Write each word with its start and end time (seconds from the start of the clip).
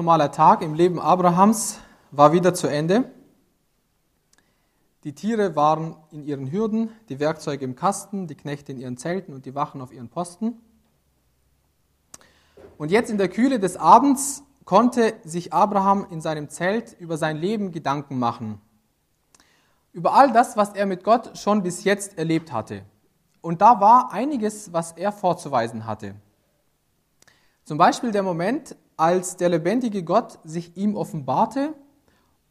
normaler 0.00 0.32
Tag 0.32 0.62
im 0.62 0.72
Leben 0.72 0.98
Abrahams 0.98 1.78
war 2.10 2.32
wieder 2.32 2.54
zu 2.54 2.68
Ende. 2.68 3.12
Die 5.04 5.14
Tiere 5.14 5.56
waren 5.56 5.94
in 6.10 6.24
ihren 6.24 6.50
Hürden, 6.50 6.88
die 7.10 7.20
Werkzeuge 7.20 7.66
im 7.66 7.76
Kasten, 7.76 8.26
die 8.26 8.34
Knechte 8.34 8.72
in 8.72 8.78
ihren 8.78 8.96
Zelten 8.96 9.34
und 9.34 9.44
die 9.44 9.54
Wachen 9.54 9.82
auf 9.82 9.92
ihren 9.92 10.08
Posten. 10.08 10.58
Und 12.78 12.90
jetzt 12.90 13.10
in 13.10 13.18
der 13.18 13.28
Kühle 13.28 13.60
des 13.60 13.76
Abends 13.76 14.42
konnte 14.64 15.12
sich 15.22 15.52
Abraham 15.52 16.06
in 16.10 16.22
seinem 16.22 16.48
Zelt 16.48 16.98
über 16.98 17.18
sein 17.18 17.36
Leben 17.36 17.70
Gedanken 17.70 18.18
machen. 18.18 18.58
Über 19.92 20.14
all 20.14 20.32
das, 20.32 20.56
was 20.56 20.72
er 20.72 20.86
mit 20.86 21.04
Gott 21.04 21.36
schon 21.36 21.62
bis 21.62 21.84
jetzt 21.84 22.16
erlebt 22.16 22.52
hatte. 22.52 22.86
Und 23.42 23.60
da 23.60 23.82
war 23.82 24.14
einiges, 24.14 24.72
was 24.72 24.92
er 24.92 25.12
vorzuweisen 25.12 25.84
hatte. 25.84 26.14
Zum 27.64 27.76
Beispiel 27.76 28.12
der 28.12 28.22
Moment, 28.22 28.76
als 29.00 29.36
der 29.36 29.48
lebendige 29.48 30.04
Gott 30.04 30.38
sich 30.44 30.76
ihm 30.76 30.94
offenbarte 30.94 31.72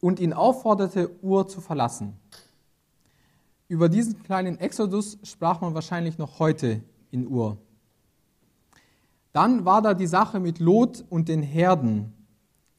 und 0.00 0.18
ihn 0.18 0.32
aufforderte, 0.32 1.10
Ur 1.22 1.46
zu 1.46 1.60
verlassen. 1.60 2.14
Über 3.68 3.88
diesen 3.88 4.20
kleinen 4.24 4.58
Exodus 4.58 5.18
sprach 5.22 5.60
man 5.60 5.74
wahrscheinlich 5.74 6.18
noch 6.18 6.40
heute 6.40 6.82
in 7.12 7.28
Ur. 7.28 7.58
Dann 9.32 9.64
war 9.64 9.80
da 9.80 9.94
die 9.94 10.08
Sache 10.08 10.40
mit 10.40 10.58
Lot 10.58 11.04
und 11.08 11.28
den 11.28 11.44
Herden. 11.44 12.12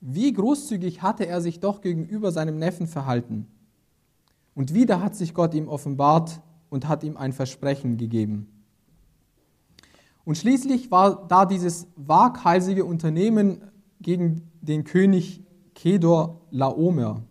Wie 0.02 0.34
großzügig 0.34 1.02
hatte 1.02 1.26
er 1.26 1.40
sich 1.40 1.62
doch 1.62 1.80
gegenüber 1.80 2.34
seinem 2.34 2.58
Neffen 2.58 2.88
verhalten. 2.88 3.48
Und 4.54 4.74
wieder 4.74 5.02
hat 5.02 5.16
sich 5.16 5.34
Gott 5.34 5.54
ihm 5.54 5.70
offenbart 5.70 6.42
und 6.70 6.90
hat 6.90 7.06
ihm 7.06 7.16
ein 7.16 7.32
Versprechen 7.32 7.96
gegeben. 7.96 8.61
Und 10.32 10.38
schließlich 10.38 10.92
war 10.92 11.28
da 11.28 11.46
dieses 11.46 11.88
waghalsige 11.98 12.86
Unternehmen 12.86 13.64
gegen 14.00 14.50
den 14.62 14.86
König 14.86 15.44
Kedor 15.76 16.40
Laomer. 16.52 17.24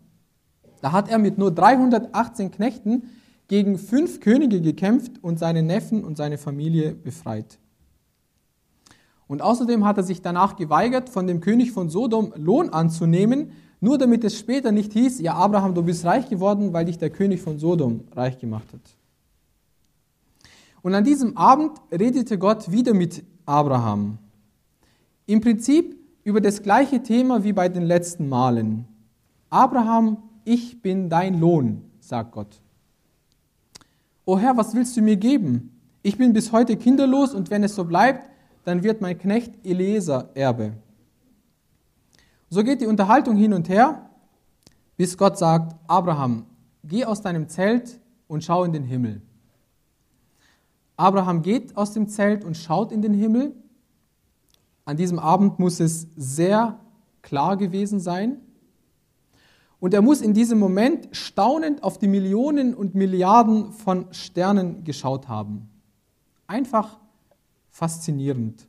Da 0.83 0.93
hat 0.93 1.09
er 1.09 1.17
mit 1.17 1.39
nur 1.39 1.51
318 1.51 2.51
Knechten 2.51 3.05
gegen 3.49 3.79
fünf 3.79 4.21
Könige 4.21 4.61
gekämpft 4.61 5.13
und 5.23 5.39
seine 5.39 5.63
Neffen 5.63 6.05
und 6.05 6.19
seine 6.19 6.37
Familie 6.37 6.93
befreit. 6.95 7.59
Und 9.29 9.41
außerdem 9.41 9.87
hat 9.87 9.97
er 9.97 10.03
sich 10.03 10.21
danach 10.21 10.57
geweigert, 10.57 11.09
von 11.09 11.27
dem 11.27 11.41
König 11.41 11.73
von 11.73 11.89
Sodom 11.89 12.35
Lohn 12.37 12.69
anzunehmen, 12.69 13.53
nur 13.81 13.97
damit 13.97 14.25
es 14.25 14.39
später 14.39 14.73
nicht 14.73 14.93
hieß, 14.93 15.21
ja 15.21 15.37
Abraham, 15.37 15.75
du 15.75 15.83
bist 15.83 16.05
reich 16.05 16.29
geworden, 16.29 16.75
weil 16.75 16.85
dich 16.85 16.99
der 16.99 17.09
König 17.09 17.41
von 17.41 17.59
Sodom 17.59 18.05
reich 18.15 18.39
gemacht 18.39 18.71
hat. 18.75 19.00
Und 20.83 20.95
an 20.95 21.05
diesem 21.05 21.37
Abend 21.37 21.73
redete 21.93 22.39
Gott 22.39 22.71
wieder 22.71 22.95
mit 22.95 23.25
Abraham. 23.45 24.19
Im 25.27 25.41
Prinzip 25.41 25.97
über 26.25 26.41
das 26.41 26.63
gleiche 26.63 27.03
Thema 27.03 27.45
wie 27.45 27.53
bei 27.53 27.69
den 27.69 27.83
letzten 27.83 28.29
Malen. 28.29 28.87
Abraham, 29.51 30.23
ich 30.45 30.81
bin 30.81 31.09
dein 31.09 31.39
Lohn, 31.39 31.83
sagt 32.01 32.33
Gott. 32.33 32.61
O 34.25 34.39
Herr, 34.39 34.57
was 34.57 34.75
willst 34.75 34.97
du 34.97 35.03
mir 35.03 35.17
geben? 35.17 35.77
Ich 36.03 36.17
bin 36.17 36.33
bis 36.33 36.53
heute 36.53 36.77
kinderlos 36.77 37.35
und 37.35 37.51
wenn 37.51 37.65
es 37.65 37.75
so 37.75 37.85
bleibt, 37.85 38.31
dann 38.65 38.83
wird 38.83 39.01
mein 39.01 39.19
Knecht 39.19 39.53
Eliezer 39.65 40.31
Erbe. 40.35 40.75
So 42.49 42.63
geht 42.63 42.81
die 42.81 42.87
Unterhaltung 42.87 43.37
hin 43.37 43.53
und 43.53 43.69
her, 43.69 44.11
bis 44.97 45.17
Gott 45.17 45.39
sagt, 45.39 45.77
Abraham, 45.87 46.47
geh 46.85 47.05
aus 47.05 47.23
deinem 47.23 47.49
Zelt 47.49 48.01
und 48.29 48.45
schau 48.45 48.65
in 48.65 48.73
den 48.73 48.85
Himmel. 48.85 49.23
Abraham 51.01 51.41
geht 51.41 51.77
aus 51.77 51.93
dem 51.93 52.09
Zelt 52.09 52.45
und 52.45 52.57
schaut 52.57 52.93
in 52.93 53.01
den 53.01 53.15
Himmel. 53.15 53.55
An 54.85 54.99
diesem 54.99 55.19
Abend 55.19 55.59
muss 55.59 55.81
es 55.81 56.07
sehr 56.15 56.79
klar 57.23 57.57
gewesen 57.57 58.01
sein. 58.01 58.37
Und 59.79 59.95
er 59.95 60.03
muss 60.03 60.21
in 60.21 60.35
diesem 60.35 60.59
Moment 60.59 61.09
staunend 61.13 61.83
auf 61.83 61.97
die 61.97 62.07
Millionen 62.07 62.75
und 62.75 62.95
Milliarden 62.95 63.73
von 63.73 64.07
Sternen 64.11 64.85
geschaut 64.85 65.27
haben. 65.27 65.71
Einfach 66.47 66.99
faszinierend. 67.71 68.67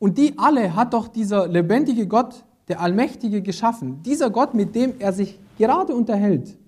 Und 0.00 0.18
die 0.18 0.36
alle 0.38 0.74
hat 0.74 0.92
doch 0.92 1.06
dieser 1.06 1.46
lebendige 1.46 2.08
Gott, 2.08 2.44
der 2.66 2.80
Allmächtige, 2.80 3.42
geschaffen. 3.42 4.02
Dieser 4.02 4.30
Gott, 4.30 4.54
mit 4.54 4.74
dem 4.74 4.94
er 4.98 5.12
sich 5.12 5.38
gerade 5.56 5.94
unterhält. 5.94 6.58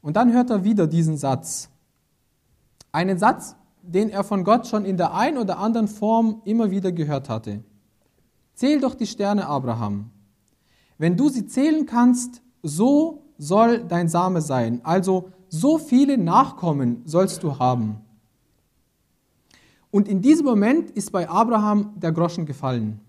Und 0.00 0.14
dann 0.14 0.32
hört 0.32 0.50
er 0.50 0.62
wieder 0.62 0.86
diesen 0.86 1.16
Satz. 1.16 1.70
Einen 2.94 3.18
Satz, 3.18 3.56
den 3.82 4.08
er 4.08 4.22
von 4.22 4.44
Gott 4.44 4.68
schon 4.68 4.84
in 4.84 4.96
der 4.96 5.14
ein 5.14 5.36
oder 5.36 5.58
anderen 5.58 5.88
Form 5.88 6.42
immer 6.44 6.70
wieder 6.70 6.92
gehört 6.92 7.28
hatte. 7.28 7.64
Zähl 8.54 8.80
doch 8.80 8.94
die 8.94 9.08
Sterne, 9.08 9.48
Abraham. 9.48 10.10
Wenn 10.96 11.16
du 11.16 11.28
sie 11.28 11.44
zählen 11.44 11.86
kannst, 11.86 12.40
so 12.62 13.24
soll 13.36 13.82
dein 13.82 14.08
Same 14.08 14.40
sein. 14.40 14.80
Also 14.84 15.30
so 15.48 15.78
viele 15.78 16.16
Nachkommen 16.18 17.02
sollst 17.04 17.42
du 17.42 17.58
haben. 17.58 17.96
Und 19.90 20.06
in 20.06 20.22
diesem 20.22 20.46
Moment 20.46 20.92
ist 20.92 21.10
bei 21.10 21.28
Abraham 21.28 21.94
der 21.96 22.12
Groschen 22.12 22.46
gefallen. 22.46 23.00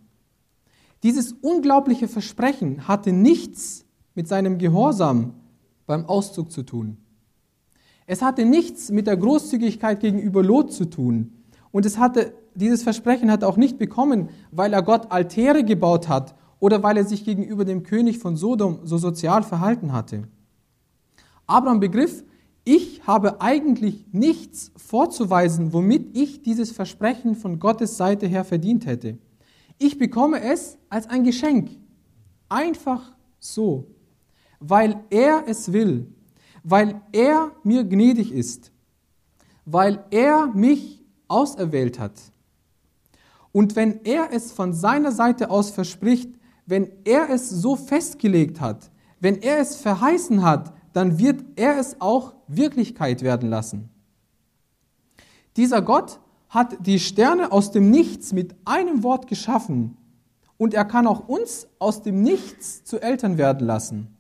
Dieses 1.04 1.32
unglaubliche 1.32 2.08
Versprechen 2.08 2.88
hatte 2.88 3.14
nichts 3.14 3.86
mit 4.16 4.28
seinem 4.28 4.58
Gehorsam 4.58 5.36
beim 5.86 6.08
Auszug 6.08 6.52
zu 6.52 6.64
tun. 6.64 6.98
Es 8.08 8.22
hatte 8.22 8.46
nichts 8.46 8.92
mit 8.92 9.08
der 9.08 9.18
Großzügigkeit 9.18 10.00
gegenüber 10.00 10.44
Lot 10.44 10.72
zu 10.72 10.86
tun. 10.86 11.34
Und 11.72 11.86
es 11.86 11.98
hatte, 11.98 12.34
dieses 12.54 12.84
Versprechen 12.84 13.32
hat 13.32 13.42
er 13.42 13.50
auch 13.50 13.58
nicht 13.58 13.78
bekommen, 13.78 14.30
weil 14.52 14.74
er 14.74 14.84
Gott 14.84 15.12
Altäre 15.12 15.64
gebaut 15.64 16.08
hat 16.08 16.36
oder 16.60 16.84
weil 16.84 16.98
er 16.98 17.04
sich 17.04 17.26
gegenüber 17.26 17.66
dem 17.66 17.84
König 17.84 18.20
von 18.20 18.38
Sodom 18.38 18.80
so 18.84 18.98
sozial 18.98 19.44
verhalten 19.44 19.92
hatte. 19.92 20.28
Abraham 21.48 21.80
begriff, 21.80 22.24
ich 22.64 23.06
habe 23.06 23.42
eigentlich 23.42 24.06
nichts 24.12 24.72
vorzuweisen, 24.76 25.74
womit 25.74 26.18
ich 26.18 26.42
dieses 26.42 26.72
Versprechen 26.72 27.36
von 27.36 27.60
Gottes 27.60 27.98
Seite 27.98 28.26
her 28.28 28.44
verdient 28.44 28.86
hätte. 28.86 29.18
Ich 29.78 29.98
bekomme 29.98 30.42
es 30.42 30.78
als 30.90 31.08
ein 31.08 31.24
Geschenk. 31.24 31.72
Einfach 32.50 33.14
so. 33.40 33.88
Weil 34.60 35.04
er 35.10 35.44
es 35.48 35.74
will 35.74 36.15
weil 36.68 37.00
er 37.12 37.52
mir 37.64 37.84
gnädig 37.84 38.32
ist, 38.32 38.72
weil 39.66 40.04
er 40.10 40.48
mich 40.48 41.06
auserwählt 41.28 42.00
hat. 42.00 42.20
Und 43.52 43.76
wenn 43.76 44.04
er 44.04 44.34
es 44.34 44.52
von 44.52 44.74
seiner 44.74 45.12
Seite 45.12 45.52
aus 45.52 45.70
verspricht, 45.70 46.30
wenn 46.66 46.90
er 47.06 47.30
es 47.30 47.52
so 47.52 47.76
festgelegt 47.76 48.60
hat, 48.62 48.90
wenn 49.20 49.44
er 49.44 49.60
es 49.60 49.76
verheißen 49.76 50.44
hat, 50.44 50.74
dann 50.92 51.20
wird 51.20 51.46
er 51.56 51.78
es 51.78 52.02
auch 52.02 52.34
Wirklichkeit 52.48 53.22
werden 53.22 53.50
lassen. 53.50 53.90
Dieser 55.58 55.84
Gott 55.84 56.20
hat 56.50 56.78
die 56.86 57.00
Sterne 57.00 57.52
aus 57.52 57.72
dem 57.72 57.92
Nichts 57.92 58.34
mit 58.34 58.56
einem 58.66 59.04
Wort 59.04 59.28
geschaffen 59.28 59.98
und 60.58 60.74
er 60.74 60.86
kann 60.86 61.06
auch 61.06 61.28
uns 61.28 61.68
aus 61.78 62.02
dem 62.02 62.24
Nichts 62.24 62.84
zu 62.84 63.00
Eltern 63.00 63.38
werden 63.38 63.68
lassen 63.68 64.15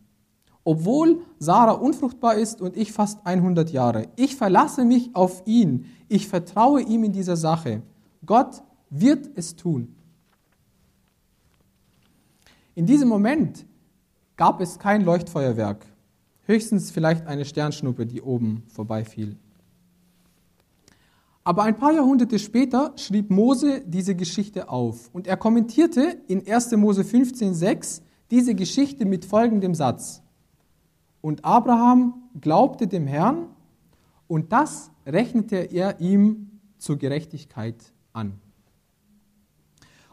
obwohl 0.66 1.22
Sarah 1.40 1.74
unfruchtbar 1.74 2.36
ist 2.36 2.60
und 2.60 2.76
ich 2.76 2.92
fast 2.92 3.26
100 3.26 3.70
Jahre. 3.70 4.10
Ich 4.18 4.36
verlasse 4.36 4.84
mich 4.84 5.16
auf 5.16 5.44
ihn. 5.46 5.86
Ich 6.10 6.28
vertraue 6.28 6.82
ihm 6.82 7.06
in 7.06 7.14
dieser 7.14 7.38
Sache. 7.38 7.84
Gott 8.26 8.64
wird 8.90 9.30
es 9.36 9.56
tun. 9.56 9.96
In 12.74 12.86
diesem 12.86 13.08
Moment 13.08 13.66
gab 14.36 14.60
es 14.60 14.80
kein 14.80 15.06
Leuchtfeuerwerk, 15.06 15.86
höchstens 16.46 16.92
vielleicht 16.92 17.28
eine 17.28 17.46
Sternschnuppe, 17.46 18.06
die 18.06 18.22
oben 18.22 18.64
vorbeifiel. 18.68 19.38
Aber 21.44 21.62
ein 21.62 21.78
paar 21.78 21.94
Jahrhunderte 21.94 22.40
später 22.40 22.92
schrieb 22.96 23.30
Mose 23.30 23.82
diese 23.86 24.16
Geschichte 24.16 24.68
auf 24.68 25.12
und 25.14 25.28
er 25.28 25.38
kommentierte 25.38 26.18
in 26.28 26.46
1. 26.46 26.72
Mose 26.72 27.04
15,6 27.04 28.02
diese 28.32 28.56
Geschichte 28.56 29.06
mit 29.06 29.26
folgendem 29.26 29.76
Satz. 29.76 30.24
Und 31.26 31.44
Abraham 31.44 32.30
glaubte 32.40 32.86
dem 32.86 33.08
Herrn 33.08 33.48
und 34.28 34.54
das 34.54 34.92
rechnete 35.08 35.56
er 35.56 36.00
ihm 36.00 36.60
zur 36.78 37.00
Gerechtigkeit 37.00 37.94
an. 38.14 38.34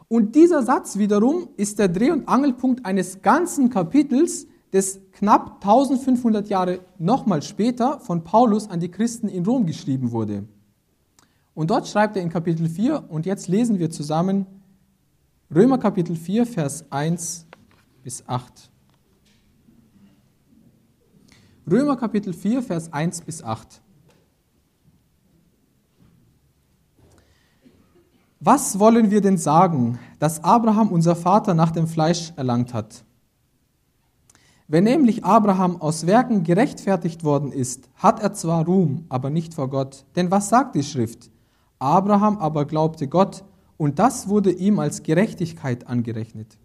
Und 0.07 0.33
dieser 0.33 0.63
Satz 0.63 0.97
wiederum 0.97 1.49
ist 1.55 1.77
der 1.77 1.89
Dreh- 1.89 2.09
und 2.09 2.27
Angelpunkt 2.27 2.87
eines 2.87 3.21
ganzen 3.21 3.69
Kapitels, 3.69 4.47
das 4.71 5.01
knapp 5.11 5.63
1500 5.63 6.49
Jahre 6.49 6.79
nochmal 6.97 7.43
später 7.43 7.99
von 7.99 8.23
Paulus 8.23 8.67
an 8.67 8.79
die 8.79 8.89
Christen 8.89 9.27
in 9.27 9.45
Rom 9.45 9.67
geschrieben 9.67 10.13
wurde. 10.13 10.47
Und 11.53 11.69
dort 11.69 11.87
schreibt 11.87 12.17
er 12.17 12.23
in 12.23 12.29
Kapitel 12.29 12.67
4, 12.67 13.11
und 13.11 13.27
jetzt 13.27 13.47
lesen 13.47 13.77
wir 13.77 13.91
zusammen 13.91 14.47
Römer 15.53 15.77
Kapitel 15.77 16.15
4, 16.15 16.47
Vers 16.47 16.85
1 16.89 17.45
bis 18.01 18.27
8. 18.27 18.72
Römer 21.69 21.95
Kapitel 21.95 22.33
4, 22.33 22.61
Vers 22.61 22.91
1 22.91 23.21
bis 23.21 23.41
8. 23.41 23.81
Was 28.41 28.79
wollen 28.79 29.11
wir 29.11 29.21
denn 29.21 29.37
sagen, 29.37 29.97
dass 30.19 30.43
Abraham 30.43 30.89
unser 30.91 31.15
Vater 31.15 31.53
nach 31.53 31.71
dem 31.71 31.87
Fleisch 31.87 32.33
erlangt 32.35 32.73
hat? 32.73 33.05
Wenn 34.67 34.83
nämlich 34.83 35.23
Abraham 35.23 35.81
aus 35.81 36.05
Werken 36.05 36.43
gerechtfertigt 36.43 37.23
worden 37.23 37.53
ist, 37.53 37.89
hat 37.95 38.21
er 38.21 38.33
zwar 38.33 38.65
Ruhm, 38.65 39.05
aber 39.07 39.29
nicht 39.29 39.53
vor 39.53 39.69
Gott. 39.69 40.05
Denn 40.17 40.31
was 40.31 40.49
sagt 40.49 40.75
die 40.75 40.83
Schrift? 40.83 41.31
Abraham 41.79 42.39
aber 42.39 42.65
glaubte 42.65 43.07
Gott, 43.07 43.45
und 43.77 43.99
das 43.99 44.27
wurde 44.27 44.51
ihm 44.51 44.79
als 44.79 45.01
Gerechtigkeit 45.03 45.87
angerechnet. 45.87 46.57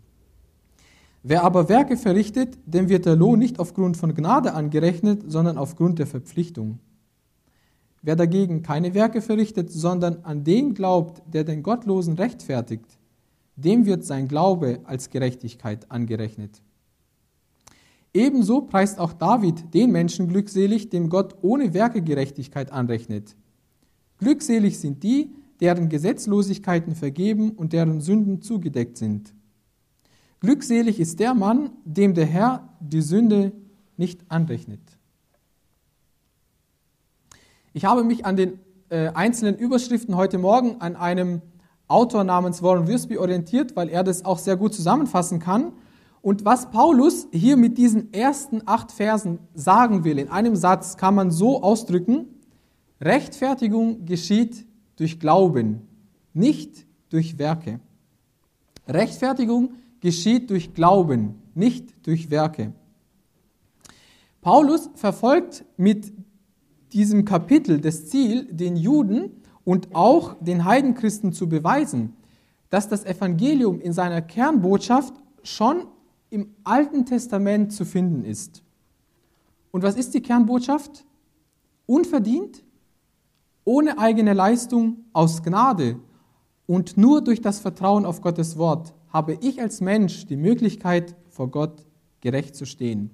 Wer 1.22 1.42
aber 1.42 1.68
Werke 1.68 1.96
verrichtet, 1.96 2.58
dem 2.64 2.88
wird 2.88 3.06
der 3.06 3.16
Lohn 3.16 3.38
nicht 3.38 3.58
aufgrund 3.58 3.96
von 3.96 4.14
Gnade 4.14 4.54
angerechnet, 4.54 5.24
sondern 5.26 5.58
aufgrund 5.58 5.98
der 5.98 6.06
Verpflichtung. 6.06 6.78
Wer 8.02 8.14
dagegen 8.14 8.62
keine 8.62 8.94
Werke 8.94 9.20
verrichtet, 9.20 9.72
sondern 9.72 10.24
an 10.24 10.44
den 10.44 10.74
glaubt, 10.74 11.22
der 11.26 11.44
den 11.44 11.62
Gottlosen 11.62 12.14
rechtfertigt, 12.14 12.98
dem 13.56 13.86
wird 13.86 14.04
sein 14.04 14.28
Glaube 14.28 14.80
als 14.84 15.10
Gerechtigkeit 15.10 15.90
angerechnet. 15.90 16.62
Ebenso 18.14 18.62
preist 18.62 19.00
auch 19.00 19.12
David 19.12 19.74
den 19.74 19.90
Menschen 19.90 20.28
glückselig, 20.28 20.88
dem 20.90 21.08
Gott 21.08 21.36
ohne 21.42 21.74
Werke 21.74 22.02
Gerechtigkeit 22.02 22.72
anrechnet. 22.72 23.36
Glückselig 24.18 24.78
sind 24.78 25.02
die, 25.02 25.34
deren 25.60 25.88
Gesetzlosigkeiten 25.88 26.94
vergeben 26.94 27.50
und 27.50 27.72
deren 27.72 28.00
Sünden 28.00 28.40
zugedeckt 28.40 28.96
sind. 28.96 29.34
Glückselig 30.40 31.00
ist 31.00 31.18
der 31.18 31.34
Mann, 31.34 31.70
dem 31.84 32.14
der 32.14 32.26
Herr 32.26 32.68
die 32.80 33.00
Sünde 33.00 33.52
nicht 33.96 34.30
anrechnet. 34.30 34.80
Ich 37.72 37.84
habe 37.84 38.04
mich 38.04 38.24
an 38.24 38.36
den 38.36 38.60
äh, 38.88 39.08
einzelnen 39.08 39.56
Überschriften 39.56 40.16
heute 40.16 40.38
Morgen 40.38 40.80
an 40.80 40.96
einem 40.96 41.42
Autor 41.88 42.22
namens 42.22 42.62
Warren 42.62 42.86
Wiersbe 42.86 43.20
orientiert, 43.20 43.74
weil 43.74 43.88
er 43.88 44.04
das 44.04 44.24
auch 44.24 44.38
sehr 44.38 44.56
gut 44.56 44.74
zusammenfassen 44.74 45.40
kann. 45.40 45.72
Und 46.22 46.44
was 46.44 46.70
Paulus 46.70 47.26
hier 47.32 47.56
mit 47.56 47.78
diesen 47.78 48.12
ersten 48.12 48.62
acht 48.66 48.92
Versen 48.92 49.38
sagen 49.54 50.04
will, 50.04 50.18
in 50.18 50.28
einem 50.28 50.54
Satz 50.54 50.96
kann 50.96 51.14
man 51.14 51.30
so 51.30 51.62
ausdrücken, 51.62 52.26
Rechtfertigung 53.00 54.04
geschieht 54.04 54.66
durch 54.96 55.18
Glauben, 55.18 55.88
nicht 56.32 56.86
durch 57.10 57.38
Werke. 57.38 57.80
Rechtfertigung 58.86 59.74
geschieht 60.00 60.50
durch 60.50 60.74
Glauben, 60.74 61.42
nicht 61.54 61.94
durch 62.06 62.30
Werke. 62.30 62.72
Paulus 64.40 64.90
verfolgt 64.94 65.64
mit 65.76 66.12
diesem 66.92 67.24
Kapitel 67.24 67.80
das 67.80 68.08
Ziel, 68.08 68.44
den 68.50 68.76
Juden 68.76 69.42
und 69.64 69.94
auch 69.94 70.36
den 70.40 70.64
Heidenchristen 70.64 71.32
zu 71.32 71.48
beweisen, 71.48 72.14
dass 72.70 72.88
das 72.88 73.04
Evangelium 73.04 73.80
in 73.80 73.92
seiner 73.92 74.22
Kernbotschaft 74.22 75.14
schon 75.42 75.86
im 76.30 76.54
Alten 76.64 77.04
Testament 77.06 77.72
zu 77.72 77.84
finden 77.84 78.24
ist. 78.24 78.62
Und 79.70 79.82
was 79.82 79.96
ist 79.96 80.14
die 80.14 80.22
Kernbotschaft? 80.22 81.04
Unverdient, 81.86 82.64
ohne 83.64 83.98
eigene 83.98 84.32
Leistung, 84.32 85.04
aus 85.12 85.42
Gnade 85.42 85.98
und 86.66 86.96
nur 86.96 87.22
durch 87.22 87.40
das 87.40 87.60
Vertrauen 87.60 88.04
auf 88.04 88.20
Gottes 88.20 88.56
Wort 88.56 88.94
habe 89.10 89.38
ich 89.40 89.60
als 89.60 89.80
Mensch 89.80 90.26
die 90.26 90.36
Möglichkeit, 90.36 91.16
vor 91.28 91.50
Gott 91.50 91.86
gerecht 92.20 92.56
zu 92.56 92.66
stehen. 92.66 93.10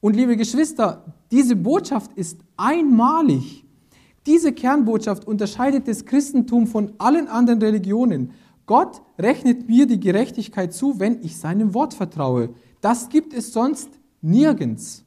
Und 0.00 0.16
liebe 0.16 0.36
Geschwister, 0.36 1.14
diese 1.30 1.56
Botschaft 1.56 2.12
ist 2.12 2.40
einmalig. 2.56 3.64
Diese 4.26 4.52
Kernbotschaft 4.52 5.26
unterscheidet 5.26 5.88
das 5.88 6.04
Christentum 6.04 6.66
von 6.66 6.92
allen 6.98 7.28
anderen 7.28 7.60
Religionen. 7.60 8.32
Gott 8.66 9.02
rechnet 9.18 9.68
mir 9.68 9.86
die 9.86 10.00
Gerechtigkeit 10.00 10.72
zu, 10.72 10.98
wenn 10.98 11.22
ich 11.22 11.36
seinem 11.38 11.74
Wort 11.74 11.94
vertraue. 11.94 12.50
Das 12.80 13.08
gibt 13.08 13.34
es 13.34 13.52
sonst 13.52 13.88
nirgends. 14.22 15.04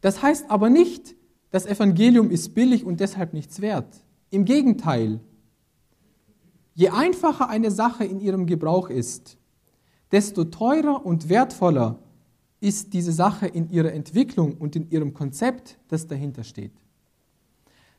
Das 0.00 0.22
heißt 0.22 0.50
aber 0.50 0.70
nicht, 0.70 1.14
das 1.50 1.66
Evangelium 1.66 2.30
ist 2.30 2.54
billig 2.54 2.84
und 2.84 3.00
deshalb 3.00 3.32
nichts 3.32 3.60
wert. 3.60 4.02
Im 4.30 4.44
Gegenteil. 4.44 5.20
Je 6.74 6.88
einfacher 6.88 7.48
eine 7.48 7.70
Sache 7.70 8.04
in 8.04 8.20
ihrem 8.20 8.46
Gebrauch 8.46 8.90
ist, 8.90 9.36
desto 10.12 10.44
teurer 10.44 11.04
und 11.04 11.28
wertvoller 11.28 11.98
ist 12.60 12.92
diese 12.92 13.12
Sache 13.12 13.46
in 13.46 13.70
ihrer 13.70 13.92
Entwicklung 13.92 14.56
und 14.56 14.76
in 14.76 14.90
ihrem 14.90 15.14
Konzept, 15.14 15.78
das 15.88 16.06
dahinter 16.06 16.44
steht. 16.44 16.72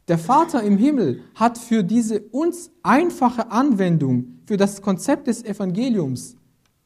Der 0.08 0.18
Vater 0.18 0.64
im 0.64 0.78
Himmel 0.78 1.22
hat 1.36 1.58
für 1.58 1.84
diese 1.84 2.20
uns 2.20 2.72
einfache 2.84 3.52
Anwendung, 3.52 4.40
für 4.46 4.58
das 4.58 4.82
Konzept 4.82 5.28
des 5.28 5.44
Evangeliums, 5.44 6.36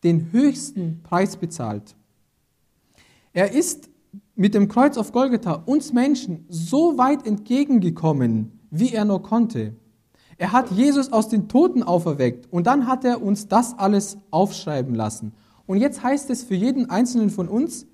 den 0.03 0.31
höchsten 0.31 1.01
Preis 1.03 1.35
bezahlt. 1.37 1.95
Er 3.33 3.51
ist 3.51 3.89
mit 4.35 4.53
dem 4.53 4.67
Kreuz 4.67 4.97
auf 4.97 5.11
Golgatha 5.11 5.53
uns 5.65 5.91
Menschen 5.93 6.45
so 6.49 6.97
weit 6.97 7.25
entgegengekommen, 7.25 8.59
wie 8.69 8.93
er 8.93 9.05
nur 9.05 9.23
konnte. 9.23 9.75
Er 10.37 10.51
hat 10.51 10.71
Jesus 10.71 11.11
aus 11.11 11.29
den 11.29 11.47
Toten 11.47 11.83
auferweckt 11.83 12.51
und 12.51 12.67
dann 12.67 12.87
hat 12.87 13.05
er 13.05 13.21
uns 13.21 13.47
das 13.47 13.77
alles 13.77 14.17
aufschreiben 14.31 14.93
lassen. 14.93 15.33
Und 15.65 15.77
jetzt 15.77 16.03
heißt 16.03 16.29
es 16.29 16.43
für 16.43 16.55
jeden 16.55 16.89
einzelnen 16.89 17.29
von 17.29 17.47
uns, 17.47 17.87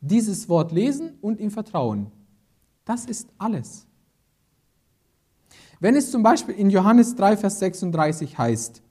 dieses 0.00 0.48
Wort 0.48 0.72
lesen 0.72 1.18
und 1.20 1.40
ihm 1.40 1.50
vertrauen. 1.50 2.10
Das 2.84 3.04
ist 3.04 3.28
alles. 3.38 3.86
Wenn 5.80 5.94
es 5.94 6.10
zum 6.10 6.22
Beispiel 6.22 6.54
in 6.54 6.70
Johannes 6.70 7.14
3, 7.14 7.36
Vers 7.36 7.60
36 7.60 8.36
heißt, 8.36 8.82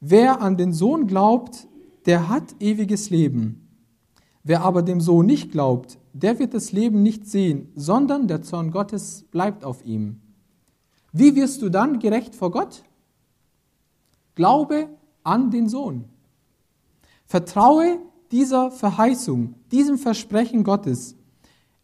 wer 0.00 0.40
an 0.40 0.56
den 0.56 0.72
Sohn 0.72 1.06
glaubt, 1.06 1.66
der 2.06 2.28
hat 2.28 2.54
ewiges 2.60 3.10
Leben. 3.10 3.68
Wer 4.42 4.62
aber 4.62 4.82
dem 4.82 5.00
Sohn 5.00 5.26
nicht 5.26 5.50
glaubt, 5.50 5.98
der 6.12 6.38
wird 6.38 6.54
das 6.54 6.72
Leben 6.72 7.02
nicht 7.02 7.26
sehen, 7.26 7.68
sondern 7.74 8.26
der 8.26 8.42
Zorn 8.42 8.70
Gottes 8.70 9.24
bleibt 9.30 9.64
auf 9.64 9.84
ihm. 9.84 10.20
Wie 11.12 11.34
wirst 11.34 11.62
du 11.62 11.68
dann 11.68 11.98
gerecht 11.98 12.34
vor 12.34 12.50
Gott? 12.50 12.84
Glaube 14.34 14.88
an 15.24 15.50
den 15.50 15.68
Sohn. 15.68 16.04
Vertraue 17.26 17.98
dieser 18.30 18.70
Verheißung, 18.70 19.54
diesem 19.72 19.98
Versprechen 19.98 20.62
Gottes. 20.62 21.16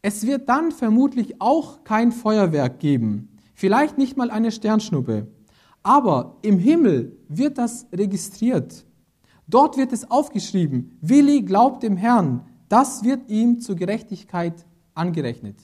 Es 0.00 0.26
wird 0.26 0.48
dann 0.48 0.70
vermutlich 0.70 1.40
auch 1.40 1.82
kein 1.82 2.12
Feuerwerk 2.12 2.78
geben, 2.78 3.36
vielleicht 3.54 3.98
nicht 3.98 4.16
mal 4.16 4.30
eine 4.30 4.52
Sternschnuppe. 4.52 5.26
Aber 5.82 6.36
im 6.42 6.58
Himmel 6.58 7.16
wird 7.28 7.58
das 7.58 7.86
registriert. 7.92 8.84
Dort 9.48 9.76
wird 9.76 9.92
es 9.92 10.10
aufgeschrieben, 10.10 10.98
Willi 11.00 11.42
glaubt 11.42 11.82
dem 11.82 11.96
Herrn, 11.96 12.46
das 12.68 13.04
wird 13.04 13.28
ihm 13.30 13.60
zur 13.60 13.76
Gerechtigkeit 13.76 14.66
angerechnet. 14.94 15.56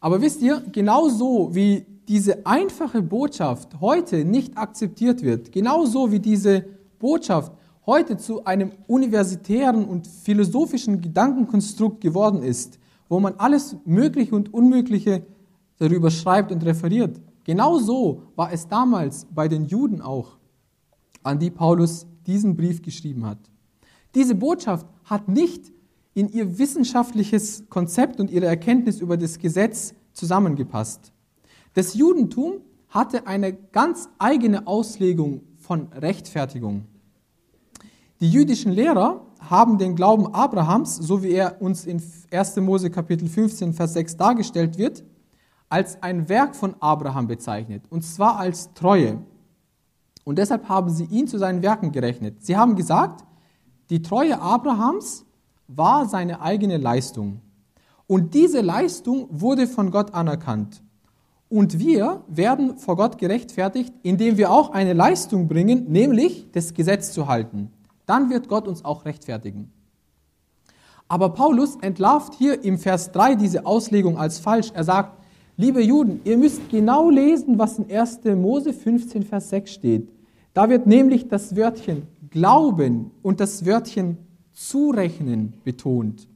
Aber 0.00 0.22
wisst 0.22 0.40
ihr, 0.40 0.62
genauso 0.72 1.54
wie 1.54 1.86
diese 2.08 2.44
einfache 2.46 3.02
Botschaft 3.02 3.80
heute 3.80 4.24
nicht 4.24 4.56
akzeptiert 4.56 5.22
wird, 5.22 5.52
genauso 5.52 6.10
wie 6.10 6.18
diese 6.18 6.64
Botschaft 6.98 7.52
heute 7.86 8.16
zu 8.16 8.44
einem 8.44 8.72
universitären 8.86 9.84
und 9.84 10.06
philosophischen 10.06 11.00
Gedankenkonstrukt 11.00 12.00
geworden 12.00 12.42
ist, 12.42 12.78
wo 13.08 13.20
man 13.20 13.34
alles 13.36 13.76
Mögliche 13.84 14.34
und 14.34 14.52
Unmögliche 14.52 15.26
darüber 15.78 16.10
schreibt 16.10 16.50
und 16.50 16.64
referiert. 16.64 17.20
Genau 17.44 17.78
so 17.78 18.22
war 18.36 18.52
es 18.52 18.68
damals 18.68 19.26
bei 19.34 19.48
den 19.48 19.66
Juden 19.66 20.00
auch, 20.00 20.36
an 21.22 21.38
die 21.38 21.50
Paulus 21.50 22.06
diesen 22.26 22.56
Brief 22.56 22.82
geschrieben 22.82 23.26
hat. 23.26 23.38
Diese 24.14 24.34
Botschaft 24.34 24.86
hat 25.04 25.28
nicht 25.28 25.72
in 26.14 26.28
ihr 26.28 26.58
wissenschaftliches 26.58 27.64
Konzept 27.68 28.20
und 28.20 28.30
ihre 28.30 28.46
Erkenntnis 28.46 29.00
über 29.00 29.16
das 29.16 29.38
Gesetz 29.38 29.94
zusammengepasst. 30.12 31.12
Das 31.74 31.94
Judentum 31.94 32.62
hatte 32.88 33.26
eine 33.26 33.52
ganz 33.52 34.08
eigene 34.18 34.66
Auslegung 34.66 35.42
von 35.58 35.88
Rechtfertigung. 35.92 36.86
Die 38.20 38.30
jüdischen 38.30 38.72
Lehrer 38.72 39.24
haben 39.48 39.78
den 39.78 39.94
Glauben 39.94 40.34
Abrahams, 40.34 40.96
so 40.96 41.22
wie 41.22 41.30
er 41.30 41.62
uns 41.62 41.86
in 41.86 42.02
1. 42.32 42.56
Mose 42.56 42.90
Kapitel 42.90 43.28
15, 43.28 43.72
Vers 43.72 43.94
6 43.94 44.16
dargestellt 44.16 44.76
wird, 44.76 45.04
als 45.68 46.02
ein 46.02 46.28
Werk 46.28 46.56
von 46.56 46.74
Abraham 46.80 47.28
bezeichnet, 47.28 47.84
und 47.88 48.02
zwar 48.02 48.38
als 48.38 48.74
Treue. 48.74 49.22
Und 50.24 50.38
deshalb 50.38 50.68
haben 50.68 50.90
sie 50.90 51.04
ihn 51.04 51.28
zu 51.28 51.38
seinen 51.38 51.62
Werken 51.62 51.92
gerechnet. 51.92 52.44
Sie 52.44 52.56
haben 52.56 52.74
gesagt, 52.76 53.24
die 53.88 54.02
Treue 54.02 54.40
Abrahams 54.40 55.24
war 55.74 56.08
seine 56.08 56.40
eigene 56.40 56.76
Leistung. 56.76 57.40
Und 58.06 58.34
diese 58.34 58.60
Leistung 58.60 59.28
wurde 59.30 59.66
von 59.66 59.90
Gott 59.90 60.14
anerkannt. 60.14 60.82
Und 61.48 61.78
wir 61.78 62.22
werden 62.28 62.76
vor 62.76 62.96
Gott 62.96 63.18
gerechtfertigt, 63.18 63.92
indem 64.02 64.36
wir 64.36 64.50
auch 64.50 64.70
eine 64.70 64.92
Leistung 64.92 65.48
bringen, 65.48 65.90
nämlich 65.90 66.50
das 66.52 66.74
Gesetz 66.74 67.12
zu 67.12 67.28
halten. 67.28 67.70
Dann 68.06 68.30
wird 68.30 68.48
Gott 68.48 68.66
uns 68.66 68.84
auch 68.84 69.04
rechtfertigen. 69.04 69.72
Aber 71.08 71.30
Paulus 71.30 71.76
entlarvt 71.76 72.34
hier 72.34 72.62
im 72.64 72.78
Vers 72.78 73.12
3 73.12 73.34
diese 73.34 73.66
Auslegung 73.66 74.16
als 74.16 74.38
falsch. 74.38 74.70
Er 74.74 74.84
sagt, 74.84 75.20
Liebe 75.60 75.82
Juden, 75.82 76.22
ihr 76.24 76.38
müsst 76.38 76.70
genau 76.70 77.10
lesen, 77.10 77.58
was 77.58 77.78
in 77.78 77.94
1. 77.94 78.20
Mose 78.34 78.72
15, 78.72 79.24
Vers 79.24 79.50
6 79.50 79.70
steht. 79.70 80.08
Da 80.54 80.70
wird 80.70 80.86
nämlich 80.86 81.28
das 81.28 81.54
Wörtchen 81.54 82.06
Glauben 82.30 83.10
und 83.20 83.40
das 83.40 83.66
Wörtchen 83.66 84.16
Zurechnen 84.52 85.54
betont. 85.64 86.28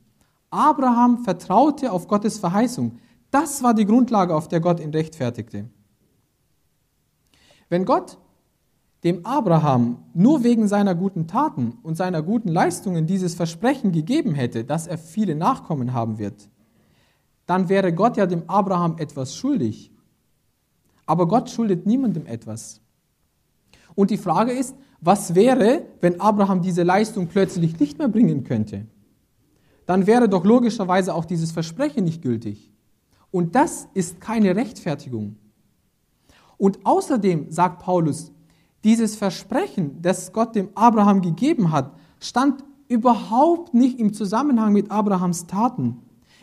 Abraham 0.50 1.25
vertraute 1.25 1.92
auf 1.92 2.06
Gottes 2.09 2.38
Verheißung. 2.38 2.99
Das 3.30 3.62
war 3.62 3.75
die 3.75 3.87
Grundlage, 3.87 4.35
auf 4.35 4.49
der 4.49 4.61
Gott 4.61 4.80
ihn 4.80 4.90
rechtfertigte. 4.90 5.68
Wenn 7.68 7.85
Gott 7.85 8.18
dem 9.02 9.26
Abraham 9.26 9.99
nur 10.14 10.44
wegen 10.44 10.66
seiner 10.66 10.94
guten 10.94 11.26
Taten 11.26 11.78
und 11.83 11.97
seiner 11.97 12.23
guten 12.23 12.49
Leistungen 12.49 13.06
dieses 13.06 13.35
Versprechen 13.35 13.92
gegeben 13.92 14.35
hätte, 14.35 14.64
dass 14.64 14.87
er 14.87 14.97
viele 14.97 15.35
Nachkommen 15.35 15.92
haben 15.92 16.18
wird, 16.18 16.49
dann 17.47 17.68
wäre 17.68 17.92
Gott 17.92 18.16
ja 18.16 18.26
dem 18.26 18.49
Abraham 18.49 18.97
etwas 18.99 19.37
schuldig. 19.37 19.90
Aber 21.04 21.28
Gott 21.28 21.50
schuldet 21.50 21.85
niemandem 21.85 22.25
etwas. 22.26 22.80
Und 23.94 24.11
die 24.11 24.16
Frage 24.16 24.52
ist, 24.52 24.75
was 25.04 25.34
wäre, 25.34 25.84
wenn 26.00 26.20
Abraham 26.20 26.62
diese 26.62 26.82
Leistung 26.82 27.28
plötzlich 27.28 27.78
nicht 27.78 27.99
mehr 27.99 28.08
bringen 28.08 28.42
könnte? 28.42 28.87
Dann 29.84 30.06
wäre 30.06 30.30
doch 30.30 30.44
logischerweise 30.44 31.14
auch 31.14 31.26
dieses 31.26 31.52
Versprechen 31.52 32.04
nicht 32.04 32.23
gültig. 32.23 32.73
Und 33.30 33.54
das 33.54 33.87
ist 33.92 34.20
keine 34.20 34.56
Rechtfertigung. 34.56 35.37
Und 36.56 36.87
außerdem 36.87 37.50
sagt 37.50 37.82
Paulus, 37.82 38.32
dieses 38.82 39.14
Versprechen, 39.16 40.00
das 40.00 40.32
Gott 40.32 40.54
dem 40.54 40.70
Abraham 40.75 41.20
gegeben 41.20 41.70
hat, 41.70 41.94
stand 42.18 42.64
überhaupt 42.88 43.75
nicht 43.75 43.99
im 43.99 44.14
Zusammenhang 44.14 44.73
mit 44.73 44.90
Abrahams 44.90 45.46
Taten. 45.46 45.99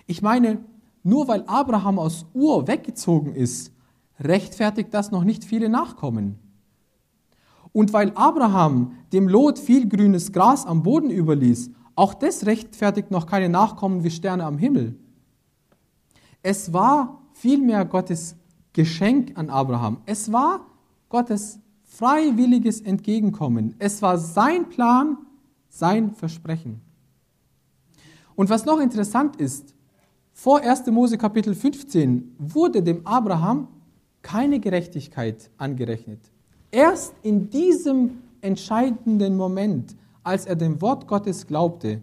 Ich 0.06 0.22
meine, 0.22 0.63
nur 1.01 1.27
weil 1.27 1.44
Abraham 1.48 1.98
aus 1.98 2.27
Ur 2.34 2.68
weggezogen 2.68 3.34
ist, 3.34 3.72
rechtfertigt 4.20 4.94
das 4.94 5.10
noch 5.10 5.24
nicht 5.24 5.46
viele 5.46 5.70
Nachkommen. 5.70 6.38
Und 7.74 7.94
weil 7.94 8.12
Abraham 8.16 8.94
dem 9.13 9.28
Lot 9.28 9.60
viel 9.60 9.88
grünes 9.88 10.32
Gras 10.32 10.66
am 10.66 10.84
Boden 10.84 11.10
überließ, 11.10 11.72
auch 11.96 12.13
das 12.13 12.46
rechtfertigt 12.46 13.12
noch 13.12 13.25
keine 13.25 13.50
Nachkommen 13.50 14.04
wie 14.04 14.12
Sterne 14.12 14.46
am 14.46 14.58
Himmel. 14.58 14.98
Es 16.42 16.74
war 16.74 17.22
vielmehr 17.34 17.86
Gottes 17.86 18.36
Geschenk 18.74 19.38
an 19.38 19.50
Abraham. 19.50 20.01
Es 20.06 20.32
war 20.32 20.66
Gottes 21.10 21.60
freiwilliges 21.84 22.82
Entgegenkommen. 22.82 23.75
Es 23.80 24.01
war 24.01 24.18
sein 24.18 24.70
Plan, 24.70 25.18
sein 25.70 26.13
Versprechen. 26.16 26.82
Und 28.36 28.50
was 28.50 28.66
noch 28.66 28.80
interessant 28.80 29.36
ist, 29.36 29.75
vor 30.34 30.62
1. 30.62 30.88
Mose 30.88 31.18
Kapitel 31.18 31.54
15 31.54 32.36
wurde 32.40 32.82
dem 32.82 33.06
Abraham 33.06 33.68
keine 34.22 34.60
Gerechtigkeit 34.60 35.51
angerechnet. 35.58 36.32
Erst 36.72 37.13
in 37.22 37.50
diesem 37.50 38.22
entscheidenden 38.40 39.36
Moment, 39.36 39.96
als 40.24 40.46
er 40.46 40.56
dem 40.56 40.82
Wort 40.82 41.06
Gottes 41.06 41.46
glaubte, 41.46 42.01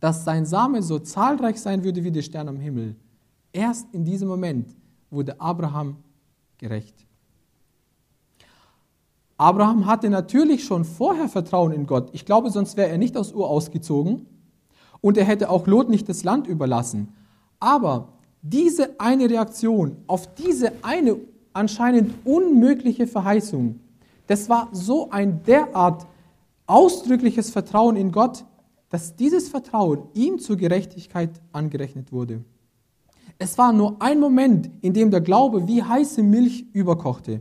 dass 0.00 0.24
sein 0.24 0.46
Same 0.46 0.82
so 0.82 1.00
zahlreich 1.00 1.60
sein 1.60 1.82
würde 1.82 2.04
wie 2.04 2.12
die 2.12 2.22
Sterne 2.22 2.50
am 2.50 2.60
Himmel, 2.60 2.94
erst 3.52 3.92
in 3.92 4.04
diesem 4.04 4.28
Moment 4.28 4.68
wurde 5.10 5.40
Abraham 5.40 5.96
gerecht. 6.58 6.94
Abraham 9.36 9.86
hatte 9.86 10.10
natürlich 10.10 10.64
schon 10.64 10.84
vorher 10.84 11.28
Vertrauen 11.28 11.72
in 11.72 11.86
Gott. 11.86 12.10
Ich 12.12 12.24
glaube, 12.24 12.50
sonst 12.50 12.76
wäre 12.76 12.90
er 12.90 12.98
nicht 12.98 13.16
aus 13.16 13.32
Ur 13.32 13.48
ausgezogen 13.48 14.26
und 15.00 15.16
er 15.16 15.24
hätte 15.24 15.50
auch 15.50 15.66
Lot 15.66 15.88
nicht 15.88 16.08
das 16.08 16.24
Land 16.24 16.46
überlassen. 16.46 17.14
Aber 17.60 18.08
diese 18.42 18.98
eine 18.98 19.28
Reaktion 19.28 19.96
auf 20.06 20.32
diese 20.34 20.72
eine 20.82 21.16
anscheinend 21.52 22.14
unmögliche 22.24 23.06
Verheißung 23.06 23.80
das 24.28 24.48
war 24.48 24.68
so 24.72 25.10
ein 25.10 25.42
derart 25.42 26.06
ausdrückliches 26.66 27.50
Vertrauen 27.50 27.96
in 27.96 28.12
Gott, 28.12 28.44
dass 28.90 29.16
dieses 29.16 29.48
Vertrauen 29.48 30.04
ihm 30.14 30.38
zur 30.38 30.56
Gerechtigkeit 30.56 31.30
angerechnet 31.52 32.12
wurde. 32.12 32.44
Es 33.38 33.58
war 33.58 33.72
nur 33.72 33.96
ein 34.00 34.20
Moment, 34.20 34.70
in 34.80 34.92
dem 34.92 35.10
der 35.10 35.20
Glaube 35.20 35.66
wie 35.66 35.82
heiße 35.82 36.22
Milch 36.22 36.66
überkochte. 36.72 37.40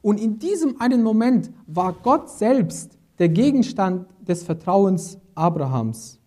Und 0.00 0.20
in 0.20 0.38
diesem 0.38 0.80
einen 0.80 1.02
Moment 1.02 1.50
war 1.66 1.92
Gott 1.92 2.30
selbst 2.30 2.98
der 3.18 3.28
Gegenstand 3.28 4.06
des 4.26 4.42
Vertrauens 4.42 5.18
Abrahams. 5.34 6.18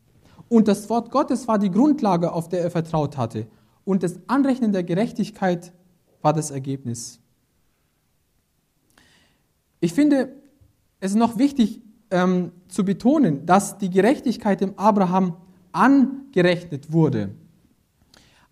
Und 0.49 0.67
das 0.67 0.89
Wort 0.89 1.11
Gottes 1.11 1.47
war 1.47 1.57
die 1.57 1.71
Grundlage, 1.71 2.31
auf 2.31 2.47
der 2.47 2.61
er 2.61 2.71
vertraut 2.71 3.17
hatte. 3.17 3.47
Und 3.83 4.03
das 4.03 4.19
Anrechnen 4.27 4.71
der 4.71 4.83
Gerechtigkeit 4.83 5.73
war 6.21 6.33
das 6.33 6.51
Ergebnis. 6.51 7.19
Ich 9.79 9.93
finde 9.93 10.29
es 10.99 11.11
ist 11.11 11.17
noch 11.17 11.37
wichtig 11.37 11.81
ähm, 12.11 12.51
zu 12.67 12.83
betonen, 12.83 13.45
dass 13.45 13.77
die 13.77 13.89
Gerechtigkeit 13.89 14.61
dem 14.61 14.77
Abraham 14.77 15.35
angerechnet 15.71 16.91
wurde. 16.91 17.29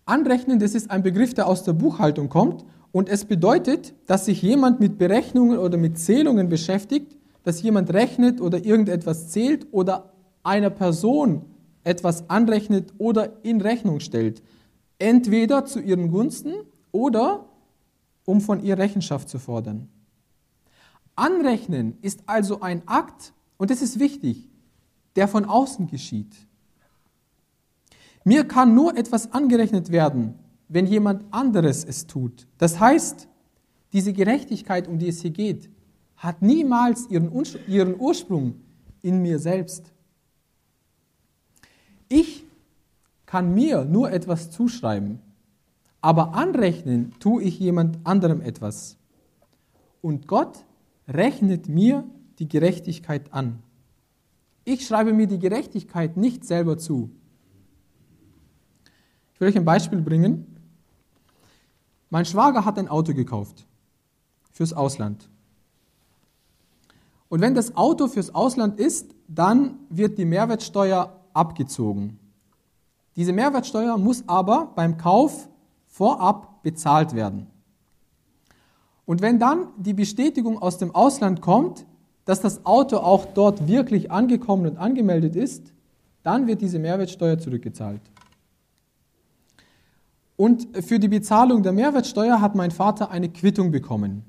Anrechnen, 0.04 0.58
das 0.58 0.74
ist 0.74 0.90
ein 0.90 1.02
Begriff, 1.02 1.34
der 1.34 1.48
aus 1.48 1.64
der 1.64 1.72
Buchhaltung 1.72 2.28
kommt 2.28 2.64
und 2.92 3.08
es 3.08 3.24
bedeutet, 3.24 3.94
dass 4.06 4.26
sich 4.26 4.42
jemand 4.42 4.78
mit 4.78 4.98
Berechnungen 4.98 5.58
oder 5.58 5.78
mit 5.78 5.98
Zählungen 5.98 6.48
beschäftigt, 6.48 7.16
dass 7.42 7.62
jemand 7.62 7.92
rechnet 7.92 8.40
oder 8.40 8.64
irgendetwas 8.64 9.30
zählt 9.30 9.66
oder 9.72 10.12
einer 10.42 10.70
Person 10.70 11.46
etwas 11.82 12.28
anrechnet 12.30 12.92
oder 12.98 13.44
in 13.44 13.60
Rechnung 13.60 14.00
stellt. 14.00 14.42
Entweder 14.98 15.64
zu 15.64 15.80
ihren 15.80 16.10
Gunsten 16.10 16.52
oder 16.92 17.46
um 18.26 18.40
von 18.40 18.62
ihr 18.62 18.78
Rechenschaft 18.78 19.28
zu 19.28 19.38
fordern. 19.38 19.88
Anrechnen 21.16 21.98
ist 22.02 22.22
also 22.26 22.60
ein 22.60 22.86
Akt, 22.86 23.32
und 23.56 23.70
das 23.70 23.82
ist 23.82 23.98
wichtig, 23.98 24.48
der 25.16 25.28
von 25.28 25.44
außen 25.44 25.86
geschieht. 25.86 26.34
Mir 28.24 28.44
kann 28.48 28.74
nur 28.74 28.96
etwas 28.96 29.32
angerechnet 29.32 29.92
werden, 29.92 30.34
wenn 30.68 30.86
jemand 30.86 31.24
anderes 31.30 31.84
es 31.84 32.06
tut. 32.06 32.46
Das 32.58 32.80
heißt, 32.80 33.28
diese 33.92 34.12
Gerechtigkeit, 34.12 34.88
um 34.88 34.98
die 34.98 35.08
es 35.08 35.20
hier 35.20 35.30
geht, 35.30 35.70
hat 36.16 36.42
niemals 36.42 37.08
ihren, 37.10 37.30
ihren 37.68 38.00
Ursprung 38.00 38.54
in 39.02 39.20
mir 39.20 39.38
selbst. 39.38 39.92
Ich 42.08 42.44
kann 43.26 43.54
mir 43.54 43.84
nur 43.84 44.10
etwas 44.10 44.50
zuschreiben, 44.50 45.20
aber 46.00 46.34
anrechnen 46.34 47.12
tue 47.20 47.42
ich 47.42 47.58
jemand 47.58 47.98
anderem 48.04 48.40
etwas. 48.40 48.96
Und 50.00 50.26
Gott 50.26 50.64
rechnet 51.08 51.68
mir 51.68 52.04
die 52.38 52.48
Gerechtigkeit 52.48 53.32
an. 53.32 53.62
Ich 54.64 54.86
schreibe 54.86 55.12
mir 55.12 55.26
die 55.26 55.38
Gerechtigkeit 55.38 56.16
nicht 56.16 56.44
selber 56.44 56.78
zu. 56.78 57.10
Ich 59.34 59.40
will 59.40 59.48
euch 59.48 59.56
ein 59.56 59.64
Beispiel 59.64 60.00
bringen. 60.00 60.46
Mein 62.08 62.24
Schwager 62.24 62.64
hat 62.64 62.78
ein 62.78 62.88
Auto 62.88 63.12
gekauft 63.12 63.66
fürs 64.52 64.72
Ausland. 64.72 65.28
Und 67.28 67.40
wenn 67.40 67.54
das 67.54 67.76
Auto 67.76 68.06
fürs 68.06 68.34
Ausland 68.34 68.78
ist, 68.78 69.14
dann 69.26 69.78
wird 69.88 70.18
die 70.18 70.24
Mehrwertsteuer 70.24 71.20
abgezogen. 71.32 72.18
Diese 73.16 73.32
Mehrwertsteuer 73.32 73.98
muss 73.98 74.24
aber 74.28 74.72
beim 74.74 74.96
Kauf 74.96 75.48
vorab 75.86 76.62
bezahlt 76.62 77.14
werden. 77.14 77.48
Und 79.06 79.20
wenn 79.20 79.38
dann 79.38 79.68
die 79.76 79.94
Bestätigung 79.94 80.60
aus 80.60 80.78
dem 80.78 80.94
Ausland 80.94 81.40
kommt, 81.40 81.86
dass 82.24 82.40
das 82.40 82.64
Auto 82.64 82.96
auch 82.98 83.26
dort 83.26 83.66
wirklich 83.68 84.10
angekommen 84.10 84.66
und 84.66 84.76
angemeldet 84.78 85.36
ist, 85.36 85.72
dann 86.22 86.46
wird 86.46 86.62
diese 86.62 86.78
Mehrwertsteuer 86.78 87.38
zurückgezahlt. 87.38 88.00
Und 90.36 90.66
für 90.84 90.98
die 90.98 91.08
Bezahlung 91.08 91.62
der 91.62 91.72
Mehrwertsteuer 91.72 92.40
hat 92.40 92.54
mein 92.54 92.70
Vater 92.70 93.10
eine 93.10 93.28
Quittung 93.28 93.70
bekommen. 93.70 94.24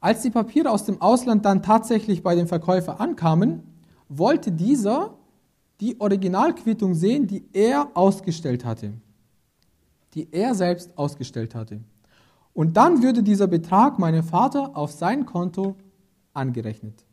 Als 0.00 0.22
die 0.22 0.30
Papiere 0.30 0.70
aus 0.70 0.84
dem 0.84 1.00
Ausland 1.00 1.44
dann 1.44 1.62
tatsächlich 1.62 2.22
bei 2.22 2.34
dem 2.34 2.46
Verkäufer 2.46 3.00
ankamen, 3.00 3.62
wollte 4.08 4.50
dieser 4.50 5.14
die 5.80 6.00
Originalquittung 6.00 6.94
sehen, 6.94 7.26
die 7.26 7.44
er 7.52 7.90
ausgestellt 7.94 8.64
hatte, 8.64 8.94
die 10.14 10.28
er 10.32 10.54
selbst 10.54 10.96
ausgestellt 10.96 11.54
hatte. 11.54 11.80
Und 12.58 12.76
dann 12.76 13.04
würde 13.04 13.22
dieser 13.22 13.46
Betrag 13.46 14.00
meinem 14.00 14.24
Vater 14.24 14.76
auf 14.76 14.90
sein 14.90 15.26
Konto 15.26 15.76
angerechnet. 16.34 17.06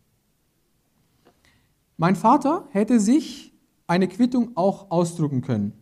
Mein 1.98 2.16
Vater 2.16 2.68
hätte 2.72 3.00
sich 3.00 3.54
eine 3.86 4.08
Quittung 4.08 4.58
auch 4.58 4.90
ausdrucken 4.90 5.42
können 5.42 5.74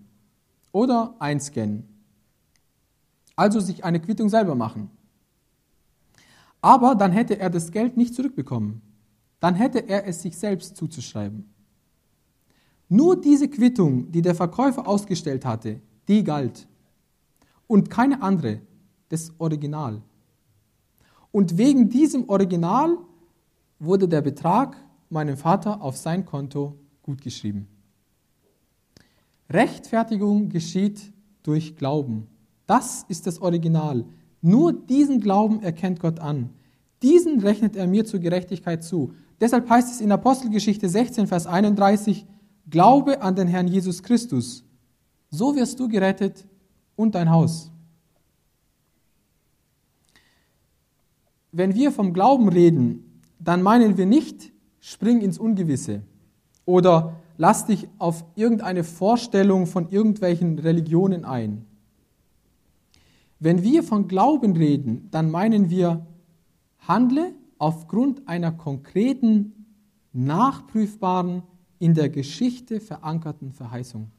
oder 0.73 1.15
einscannen. 1.19 1.87
Also 3.37 3.61
sich 3.61 3.85
eine 3.85 4.01
Quittung 4.01 4.27
selber 4.27 4.53
machen. 4.53 4.89
Aber 6.59 6.93
dann 6.95 7.13
hätte 7.13 7.39
er 7.39 7.49
das 7.49 7.71
Geld 7.71 7.95
nicht 7.95 8.15
zurückbekommen. 8.15 8.81
Dann 9.39 9.55
hätte 9.55 9.87
er 9.87 10.05
es 10.05 10.23
sich 10.23 10.37
selbst 10.37 10.75
zuzuschreiben. 10.75 11.53
Nur 12.89 13.15
diese 13.15 13.47
Quittung, 13.47 14.11
die 14.11 14.21
der 14.21 14.35
Verkäufer 14.35 14.85
ausgestellt 14.85 15.45
hatte, 15.45 15.79
die 16.09 16.21
galt. 16.25 16.67
und 17.65 17.89
keine 17.89 18.21
andere, 18.21 18.59
das 19.09 19.31
Original. 19.37 20.01
Und 21.31 21.57
wegen 21.57 21.89
diesem 21.89 22.29
Original 22.29 22.97
wurde 23.79 24.07
der 24.07 24.21
Betrag 24.21 24.77
meinem 25.09 25.37
Vater 25.37 25.81
auf 25.81 25.97
sein 25.97 26.25
Konto 26.25 26.77
gutgeschrieben. 27.01 27.67
Rechtfertigung 29.49 30.49
geschieht 30.49 31.11
durch 31.43 31.75
Glauben. 31.75 32.27
Das 32.65 33.05
ist 33.09 33.27
das 33.27 33.41
Original. 33.41 34.05
Nur 34.41 34.73
diesen 34.73 35.19
Glauben 35.19 35.61
erkennt 35.61 35.99
Gott 35.99 36.19
an. 36.19 36.49
Diesen 37.01 37.41
rechnet 37.41 37.75
er 37.75 37.87
mir 37.87 38.05
zur 38.05 38.19
Gerechtigkeit 38.19 38.83
zu. 38.83 39.13
Deshalb 39.41 39.69
heißt 39.69 39.91
es 39.91 40.01
in 40.01 40.11
Apostelgeschichte 40.11 40.87
16, 40.87 41.27
Vers 41.27 41.47
31, 41.47 42.25
Glaube 42.69 43.21
an 43.21 43.35
den 43.35 43.47
Herrn 43.47 43.67
Jesus 43.67 44.01
Christus. 44.03 44.63
So 45.29 45.55
wirst 45.55 45.79
du 45.79 45.89
gerettet 45.89 46.47
und 46.95 47.15
dein 47.15 47.29
Haus. 47.29 47.72
Wenn 51.55 51.75
wir 51.75 51.91
vom 51.91 52.13
Glauben 52.13 52.49
reden, 52.49 53.21
dann 53.39 53.61
meinen 53.61 53.95
wir 53.95 54.07
nicht, 54.07 54.51
spring 54.79 55.21
ins 55.21 55.37
Ungewisse 55.37 56.01
oder 56.65 57.21
lass 57.37 57.67
dich 57.67 57.87
auf 57.99 58.25
irgendeine 58.35 58.83
Vorstellung 58.83 59.67
von 59.67 59.89
irgendwelchen 59.89 60.57
Religionen 60.57 61.25
ein. 61.25 61.65
Wenn 63.39 63.61
wir 63.61 63.83
von 63.83 64.07
Glauben 64.07 64.57
reden, 64.57 65.09
dann 65.11 65.29
meinen 65.29 65.69
wir, 65.69 66.07
handle 66.79 67.35
aufgrund 67.59 68.27
einer 68.27 68.51
konkreten, 68.51 69.67
nachprüfbaren, 70.11 71.43
in 71.77 71.93
der 71.93 72.09
Geschichte 72.09 72.79
verankerten 72.79 73.51
Verheißung. 73.51 74.09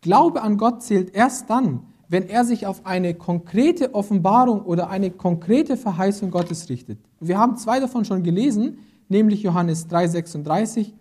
Glaube 0.00 0.42
an 0.42 0.56
Gott 0.56 0.82
zählt 0.82 1.14
erst 1.14 1.48
dann, 1.48 1.82
wenn 2.08 2.28
er 2.28 2.44
sich 2.44 2.66
auf 2.66 2.86
eine 2.86 3.14
konkrete 3.14 3.94
Offenbarung 3.94 4.62
oder 4.62 4.88
eine 4.88 5.10
konkrete 5.10 5.76
Verheißung 5.76 6.30
Gottes 6.30 6.68
richtet. 6.68 6.98
Wir 7.20 7.38
haben 7.38 7.56
zwei 7.56 7.80
davon 7.80 8.04
schon 8.04 8.22
gelesen, 8.22 8.78
nämlich 9.08 9.42
Johannes 9.42 9.88
3,36 9.88 10.92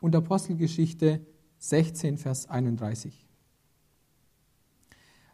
und 0.00 0.16
Apostelgeschichte 0.16 1.20
16, 1.58 2.18
Vers 2.18 2.48
31. 2.48 3.26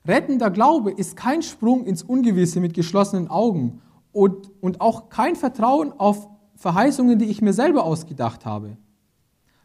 Rettender 0.05 0.51
Glaube 0.51 0.91
ist 0.91 1.17
kein 1.17 1.43
Sprung 1.43 1.85
ins 1.85 2.03
Ungewisse 2.03 2.59
mit 2.59 2.75
geschlossenen 2.75 3.29
Augen 3.29 3.81
und, 4.11 4.51
und 4.61 4.81
auch 4.81 5.09
kein 5.09 5.37
Vertrauen 5.37 5.93
auf 5.93 6.29
Verheißungen, 6.57 7.19
die 7.19 7.27
ich 7.27 7.41
mir 7.41 7.53
selber 7.53 7.85
ausgedacht 7.85 8.45
habe, 8.45 8.77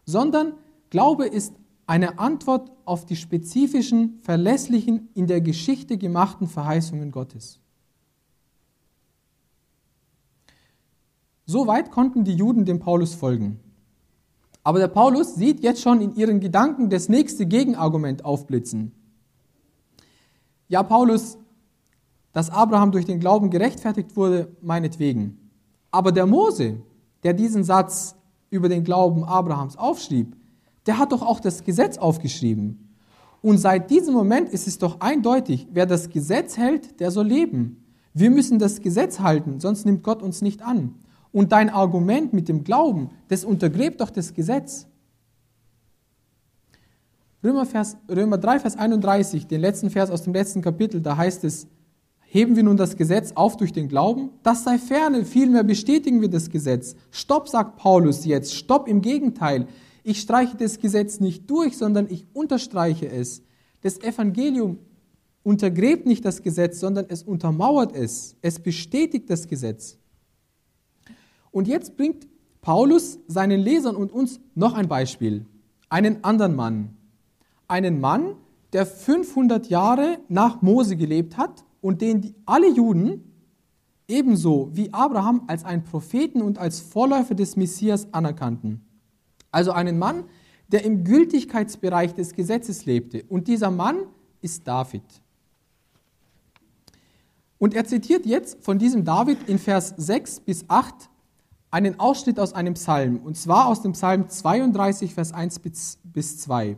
sondern 0.05 0.53
Glaube 0.89 1.25
ist 1.25 1.53
eine 1.87 2.19
Antwort 2.19 2.69
auf 2.85 3.05
die 3.05 3.15
spezifischen, 3.15 4.19
verlässlichen, 4.21 5.09
in 5.13 5.25
der 5.25 5.41
Geschichte 5.41 5.97
gemachten 5.97 6.47
Verheißungen 6.47 7.11
Gottes. 7.11 7.59
Soweit 11.45 11.91
konnten 11.91 12.25
die 12.25 12.35
Juden 12.35 12.65
dem 12.65 12.79
Paulus 12.79 13.15
folgen. 13.15 13.61
Aber 14.65 14.79
der 14.79 14.89
Paulus 14.89 15.35
sieht 15.35 15.61
jetzt 15.61 15.81
schon 15.81 16.01
in 16.01 16.13
ihren 16.15 16.41
Gedanken 16.41 16.89
das 16.89 17.07
nächste 17.07 17.45
Gegenargument 17.45 18.25
aufblitzen. 18.25 18.91
Ja, 20.67 20.83
Paulus, 20.83 21.37
dass 22.33 22.49
Abraham 22.49 22.91
durch 22.91 23.05
den 23.05 23.21
Glauben 23.21 23.49
gerechtfertigt 23.49 24.17
wurde, 24.17 24.51
meinetwegen. 24.61 25.51
Aber 25.89 26.11
der 26.11 26.25
Mose, 26.25 26.81
der 27.23 27.31
diesen 27.31 27.63
Satz 27.63 28.17
über 28.49 28.67
den 28.67 28.83
Glauben 28.83 29.23
Abrahams 29.23 29.77
aufschrieb, 29.77 30.35
der 30.87 30.97
hat 30.97 31.11
doch 31.11 31.21
auch 31.21 31.39
das 31.39 31.63
Gesetz 31.63 31.97
aufgeschrieben. 31.97 32.87
Und 33.41 33.59
seit 33.59 33.91
diesem 33.91 34.13
Moment 34.13 34.49
ist 34.49 34.67
es 34.67 34.77
doch 34.77 34.99
eindeutig, 35.01 35.67
wer 35.71 35.85
das 35.85 36.09
Gesetz 36.09 36.57
hält, 36.57 36.99
der 36.99 37.11
soll 37.11 37.27
leben. 37.27 37.83
Wir 38.13 38.31
müssen 38.31 38.57
das 38.57 38.81
Gesetz 38.81 39.19
halten, 39.19 39.59
sonst 39.59 39.85
nimmt 39.85 40.03
Gott 40.03 40.23
uns 40.23 40.41
nicht 40.41 40.63
an. 40.63 40.95
Und 41.31 41.51
dein 41.51 41.69
Argument 41.69 42.33
mit 42.33 42.49
dem 42.49 42.63
Glauben, 42.63 43.11
das 43.27 43.45
untergräbt 43.45 44.01
doch 44.01 44.09
das 44.09 44.33
Gesetz. 44.33 44.87
Römer, 47.43 47.67
Vers, 47.67 47.97
Römer 48.09 48.39
3, 48.39 48.59
Vers 48.59 48.75
31, 48.75 49.45
den 49.45 49.61
letzten 49.61 49.91
Vers 49.91 50.09
aus 50.09 50.23
dem 50.23 50.33
letzten 50.33 50.61
Kapitel, 50.61 51.01
da 51.01 51.15
heißt 51.15 51.43
es, 51.43 51.67
heben 52.21 52.55
wir 52.55 52.63
nun 52.63 52.77
das 52.77 52.95
Gesetz 52.95 53.33
auf 53.35 53.55
durch 53.57 53.71
den 53.71 53.87
Glauben? 53.87 54.31
Das 54.41 54.63
sei 54.63 54.79
ferne, 54.79 55.23
vielmehr 55.23 55.63
bestätigen 55.63 56.21
wir 56.21 56.29
das 56.29 56.49
Gesetz. 56.49 56.95
Stopp, 57.11 57.47
sagt 57.47 57.77
Paulus 57.77 58.25
jetzt, 58.25 58.55
stopp 58.55 58.87
im 58.87 59.01
Gegenteil. 59.01 59.67
Ich 60.07 60.21
streiche 60.21 60.55
das 60.55 60.79
Gesetz 60.79 61.19
nicht 61.19 61.49
durch, 61.49 61.77
sondern 61.77 62.07
ich 62.09 62.25
unterstreiche 62.31 63.09
es. 63.09 63.43
Das 63.81 63.99
Evangelium 63.99 64.79
untergräbt 65.43 66.05
nicht 66.05 66.23
das 66.23 66.43
Gesetz, 66.43 66.79
sondern 66.79 67.07
es 67.09 67.23
untermauert 67.23 67.93
es. 67.93 68.37
Es 68.41 68.57
bestätigt 68.57 69.29
das 69.29 69.49
Gesetz. 69.49 69.97
Und 71.51 71.67
jetzt 71.67 71.97
bringt 71.97 72.25
Paulus 72.61 73.19
seinen 73.27 73.59
Lesern 73.59 73.97
und 73.97 74.13
uns 74.13 74.39
noch 74.55 74.75
ein 74.75 74.87
Beispiel. 74.87 75.45
Einen 75.89 76.23
anderen 76.23 76.55
Mann, 76.55 76.95
einen 77.67 77.99
Mann, 77.99 78.35
der 78.71 78.85
500 78.85 79.67
Jahre 79.67 80.19
nach 80.29 80.61
Mose 80.61 80.95
gelebt 80.95 81.35
hat 81.35 81.65
und 81.81 81.99
den 82.01 82.33
alle 82.45 82.69
Juden 82.71 83.33
ebenso 84.07 84.69
wie 84.71 84.93
Abraham 84.93 85.43
als 85.47 85.65
einen 85.65 85.83
Propheten 85.83 86.41
und 86.41 86.59
als 86.59 86.79
Vorläufer 86.79 87.35
des 87.35 87.57
Messias 87.57 88.07
anerkannten. 88.13 88.86
Also 89.51 89.71
einen 89.71 89.97
Mann, 89.97 90.25
der 90.67 90.83
im 90.83 91.03
Gültigkeitsbereich 91.03 92.13
des 92.13 92.33
Gesetzes 92.33 92.85
lebte. 92.85 93.23
Und 93.29 93.47
dieser 93.47 93.71
Mann 93.71 94.03
ist 94.41 94.67
David. 94.67 95.03
Und 97.57 97.73
er 97.73 97.85
zitiert 97.85 98.25
jetzt 98.25 98.63
von 98.63 98.77
diesem 98.77 99.03
David 99.03 99.47
in 99.47 99.57
Vers 99.57 99.93
6 99.97 100.41
bis 100.41 100.65
8 100.67 101.09
einen 101.71 101.99
Ausschnitt 101.99 102.39
aus 102.39 102.53
einem 102.53 102.75
Psalm, 102.75 103.17
und 103.17 103.35
zwar 103.35 103.67
aus 103.67 103.81
dem 103.81 103.93
Psalm 103.93 104.29
32, 104.29 105.13
Vers 105.13 105.33
1 105.33 105.59
bis 105.59 106.37
2. 106.39 106.77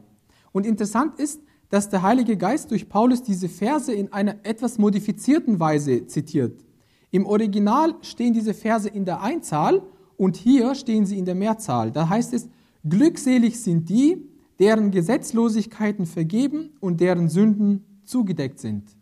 Und 0.51 0.65
interessant 0.65 1.19
ist, 1.19 1.41
dass 1.69 1.89
der 1.89 2.01
Heilige 2.01 2.37
Geist 2.37 2.71
durch 2.71 2.89
Paulus 2.89 3.21
diese 3.21 3.49
Verse 3.49 3.93
in 3.93 4.11
einer 4.11 4.37
etwas 4.43 4.79
modifizierten 4.79 5.59
Weise 5.59 6.07
zitiert. 6.07 6.65
Im 7.11 7.25
Original 7.25 7.95
stehen 8.01 8.33
diese 8.33 8.53
Verse 8.53 8.89
in 8.89 9.05
der 9.05 9.21
Einzahl 9.21 9.83
und 10.17 10.35
hier 10.35 10.73
stehen 10.75 11.05
sie 11.05 11.17
in 11.17 11.25
der 11.25 11.35
Mehrzahl. 11.35 11.91
Da 11.91 12.09
heißt 12.09 12.33
es, 12.33 12.49
glückselig 12.87 13.61
sind 13.61 13.89
die, 13.89 14.25
deren 14.59 14.91
Gesetzlosigkeiten 14.91 16.05
vergeben 16.05 16.71
und 16.79 16.99
deren 16.99 17.29
Sünden 17.29 17.85
zugedeckt 18.03 18.59
sind. 18.59 18.95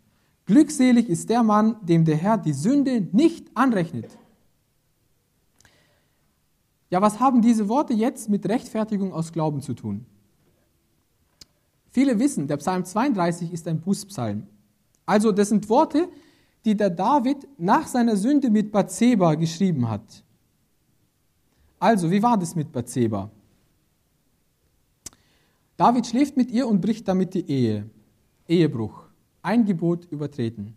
Glückselig 0.46 1.08
ist 1.08 1.28
der 1.28 1.42
Mann, 1.42 1.76
dem 1.82 2.04
der 2.04 2.16
Herr 2.16 2.38
die 2.38 2.52
Sünde 2.52 3.06
nicht 3.12 3.50
anrechnet. 3.54 4.16
Ja, 6.90 7.02
was 7.02 7.20
haben 7.20 7.42
diese 7.42 7.68
Worte 7.68 7.92
jetzt 7.92 8.30
mit 8.30 8.48
Rechtfertigung 8.48 9.12
aus 9.12 9.32
Glauben 9.32 9.60
zu 9.60 9.74
tun? 9.74 10.06
Viele 11.90 12.18
wissen, 12.18 12.46
der 12.46 12.56
Psalm 12.58 12.84
32 12.84 13.52
ist 13.52 13.68
ein 13.68 13.80
Bußpsalm. 13.80 14.46
Also 15.04 15.32
das 15.32 15.50
sind 15.50 15.68
Worte, 15.68 16.08
die 16.64 16.76
der 16.76 16.90
David 16.90 17.48
nach 17.58 17.86
seiner 17.86 18.16
Sünde 18.16 18.50
mit 18.50 18.70
Bathseba 18.72 19.34
geschrieben 19.34 19.88
hat. 19.88 20.24
Also, 21.78 22.10
wie 22.10 22.22
war 22.22 22.36
das 22.36 22.56
mit 22.56 22.72
Bathseba? 22.72 23.30
David 25.78 26.08
schläft 26.08 26.36
mit 26.36 26.50
ihr 26.50 26.66
und 26.66 26.80
bricht 26.80 27.06
damit 27.06 27.34
die 27.34 27.48
Ehe. 27.48 27.88
Ehebruch. 28.48 29.04
Ein 29.42 29.64
Gebot 29.64 30.06
übertreten. 30.10 30.76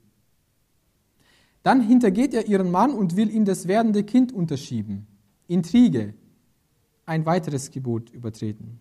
Dann 1.64 1.82
hintergeht 1.82 2.36
er 2.36 2.48
ihren 2.48 2.70
Mann 2.70 2.94
und 2.94 3.16
will 3.16 3.30
ihm 3.32 3.44
das 3.44 3.68
werdende 3.68 4.04
Kind 4.04 4.32
unterschieben. 4.32 5.08
Intrige. 5.48 6.14
Ein 7.08 7.26
weiteres 7.26 7.72
Gebot 7.72 8.12
übertreten. 8.12 8.80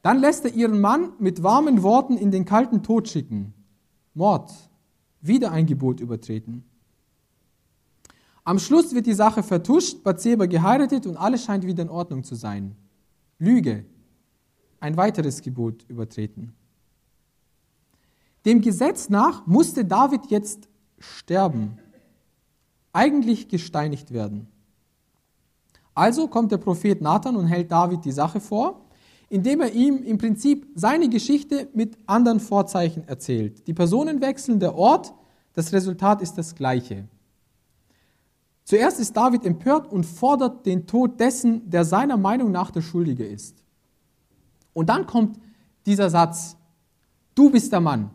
Dann 0.00 0.18
lässt 0.18 0.46
er 0.46 0.54
ihren 0.54 0.80
Mann 0.80 1.12
mit 1.18 1.42
warmen 1.42 1.82
Worten 1.82 2.16
in 2.16 2.30
den 2.30 2.46
kalten 2.46 2.82
Tod 2.82 3.06
schicken. 3.06 3.52
Mord. 4.14 4.50
Wieder 5.20 5.52
ein 5.52 5.66
Gebot 5.66 6.00
übertreten. 6.00 6.64
Am 8.44 8.58
Schluss 8.58 8.94
wird 8.94 9.04
die 9.04 9.12
Sache 9.12 9.42
vertuscht, 9.42 10.02
Bathseba 10.02 10.46
geheiratet 10.46 11.06
und 11.06 11.18
alles 11.18 11.44
scheint 11.44 11.66
wieder 11.66 11.82
in 11.82 11.90
Ordnung 11.90 12.24
zu 12.24 12.34
sein. 12.34 12.76
Lüge. 13.38 13.84
Ein 14.80 14.96
weiteres 14.96 15.42
Gebot 15.42 15.84
übertreten. 15.88 16.54
Dem 18.44 18.60
Gesetz 18.60 19.08
nach 19.08 19.46
musste 19.46 19.84
David 19.84 20.26
jetzt 20.28 20.68
sterben, 20.98 21.78
eigentlich 22.92 23.48
gesteinigt 23.48 24.12
werden. 24.12 24.48
Also 25.94 26.28
kommt 26.28 26.52
der 26.52 26.58
Prophet 26.58 27.00
Nathan 27.00 27.36
und 27.36 27.46
hält 27.46 27.72
David 27.72 28.04
die 28.04 28.12
Sache 28.12 28.40
vor 28.40 28.88
indem 29.28 29.60
er 29.60 29.72
ihm 29.72 30.02
im 30.04 30.18
Prinzip 30.18 30.66
seine 30.74 31.08
Geschichte 31.08 31.68
mit 31.74 31.98
anderen 32.06 32.40
Vorzeichen 32.40 33.06
erzählt. 33.06 33.66
Die 33.66 33.74
Personen 33.74 34.20
wechseln, 34.20 34.58
der 34.58 34.74
Ort, 34.74 35.12
das 35.52 35.72
Resultat 35.72 36.22
ist 36.22 36.38
das 36.38 36.54
gleiche. 36.54 37.06
Zuerst 38.64 39.00
ist 39.00 39.16
David 39.16 39.44
empört 39.44 39.90
und 39.90 40.04
fordert 40.04 40.66
den 40.66 40.86
Tod 40.86 41.18
dessen, 41.20 41.68
der 41.68 41.84
seiner 41.84 42.16
Meinung 42.16 42.52
nach 42.52 42.70
der 42.70 42.82
Schuldige 42.82 43.26
ist. 43.26 43.62
Und 44.78 44.90
dann 44.90 45.08
kommt 45.08 45.40
dieser 45.86 46.08
Satz, 46.08 46.56
du 47.34 47.50
bist 47.50 47.72
der 47.72 47.80
Mann. 47.80 48.10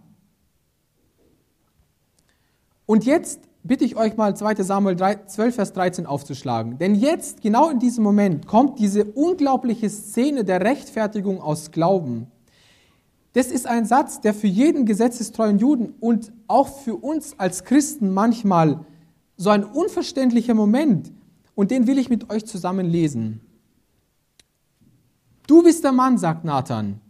Und 2.85 3.03
jetzt 3.03 3.41
bitte 3.63 3.83
ich 3.83 3.97
euch 3.97 4.15
mal 4.15 4.33
2 4.33 4.63
Samuel 4.63 4.95
12, 4.95 5.55
Vers 5.55 5.73
13 5.73 6.05
aufzuschlagen. 6.05 6.77
Denn 6.77 6.95
jetzt, 6.95 7.41
genau 7.41 7.69
in 7.69 7.79
diesem 7.79 8.01
Moment, 8.01 8.47
kommt 8.47 8.79
diese 8.79 9.03
unglaubliche 9.03 9.89
Szene 9.89 10.45
der 10.45 10.61
Rechtfertigung 10.61 11.41
aus 11.41 11.71
Glauben. 11.71 12.27
Das 13.33 13.47
ist 13.47 13.67
ein 13.67 13.85
Satz, 13.85 14.21
der 14.21 14.33
für 14.33 14.47
jeden 14.47 14.85
gesetzestreuen 14.85 15.59
Juden 15.59 15.93
und 15.99 16.31
auch 16.47 16.69
für 16.69 16.95
uns 16.95 17.37
als 17.37 17.65
Christen 17.65 18.13
manchmal 18.13 18.85
so 19.35 19.49
ein 19.49 19.65
unverständlicher 19.65 20.53
Moment. 20.53 21.11
Und 21.55 21.71
den 21.71 21.87
will 21.87 21.97
ich 21.97 22.09
mit 22.09 22.29
euch 22.29 22.45
zusammen 22.45 22.85
lesen. 22.85 23.41
Du 25.47 25.63
bist 25.63 25.83
der 25.83 25.91
Mann, 25.91 26.17
sagt 26.17 26.43
Nathan. 26.43 27.01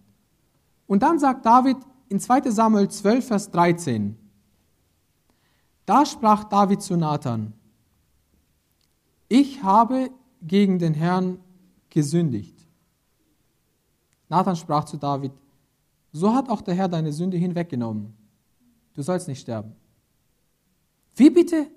Und 0.88 1.02
dann 1.04 1.20
sagt 1.20 1.46
David 1.46 1.78
in 2.10 2.20
2 2.20 2.52
Samuel 2.52 2.90
12, 2.90 3.28
Vers 3.28 3.52
13, 3.52 4.18
da 5.86 6.06
sprach 6.06 6.46
David 6.46 6.82
zu 6.82 6.96
Nathan, 6.96 7.54
ich 9.28 9.64
habe 9.64 10.12
gegen 10.42 10.78
den 10.80 10.94
Herrn 10.94 11.40
gesündigt. 11.90 12.68
Nathan 14.30 14.56
sprach 14.56 14.86
zu 14.86 14.98
David, 14.98 15.32
so 16.12 16.34
hat 16.34 16.50
auch 16.50 16.62
der 16.62 16.76
Herr 16.76 16.88
deine 16.88 17.12
Sünde 17.12 17.38
hinweggenommen. 17.38 18.14
Du 18.94 19.02
sollst 19.02 19.28
nicht 19.28 19.42
sterben. 19.42 19.76
Wie 21.16 21.30
bitte? 21.30 21.68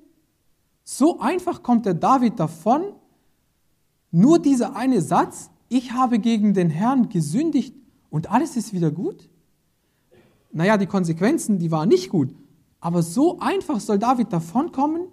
So 0.84 1.18
einfach 1.20 1.62
kommt 1.62 1.86
der 1.86 1.94
David 1.94 2.38
davon? 2.38 2.92
Nur 4.10 4.38
dieser 4.38 4.76
eine 4.76 5.00
Satz, 5.00 5.50
ich 5.68 5.92
habe 5.92 6.18
gegen 6.18 6.55
den 6.55 6.70
Herrn 6.70 7.09
gesündigt 7.09 7.74
und 8.11 8.31
alles 8.31 8.57
ist 8.57 8.72
wieder 8.72 8.90
gut? 8.90 9.29
Naja, 10.52 10.76
die 10.76 10.87
Konsequenzen, 10.87 11.59
die 11.59 11.70
waren 11.70 11.88
nicht 11.88 12.09
gut, 12.09 12.35
aber 12.81 13.02
so 13.02 13.38
einfach 13.40 13.81
soll 13.81 13.98
David 13.98 14.33
davonkommen? 14.33 15.09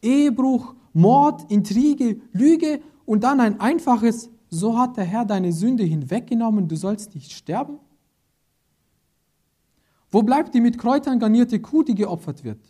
Ehebruch, 0.00 0.74
Mord, 0.92 1.50
Intrige, 1.50 2.20
Lüge 2.32 2.80
und 3.04 3.24
dann 3.24 3.40
ein 3.40 3.60
einfaches, 3.60 4.30
so 4.48 4.78
hat 4.78 4.96
der 4.96 5.04
Herr 5.04 5.24
deine 5.24 5.52
Sünde 5.52 5.82
hinweggenommen, 5.82 6.68
du 6.68 6.76
sollst 6.76 7.14
nicht 7.14 7.32
sterben? 7.32 7.78
Wo 10.10 10.22
bleibt 10.22 10.54
die 10.54 10.60
mit 10.60 10.78
Kräutern 10.78 11.18
garnierte 11.18 11.60
Kuh, 11.60 11.82
die 11.82 11.94
geopfert 11.94 12.44
wird? 12.44 12.60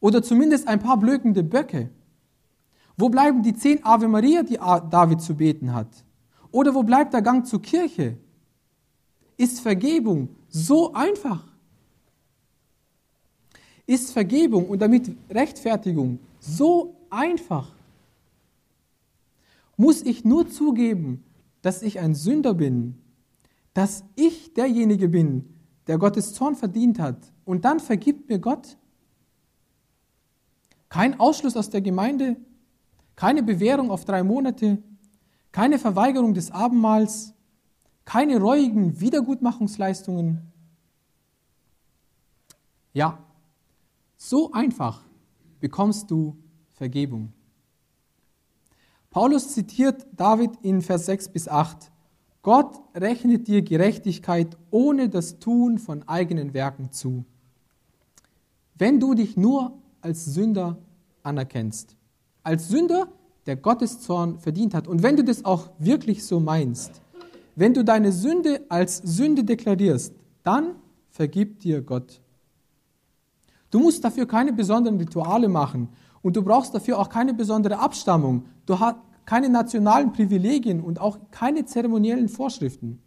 Oder 0.00 0.22
zumindest 0.22 0.66
ein 0.66 0.80
paar 0.80 0.96
blökende 0.96 1.44
Böcke? 1.44 1.90
Wo 2.96 3.08
bleiben 3.08 3.42
die 3.42 3.54
zehn 3.54 3.84
Ave 3.84 4.08
Maria, 4.08 4.42
die 4.42 4.56
David 4.56 5.22
zu 5.22 5.36
beten 5.36 5.72
hat? 5.72 6.04
Oder 6.52 6.74
wo 6.74 6.82
bleibt 6.82 7.14
der 7.14 7.22
Gang 7.22 7.46
zur 7.46 7.60
Kirche? 7.60 8.16
Ist 9.36 9.60
Vergebung 9.60 10.28
so 10.48 10.92
einfach? 10.92 11.44
Ist 13.86 14.12
Vergebung 14.12 14.68
und 14.68 14.80
damit 14.80 15.10
Rechtfertigung 15.30 16.20
so 16.38 16.94
einfach? 17.10 17.72
Muss 19.76 20.02
ich 20.02 20.24
nur 20.24 20.48
zugeben, 20.48 21.24
dass 21.62 21.82
ich 21.82 21.98
ein 21.98 22.14
Sünder 22.14 22.54
bin, 22.54 22.96
dass 23.74 24.04
ich 24.14 24.52
derjenige 24.52 25.08
bin, 25.08 25.48
der 25.86 25.98
Gottes 25.98 26.34
Zorn 26.34 26.54
verdient 26.54 26.98
hat, 26.98 27.32
und 27.44 27.64
dann 27.64 27.80
vergibt 27.80 28.28
mir 28.28 28.38
Gott? 28.38 28.76
Kein 30.88 31.18
Ausschluss 31.18 31.56
aus 31.56 31.70
der 31.70 31.80
Gemeinde, 31.80 32.36
keine 33.16 33.42
Bewährung 33.42 33.90
auf 33.90 34.04
drei 34.04 34.22
Monate, 34.22 34.78
keine 35.52 35.78
Verweigerung 35.78 36.34
des 36.34 36.50
Abendmahls, 36.50 37.34
keine 38.04 38.40
reuigen 38.40 39.00
Wiedergutmachungsleistungen. 39.00 40.50
Ja, 42.94 43.18
so 44.16 44.52
einfach 44.52 45.02
bekommst 45.60 46.10
du 46.10 46.36
Vergebung. 46.72 47.32
Paulus 49.10 49.52
zitiert 49.52 50.06
David 50.16 50.52
in 50.62 50.80
Vers 50.80 51.06
6 51.06 51.28
bis 51.28 51.46
8. 51.46 51.92
Gott 52.42 52.80
rechnet 52.94 53.46
dir 53.46 53.62
Gerechtigkeit 53.62 54.56
ohne 54.70 55.08
das 55.08 55.38
Tun 55.38 55.78
von 55.78 56.08
eigenen 56.08 56.54
Werken 56.54 56.90
zu. 56.90 57.24
Wenn 58.74 58.98
du 58.98 59.14
dich 59.14 59.36
nur 59.36 59.78
als 60.00 60.24
Sünder 60.24 60.78
anerkennst, 61.22 61.96
als 62.42 62.68
Sünder, 62.68 63.06
der 63.46 63.56
Gottes 63.56 64.00
Zorn 64.00 64.38
verdient 64.38 64.74
hat, 64.74 64.86
und 64.86 65.02
wenn 65.02 65.16
du 65.16 65.24
das 65.24 65.44
auch 65.44 65.70
wirklich 65.78 66.24
so 66.24 66.40
meinst, 66.40 67.02
wenn 67.54 67.74
du 67.74 67.84
deine 67.84 68.12
Sünde 68.12 68.62
als 68.68 68.98
Sünde 68.98 69.44
deklarierst, 69.44 70.14
dann 70.42 70.76
vergibt 71.10 71.64
dir 71.64 71.82
Gott. 71.82 72.20
Du 73.70 73.80
musst 73.80 74.04
dafür 74.04 74.26
keine 74.26 74.52
besonderen 74.52 74.98
Rituale 74.98 75.48
machen 75.48 75.88
und 76.22 76.36
du 76.36 76.42
brauchst 76.42 76.74
dafür 76.74 76.98
auch 76.98 77.08
keine 77.08 77.34
besondere 77.34 77.78
Abstammung. 77.78 78.46
Du 78.66 78.78
hast 78.78 78.96
keine 79.24 79.48
nationalen 79.48 80.12
Privilegien 80.12 80.80
und 80.80 81.00
auch 81.00 81.18
keine 81.30 81.64
zeremoniellen 81.64 82.28
Vorschriften. 82.28 83.00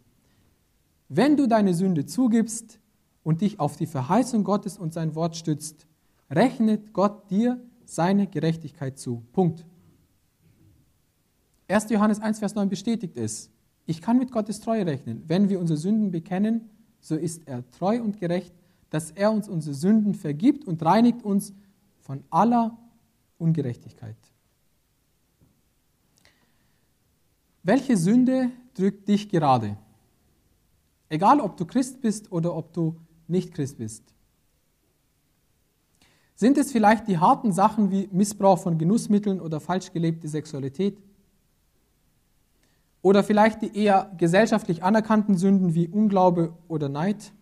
Wenn 1.08 1.36
du 1.36 1.46
deine 1.46 1.74
Sünde 1.74 2.06
zugibst 2.06 2.80
und 3.22 3.42
dich 3.42 3.60
auf 3.60 3.76
die 3.76 3.86
Verheißung 3.86 4.44
Gottes 4.44 4.78
und 4.78 4.92
sein 4.92 5.14
Wort 5.14 5.36
stützt, 5.36 5.86
rechnet 6.30 6.92
Gott 6.92 7.30
dir 7.30 7.60
seine 7.84 8.26
Gerechtigkeit 8.26 8.98
zu. 8.98 9.22
Punkt. 9.32 9.64
1. 11.68 11.90
Johannes 11.90 12.20
1, 12.20 12.38
Vers 12.38 12.54
9 12.54 12.68
bestätigt 12.68 13.16
es. 13.16 13.50
Ich 13.86 14.00
kann 14.00 14.18
mit 14.18 14.30
Gottes 14.30 14.60
Treue 14.60 14.86
rechnen. 14.86 15.22
Wenn 15.26 15.48
wir 15.48 15.60
unsere 15.60 15.76
Sünden 15.76 16.10
bekennen, 16.10 16.68
so 17.00 17.16
ist 17.16 17.46
er 17.46 17.68
treu 17.70 18.00
und 18.02 18.18
gerecht, 18.18 18.54
dass 18.90 19.10
er 19.10 19.32
uns 19.32 19.48
unsere 19.48 19.74
Sünden 19.74 20.14
vergibt 20.14 20.66
und 20.66 20.84
reinigt 20.84 21.24
uns 21.24 21.52
von 22.00 22.22
aller 22.30 22.76
Ungerechtigkeit. 23.38 24.16
Welche 27.62 27.96
Sünde 27.96 28.50
drückt 28.74 29.08
dich 29.08 29.28
gerade? 29.28 29.76
Egal, 31.08 31.40
ob 31.40 31.56
du 31.56 31.64
Christ 31.64 32.00
bist 32.00 32.30
oder 32.30 32.54
ob 32.54 32.72
du 32.72 32.96
nicht 33.26 33.54
Christ 33.54 33.78
bist. 33.78 34.02
Sind 36.36 36.58
es 36.58 36.70
vielleicht 36.70 37.08
die 37.08 37.18
harten 37.18 37.52
Sachen 37.52 37.90
wie 37.90 38.08
Missbrauch 38.12 38.58
von 38.58 38.78
Genussmitteln 38.78 39.40
oder 39.40 39.58
falsch 39.58 39.92
gelebte 39.92 40.28
Sexualität? 40.28 40.98
Oder 43.06 43.22
vielleicht 43.22 43.62
die 43.62 43.72
eher 43.76 44.10
gesellschaftlich 44.18 44.82
anerkannten 44.82 45.36
Sünden 45.36 45.76
wie 45.76 45.86
Unglaube 45.86 46.52
oder 46.66 46.88
Neid? 46.88 47.32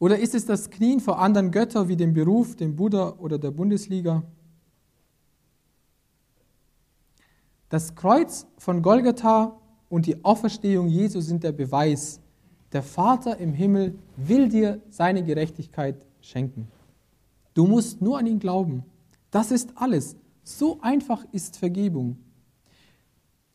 Oder 0.00 0.18
ist 0.18 0.34
es 0.34 0.46
das 0.46 0.68
Knien 0.68 0.98
vor 0.98 1.20
anderen 1.20 1.52
Göttern 1.52 1.86
wie 1.86 1.94
dem 1.94 2.12
Beruf, 2.12 2.56
dem 2.56 2.74
Buddha 2.74 3.14
oder 3.20 3.38
der 3.38 3.52
Bundesliga? 3.52 4.24
Das 7.68 7.94
Kreuz 7.94 8.48
von 8.58 8.82
Golgatha 8.82 9.60
und 9.88 10.06
die 10.06 10.24
Auferstehung 10.24 10.88
Jesu 10.88 11.20
sind 11.20 11.44
der 11.44 11.52
Beweis, 11.52 12.18
der 12.72 12.82
Vater 12.82 13.38
im 13.38 13.52
Himmel 13.52 13.96
will 14.16 14.48
dir 14.48 14.80
seine 14.90 15.22
Gerechtigkeit 15.22 16.04
schenken. 16.20 16.66
Du 17.54 17.68
musst 17.68 18.02
nur 18.02 18.18
an 18.18 18.26
ihn 18.26 18.40
glauben. 18.40 18.82
Das 19.30 19.52
ist 19.52 19.70
alles. 19.76 20.16
So 20.42 20.80
einfach 20.80 21.24
ist 21.30 21.56
Vergebung. 21.58 22.23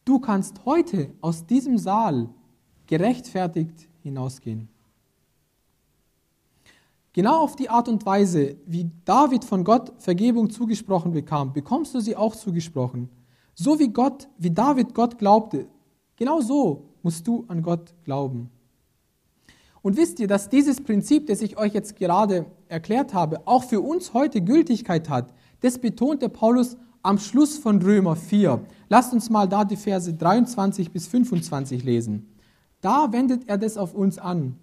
Du 0.10 0.18
kannst 0.18 0.66
heute 0.66 1.12
aus 1.22 1.46
diesem 1.46 1.78
Saal 1.78 2.30
gerechtfertigt 2.88 3.88
hinausgehen. 4.02 4.68
Genau 7.14 7.42
auf 7.44 7.56
die 7.56 7.70
Art 7.70 7.88
und 7.88 8.04
Weise, 8.08 8.56
wie 8.66 8.90
David 9.06 9.46
von 9.46 9.64
Gott 9.64 9.94
Vergebung 10.00 10.50
zugesprochen 10.50 11.12
bekam, 11.12 11.54
bekommst 11.54 11.94
du 11.94 12.00
sie 12.00 12.16
auch 12.16 12.36
zugesprochen. 12.36 13.08
So 13.54 13.78
wie 13.78 13.90
Gott, 13.90 14.28
wie 14.40 14.50
David 14.50 14.96
Gott 14.96 15.20
glaubte, 15.20 15.68
genau 16.16 16.42
so 16.42 16.86
musst 17.04 17.28
du 17.28 17.46
an 17.48 17.62
Gott 17.62 17.94
glauben. 18.04 18.50
Und 19.84 19.96
wisst 19.96 20.20
ihr, 20.20 20.28
dass 20.28 20.50
dieses 20.50 20.82
Prinzip, 20.82 21.28
das 21.28 21.40
ich 21.44 21.56
euch 21.56 21.76
jetzt 21.76 21.96
gerade 21.96 22.48
erklärt 22.68 23.14
habe, 23.14 23.46
auch 23.48 23.64
für 23.64 23.82
uns 23.82 24.16
heute 24.16 24.42
Gültigkeit 24.42 25.08
hat? 25.08 25.36
Das 25.62 25.78
betont 25.78 26.24
der 26.24 26.30
Paulus 26.30 26.78
am 27.02 27.18
Schluss 27.18 27.58
von 27.58 27.82
Römer 27.82 28.16
4. 28.16 28.62
Lasst 28.90 29.14
uns 29.14 29.30
mal 29.30 29.48
da 29.48 29.64
die 29.64 29.78
Verse 29.78 30.14
23 30.14 30.92
bis 30.92 31.08
25 31.08 31.84
lesen. 31.84 32.28
Da 32.82 33.12
wendet 33.12 33.48
er 33.48 33.58
das 33.58 33.78
auf 33.78 33.94
uns 33.94 34.18
an. 34.18 34.56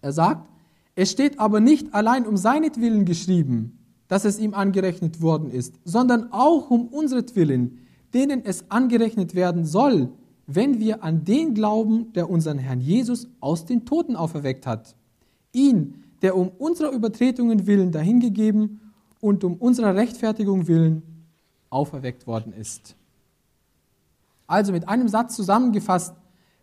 Er 0.00 0.12
sagt, 0.12 0.48
es 0.94 1.10
steht 1.10 1.38
aber 1.40 1.60
nicht 1.60 1.94
allein 1.94 2.26
um 2.26 2.36
seinetwillen 2.36 3.04
geschrieben, 3.04 3.78
dass 4.08 4.24
es 4.24 4.38
ihm 4.38 4.54
angerechnet 4.54 5.22
worden 5.22 5.50
ist, 5.50 5.74
sondern 5.84 6.32
auch 6.32 6.70
um 6.70 6.88
unsretwillen, 6.88 7.78
denen 8.12 8.44
es 8.44 8.70
angerechnet 8.70 9.34
werden 9.34 9.64
soll, 9.64 10.10
wenn 10.46 10.80
wir 10.80 11.02
an 11.02 11.24
den 11.24 11.54
glauben, 11.54 12.12
der 12.12 12.28
unseren 12.28 12.58
Herrn 12.58 12.80
Jesus 12.80 13.28
aus 13.40 13.64
den 13.64 13.86
Toten 13.86 14.16
auferweckt 14.16 14.66
hat. 14.66 14.96
Ihn, 15.52 16.04
der 16.20 16.36
um 16.36 16.48
unserer 16.48 16.90
Übertretungen 16.90 17.66
willen 17.66 17.90
dahingegeben 17.90 18.80
und 19.20 19.44
um 19.44 19.54
unserer 19.54 19.94
Rechtfertigung 19.94 20.66
willen 20.66 21.02
auferweckt 21.72 22.26
worden 22.26 22.52
ist. 22.52 22.96
Also 24.46 24.72
mit 24.72 24.88
einem 24.88 25.08
Satz 25.08 25.34
zusammengefasst, 25.34 26.14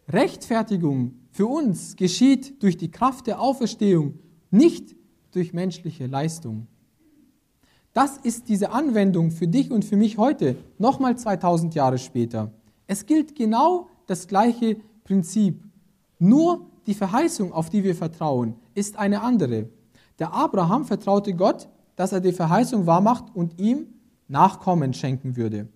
Rechtfertigung 0.07 1.13
für 1.31 1.47
uns 1.47 1.95
geschieht 1.95 2.61
durch 2.63 2.77
die 2.77 2.91
Kraft 2.91 3.27
der 3.27 3.39
Auferstehung, 3.39 4.19
nicht 4.51 4.95
durch 5.31 5.53
menschliche 5.53 6.07
Leistung. 6.07 6.67
Das 7.93 8.17
ist 8.17 8.49
diese 8.49 8.71
Anwendung 8.71 9.31
für 9.31 9.47
dich 9.47 9.71
und 9.71 9.83
für 9.85 9.97
mich 9.97 10.17
heute, 10.17 10.55
nochmal 10.77 11.17
2000 11.17 11.75
Jahre 11.75 11.97
später. 11.97 12.51
Es 12.87 13.05
gilt 13.05 13.35
genau 13.35 13.87
das 14.07 14.27
gleiche 14.27 14.77
Prinzip. 15.03 15.63
Nur 16.17 16.67
die 16.85 16.93
Verheißung, 16.93 17.51
auf 17.51 17.69
die 17.69 17.83
wir 17.83 17.95
vertrauen, 17.95 18.55
ist 18.73 18.97
eine 18.97 19.21
andere. 19.21 19.69
Der 20.17 20.33
Abraham 20.33 20.85
vertraute 20.85 21.33
Gott, 21.33 21.69
dass 21.95 22.11
er 22.11 22.19
die 22.19 22.31
Verheißung 22.31 22.85
wahrmacht 22.85 23.35
und 23.35 23.59
ihm 23.59 23.87
Nachkommen 24.29 24.93
schenken 24.93 25.35
würde. 25.35 25.67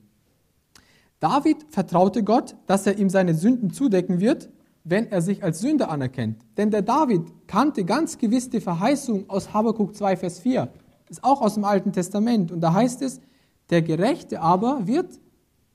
David 1.20 1.66
vertraute 1.70 2.24
Gott, 2.24 2.56
dass 2.68 2.88
er 2.88 2.98
ihm 2.98 3.10
seine 3.10 3.34
Sünden 3.34 3.72
zudecken 3.72 4.22
wird, 4.22 4.50
wenn 4.84 5.12
er 5.12 5.22
sich 5.22 5.44
als 5.44 5.60
Sünder 5.60 5.90
anerkennt. 5.90 6.42
Denn 6.58 6.70
der 6.70 6.82
David 6.82 7.22
kannte 7.48 7.86
ganz 7.86 8.18
gewiss 8.18 8.50
die 8.50 8.62
Verheißung 8.62 9.30
aus 9.30 9.54
Habakkuk 9.54 9.96
2, 9.96 10.18
Vers 10.18 10.40
4. 10.40 10.72
Ist 11.10 11.24
auch 11.24 11.42
aus 11.42 11.56
dem 11.56 11.64
Alten 11.64 11.94
Testament. 11.94 12.52
Und 12.52 12.62
da 12.62 12.74
heißt 12.74 13.02
es, 13.02 13.22
der 13.70 13.82
Gerechte 13.82 14.42
aber 14.42 14.86
wird 14.88 15.20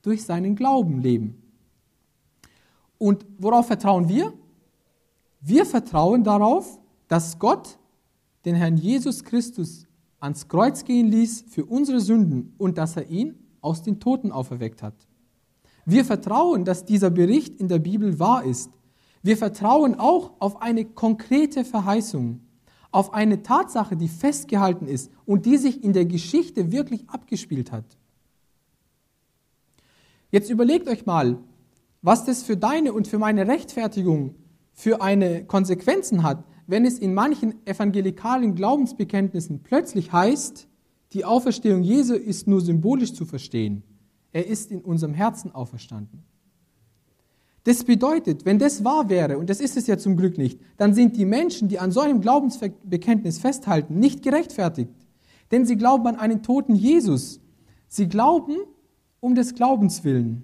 durch 0.02 0.24
seinen 0.24 0.54
Glauben 0.54 1.00
leben. 1.00 1.42
Und 2.98 3.24
worauf 3.38 3.66
vertrauen 3.66 4.08
wir? 4.08 4.32
Wir 5.40 5.64
vertrauen 5.64 6.24
darauf, 6.24 6.78
dass 7.06 7.38
Gott 7.38 7.78
den 8.44 8.54
Herrn 8.54 8.76
Jesus 8.76 9.24
Christus 9.24 9.87
ans 10.20 10.48
Kreuz 10.48 10.84
gehen 10.84 11.08
ließ 11.08 11.44
für 11.48 11.64
unsere 11.64 12.00
Sünden 12.00 12.54
und 12.58 12.78
dass 12.78 12.96
er 12.96 13.08
ihn 13.08 13.34
aus 13.60 13.82
den 13.82 14.00
Toten 14.00 14.32
auferweckt 14.32 14.82
hat. 14.82 14.94
Wir 15.84 16.04
vertrauen, 16.04 16.64
dass 16.64 16.84
dieser 16.84 17.10
Bericht 17.10 17.56
in 17.60 17.68
der 17.68 17.78
Bibel 17.78 18.18
wahr 18.18 18.44
ist. 18.44 18.70
Wir 19.22 19.36
vertrauen 19.36 19.94
auch 19.98 20.32
auf 20.38 20.60
eine 20.60 20.84
konkrete 20.84 21.64
Verheißung, 21.64 22.40
auf 22.90 23.14
eine 23.14 23.42
Tatsache, 23.42 23.96
die 23.96 24.08
festgehalten 24.08 24.86
ist 24.86 25.10
und 25.24 25.46
die 25.46 25.56
sich 25.56 25.82
in 25.82 25.92
der 25.92 26.04
Geschichte 26.04 26.72
wirklich 26.72 27.08
abgespielt 27.08 27.72
hat. 27.72 27.84
Jetzt 30.30 30.50
überlegt 30.50 30.88
euch 30.88 31.06
mal, 31.06 31.38
was 32.02 32.24
das 32.24 32.42
für 32.42 32.56
deine 32.56 32.92
und 32.92 33.08
für 33.08 33.18
meine 33.18 33.48
Rechtfertigung 33.48 34.34
für 34.72 35.00
eine 35.00 35.44
Konsequenzen 35.44 36.22
hat, 36.22 36.44
wenn 36.68 36.84
es 36.84 36.98
in 36.98 37.14
manchen 37.14 37.54
evangelikalen 37.66 38.54
Glaubensbekenntnissen 38.54 39.62
plötzlich 39.62 40.12
heißt, 40.12 40.68
die 41.14 41.24
Auferstehung 41.24 41.82
Jesu 41.82 42.12
ist 42.12 42.46
nur 42.46 42.60
symbolisch 42.60 43.14
zu 43.14 43.24
verstehen. 43.24 43.82
Er 44.32 44.46
ist 44.46 44.70
in 44.70 44.82
unserem 44.82 45.14
Herzen 45.14 45.54
auferstanden. 45.54 46.22
Das 47.64 47.84
bedeutet, 47.84 48.44
wenn 48.44 48.58
das 48.58 48.84
wahr 48.84 49.08
wäre, 49.08 49.38
und 49.38 49.48
das 49.48 49.60
ist 49.60 49.78
es 49.78 49.86
ja 49.86 49.96
zum 49.96 50.18
Glück 50.18 50.36
nicht, 50.36 50.60
dann 50.76 50.92
sind 50.92 51.16
die 51.16 51.24
Menschen, 51.24 51.68
die 51.68 51.78
an 51.78 51.90
so 51.90 52.00
einem 52.00 52.20
Glaubensbekenntnis 52.20 53.38
festhalten, 53.38 53.98
nicht 53.98 54.22
gerechtfertigt. 54.22 54.92
Denn 55.50 55.64
sie 55.64 55.76
glauben 55.76 56.06
an 56.06 56.16
einen 56.16 56.42
toten 56.42 56.74
Jesus. 56.74 57.40
Sie 57.86 58.08
glauben 58.08 58.56
um 59.20 59.34
des 59.34 59.54
Glaubens 59.54 60.04
willen. 60.04 60.42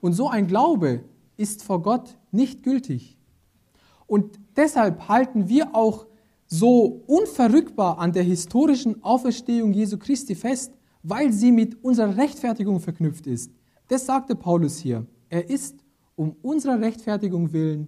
Und 0.00 0.14
so 0.14 0.28
ein 0.28 0.48
Glaube 0.48 1.04
ist 1.36 1.62
vor 1.62 1.80
Gott 1.80 2.18
nicht 2.32 2.64
gültig. 2.64 3.19
Und 4.10 4.40
deshalb 4.56 5.06
halten 5.06 5.48
wir 5.48 5.72
auch 5.72 6.04
so 6.48 7.04
unverrückbar 7.06 8.00
an 8.00 8.12
der 8.12 8.24
historischen 8.24 9.04
Auferstehung 9.04 9.72
Jesu 9.72 9.98
Christi 9.98 10.34
fest, 10.34 10.72
weil 11.04 11.32
sie 11.32 11.52
mit 11.52 11.84
unserer 11.84 12.16
Rechtfertigung 12.16 12.80
verknüpft 12.80 13.28
ist. 13.28 13.52
Das 13.86 14.06
sagte 14.06 14.34
Paulus 14.34 14.78
hier. 14.78 15.06
Er 15.28 15.48
ist 15.48 15.76
um 16.16 16.34
unserer 16.42 16.80
Rechtfertigung 16.80 17.52
willen 17.52 17.86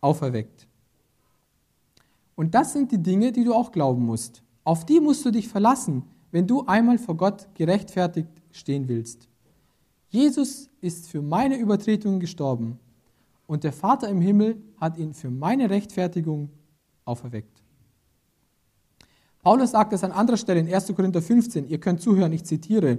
auferweckt. 0.00 0.66
Und 2.34 2.52
das 2.56 2.72
sind 2.72 2.90
die 2.90 2.98
Dinge, 3.00 3.30
die 3.30 3.44
du 3.44 3.54
auch 3.54 3.70
glauben 3.70 4.04
musst. 4.04 4.42
Auf 4.64 4.84
die 4.84 4.98
musst 4.98 5.24
du 5.24 5.30
dich 5.30 5.46
verlassen, 5.46 6.02
wenn 6.32 6.48
du 6.48 6.66
einmal 6.66 6.98
vor 6.98 7.16
Gott 7.16 7.46
gerechtfertigt 7.54 8.42
stehen 8.50 8.88
willst. 8.88 9.28
Jesus 10.08 10.68
ist 10.80 11.06
für 11.06 11.22
meine 11.22 11.56
Übertretungen 11.58 12.18
gestorben 12.18 12.80
und 13.46 13.64
der 13.64 13.72
Vater 13.72 14.08
im 14.08 14.20
Himmel 14.20 14.62
hat 14.80 14.96
ihn 14.96 15.14
für 15.14 15.30
meine 15.30 15.70
Rechtfertigung 15.70 16.50
auferweckt. 17.04 17.62
Paulus 19.42 19.72
sagt 19.72 19.92
es 19.92 20.02
an 20.02 20.12
anderer 20.12 20.38
Stelle 20.38 20.60
in 20.60 20.72
1. 20.72 20.94
Korinther 20.94 21.20
15, 21.20 21.68
ihr 21.68 21.78
könnt 21.78 22.00
zuhören, 22.00 22.32
ich 22.32 22.44
zitiere, 22.44 22.98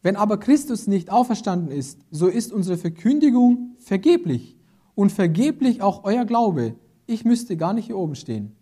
wenn 0.00 0.16
aber 0.16 0.38
Christus 0.38 0.86
nicht 0.86 1.10
auferstanden 1.10 1.70
ist, 1.70 2.00
so 2.10 2.26
ist 2.26 2.52
unsere 2.52 2.76
Verkündigung 2.76 3.74
vergeblich 3.78 4.56
und 4.94 5.12
vergeblich 5.12 5.82
auch 5.82 6.04
euer 6.04 6.24
Glaube. 6.24 6.74
Ich 7.06 7.24
müsste 7.24 7.56
gar 7.56 7.74
nicht 7.74 7.86
hier 7.86 7.98
oben 7.98 8.14
stehen. 8.14 8.56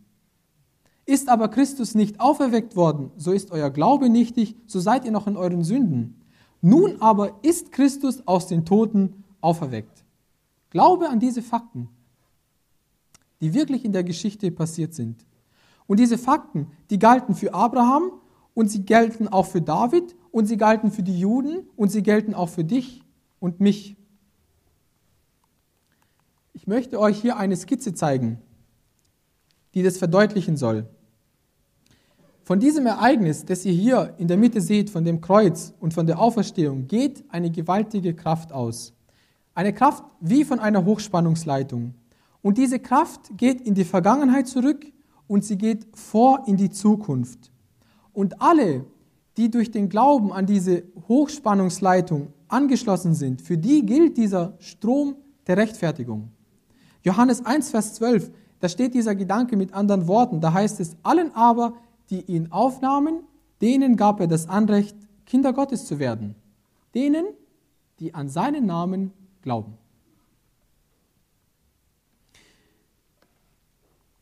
Ist 1.04 1.28
aber 1.28 1.48
Christus 1.48 1.94
nicht 1.94 2.20
auferweckt 2.20 2.76
worden, 2.76 3.10
so 3.16 3.32
ist 3.32 3.50
euer 3.50 3.70
Glaube 3.70 4.08
nichtig, 4.08 4.56
so 4.66 4.80
seid 4.80 5.04
ihr 5.04 5.10
noch 5.10 5.26
in 5.26 5.36
euren 5.36 5.64
Sünden. 5.64 6.20
Nun 6.60 7.00
aber 7.00 7.38
ist 7.42 7.72
Christus 7.72 8.26
aus 8.26 8.46
den 8.46 8.64
Toten 8.64 9.24
auferweckt. 9.40 10.01
Glaube 10.72 11.10
an 11.10 11.20
diese 11.20 11.42
Fakten, 11.42 11.90
die 13.42 13.52
wirklich 13.52 13.84
in 13.84 13.92
der 13.92 14.04
Geschichte 14.04 14.50
passiert 14.50 14.94
sind. 14.94 15.26
Und 15.86 16.00
diese 16.00 16.16
Fakten, 16.16 16.68
die 16.88 16.98
galten 16.98 17.34
für 17.34 17.52
Abraham 17.52 18.10
und 18.54 18.70
sie 18.70 18.82
gelten 18.82 19.28
auch 19.28 19.44
für 19.44 19.60
David 19.60 20.16
und 20.30 20.46
sie 20.46 20.56
galten 20.56 20.90
für 20.90 21.02
die 21.02 21.20
Juden 21.20 21.68
und 21.76 21.90
sie 21.90 22.02
gelten 22.02 22.32
auch 22.32 22.48
für 22.48 22.64
dich 22.64 23.02
und 23.38 23.60
mich. 23.60 23.98
Ich 26.54 26.66
möchte 26.66 26.98
euch 26.98 27.20
hier 27.20 27.36
eine 27.36 27.56
Skizze 27.56 27.92
zeigen, 27.92 28.40
die 29.74 29.82
das 29.82 29.98
verdeutlichen 29.98 30.56
soll. 30.56 30.88
Von 32.44 32.60
diesem 32.60 32.86
Ereignis, 32.86 33.44
das 33.44 33.66
ihr 33.66 33.74
hier 33.74 34.14
in 34.16 34.26
der 34.26 34.38
Mitte 34.38 34.62
seht, 34.62 34.88
von 34.88 35.04
dem 35.04 35.20
Kreuz 35.20 35.74
und 35.80 35.92
von 35.92 36.06
der 36.06 36.18
Auferstehung, 36.18 36.86
geht 36.86 37.24
eine 37.28 37.50
gewaltige 37.50 38.14
Kraft 38.14 38.54
aus. 38.54 38.94
Eine 39.54 39.72
Kraft 39.72 40.04
wie 40.20 40.44
von 40.44 40.58
einer 40.58 40.84
Hochspannungsleitung. 40.84 41.94
Und 42.40 42.58
diese 42.58 42.78
Kraft 42.78 43.36
geht 43.36 43.60
in 43.60 43.74
die 43.74 43.84
Vergangenheit 43.84 44.48
zurück 44.48 44.86
und 45.26 45.44
sie 45.44 45.56
geht 45.56 45.86
vor 45.94 46.44
in 46.46 46.56
die 46.56 46.70
Zukunft. 46.70 47.52
Und 48.12 48.40
alle, 48.40 48.86
die 49.36 49.50
durch 49.50 49.70
den 49.70 49.88
Glauben 49.88 50.32
an 50.32 50.46
diese 50.46 50.84
Hochspannungsleitung 51.08 52.32
angeschlossen 52.48 53.14
sind, 53.14 53.42
für 53.42 53.56
die 53.58 53.84
gilt 53.84 54.16
dieser 54.16 54.54
Strom 54.58 55.16
der 55.46 55.56
Rechtfertigung. 55.56 56.30
Johannes 57.02 57.44
1, 57.44 57.70
Vers 57.70 57.94
12, 57.94 58.30
da 58.60 58.68
steht 58.68 58.94
dieser 58.94 59.14
Gedanke 59.14 59.56
mit 59.56 59.74
anderen 59.74 60.06
Worten. 60.06 60.40
Da 60.40 60.52
heißt 60.52 60.80
es, 60.80 60.96
allen 61.02 61.34
aber, 61.34 61.74
die 62.10 62.22
ihn 62.22 62.52
aufnahmen, 62.52 63.24
denen 63.60 63.96
gab 63.96 64.20
er 64.20 64.26
das 64.26 64.48
Anrecht, 64.48 64.96
Kinder 65.26 65.52
Gottes 65.52 65.86
zu 65.86 65.98
werden. 65.98 66.36
Denen, 66.94 67.24
die 67.98 68.14
an 68.14 68.28
seinen 68.28 68.66
Namen 68.66 69.12
glauben. 69.42 69.76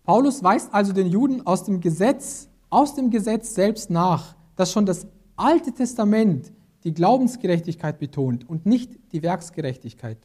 Paulus 0.05 0.43
weist 0.43 0.75
also 0.75 0.93
den 0.93 1.07
Juden 1.07 1.47
aus 1.47 1.65
dem 1.65 1.81
Gesetz, 1.81 2.49
aus 2.69 2.95
dem 2.95 3.11
Gesetz 3.11 3.55
selbst 3.55 3.91
nach, 3.91 4.35
dass 4.57 4.73
schon 4.73 4.87
das 4.87 5.07
Alte 5.37 5.73
Testament 5.73 6.53
die 6.85 6.93
Glaubensgerechtigkeit 6.93 7.99
betont 7.99 8.49
und 8.49 8.67
nicht 8.67 8.99
die 9.13 9.23
Werksgerechtigkeit. 9.23 10.19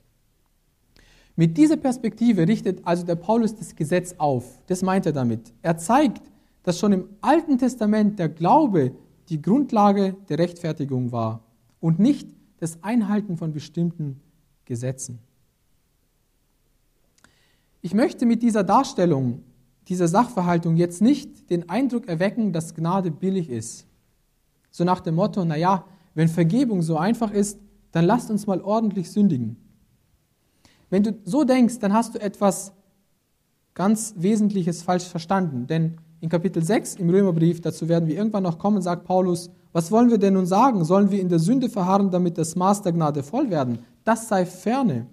Mit 1.35 1.57
dieser 1.57 1.77
Perspektive 1.77 2.47
richtet 2.47 2.85
also 2.87 3.05
der 3.05 3.15
Paulus 3.15 3.55
das 3.55 3.75
Gesetz 3.75 4.15
auf. 4.17 4.59
Das 4.67 4.81
meint 4.81 5.05
er 5.05 5.11
damit. 5.11 5.53
Er 5.61 5.77
zeigt, 5.77 6.23
dass 6.63 6.79
schon 6.79 6.93
im 6.93 7.09
Alten 7.21 7.57
Testament 7.57 8.17
der 8.17 8.29
Glaube 8.29 8.95
die 9.29 9.41
Grundlage 9.41 10.15
der 10.29 10.39
Rechtfertigung 10.39 11.11
war 11.11 11.43
und 11.79 11.99
nicht 11.99 12.29
das 12.59 12.81
Einhalten 12.83 13.37
von 13.37 13.51
bestimmten 13.51 14.21
Gesetzen. 14.65 15.19
Ich 17.81 17.93
möchte 17.93 18.25
mit 18.25 18.41
dieser 18.41 18.63
Darstellung, 18.63 19.43
dieser 19.87 20.07
Sachverhaltung 20.07 20.75
jetzt 20.75 21.01
nicht 21.01 21.49
den 21.49 21.69
Eindruck 21.69 22.07
erwecken, 22.07 22.51
dass 22.51 22.73
Gnade 22.73 23.11
billig 23.11 23.49
ist. 23.49 23.85
So 24.71 24.83
nach 24.83 24.99
dem 24.99 25.15
Motto, 25.15 25.45
naja, 25.45 25.85
wenn 26.15 26.27
Vergebung 26.27 26.81
so 26.81 26.97
einfach 26.97 27.31
ist, 27.31 27.59
dann 27.91 28.05
lasst 28.05 28.31
uns 28.31 28.47
mal 28.47 28.61
ordentlich 28.61 29.11
sündigen. 29.11 29.57
Wenn 30.89 31.03
du 31.03 31.13
so 31.23 31.43
denkst, 31.43 31.79
dann 31.79 31.93
hast 31.93 32.15
du 32.15 32.21
etwas 32.21 32.73
ganz 33.73 34.15
Wesentliches 34.17 34.81
falsch 34.81 35.05
verstanden. 35.05 35.67
Denn 35.67 35.97
in 36.21 36.29
Kapitel 36.29 36.63
6 36.63 36.95
im 36.95 37.09
Römerbrief, 37.09 37.61
dazu 37.61 37.87
werden 37.87 38.07
wir 38.07 38.15
irgendwann 38.15 38.43
noch 38.43 38.57
kommen, 38.57 38.81
sagt 38.81 39.05
Paulus, 39.05 39.51
was 39.73 39.91
wollen 39.91 40.09
wir 40.09 40.17
denn 40.17 40.33
nun 40.33 40.45
sagen? 40.45 40.83
Sollen 40.85 41.11
wir 41.11 41.19
in 41.19 41.29
der 41.29 41.39
Sünde 41.39 41.69
verharren, 41.69 42.09
damit 42.09 42.37
das 42.37 42.55
Maß 42.55 42.81
der 42.81 42.93
Gnade 42.93 43.23
voll 43.23 43.49
werden? 43.49 43.79
Das 44.05 44.29
sei 44.29 44.45
ferne. 44.45 45.07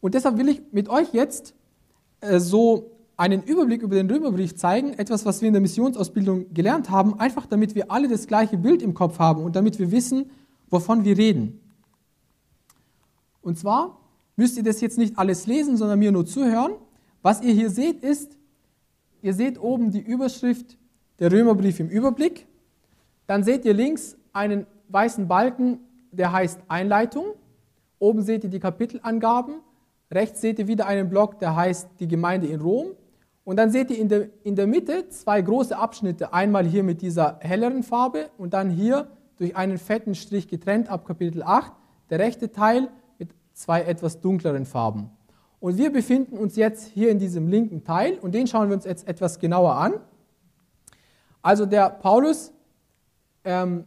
Und 0.00 0.14
deshalb 0.14 0.38
will 0.38 0.48
ich 0.48 0.62
mit 0.70 0.88
euch 0.88 1.12
jetzt 1.12 1.54
äh, 2.20 2.38
so 2.38 2.92
einen 3.16 3.42
Überblick 3.42 3.82
über 3.82 3.96
den 3.96 4.10
Römerbrief 4.10 4.56
zeigen, 4.56 4.94
etwas, 4.94 5.24
was 5.24 5.40
wir 5.40 5.48
in 5.48 5.54
der 5.54 5.60
Missionsausbildung 5.60 6.52
gelernt 6.54 6.90
haben, 6.90 7.18
einfach 7.18 7.46
damit 7.46 7.74
wir 7.74 7.90
alle 7.90 8.08
das 8.08 8.26
gleiche 8.26 8.56
Bild 8.56 8.82
im 8.82 8.94
Kopf 8.94 9.18
haben 9.18 9.42
und 9.42 9.56
damit 9.56 9.78
wir 9.78 9.90
wissen, 9.90 10.30
wovon 10.70 11.04
wir 11.04 11.16
reden. 11.16 11.60
Und 13.42 13.58
zwar 13.58 13.98
müsst 14.36 14.56
ihr 14.56 14.62
das 14.62 14.80
jetzt 14.80 14.98
nicht 14.98 15.18
alles 15.18 15.46
lesen, 15.46 15.76
sondern 15.76 15.98
mir 15.98 16.12
nur 16.12 16.26
zuhören. 16.26 16.72
Was 17.22 17.42
ihr 17.42 17.52
hier 17.52 17.70
seht, 17.70 18.02
ist 18.02 18.36
ihr 19.20 19.34
seht 19.34 19.60
oben 19.60 19.90
die 19.90 20.00
Überschrift 20.00 20.76
der 21.18 21.30
Römerbrief 21.30 21.80
im 21.80 21.88
Überblick. 21.88 22.46
Dann 23.26 23.44
seht 23.44 23.64
ihr 23.64 23.74
links 23.74 24.16
einen 24.32 24.66
weißen 24.88 25.28
Balken, 25.28 25.78
der 26.12 26.32
heißt 26.32 26.60
Einleitung. 26.68 27.34
Oben 27.98 28.22
seht 28.22 28.44
ihr 28.44 28.50
die 28.50 28.60
Kapitelangaben. 28.60 29.56
Rechts 30.10 30.40
seht 30.40 30.58
ihr 30.58 30.68
wieder 30.68 30.86
einen 30.86 31.08
Block, 31.08 31.38
der 31.38 31.56
heißt 31.56 31.88
die 31.98 32.08
Gemeinde 32.08 32.46
in 32.46 32.60
Rom. 32.60 32.88
Und 33.44 33.56
dann 33.56 33.70
seht 33.70 33.90
ihr 33.90 33.98
in 33.98 34.08
der, 34.08 34.28
in 34.44 34.54
der 34.54 34.66
Mitte 34.66 35.08
zwei 35.08 35.40
große 35.40 35.76
Abschnitte. 35.76 36.32
Einmal 36.32 36.64
hier 36.66 36.84
mit 36.84 37.02
dieser 37.02 37.38
helleren 37.40 37.82
Farbe 37.82 38.30
und 38.38 38.54
dann 38.54 38.70
hier 38.70 39.08
durch 39.36 39.56
einen 39.56 39.78
fetten 39.78 40.14
Strich 40.14 40.46
getrennt 40.46 40.88
ab 40.88 41.04
Kapitel 41.06 41.42
8. 41.42 41.72
Der 42.10 42.18
rechte 42.18 42.52
Teil 42.52 42.88
mit 43.18 43.30
zwei 43.54 43.82
etwas 43.82 44.20
dunkleren 44.20 44.66
Farben. 44.66 45.10
Und 45.58 45.78
wir 45.78 45.92
befinden 45.92 46.38
uns 46.38 46.56
jetzt 46.56 46.88
hier 46.88 47.10
in 47.10 47.18
diesem 47.18 47.48
linken 47.48 47.84
Teil 47.84 48.18
und 48.18 48.34
den 48.34 48.46
schauen 48.46 48.68
wir 48.68 48.76
uns 48.76 48.84
jetzt 48.84 49.08
etwas 49.08 49.38
genauer 49.38 49.74
an. 49.74 49.94
Also 51.40 51.66
der 51.66 51.90
Paulus 51.90 52.52
ähm, 53.44 53.84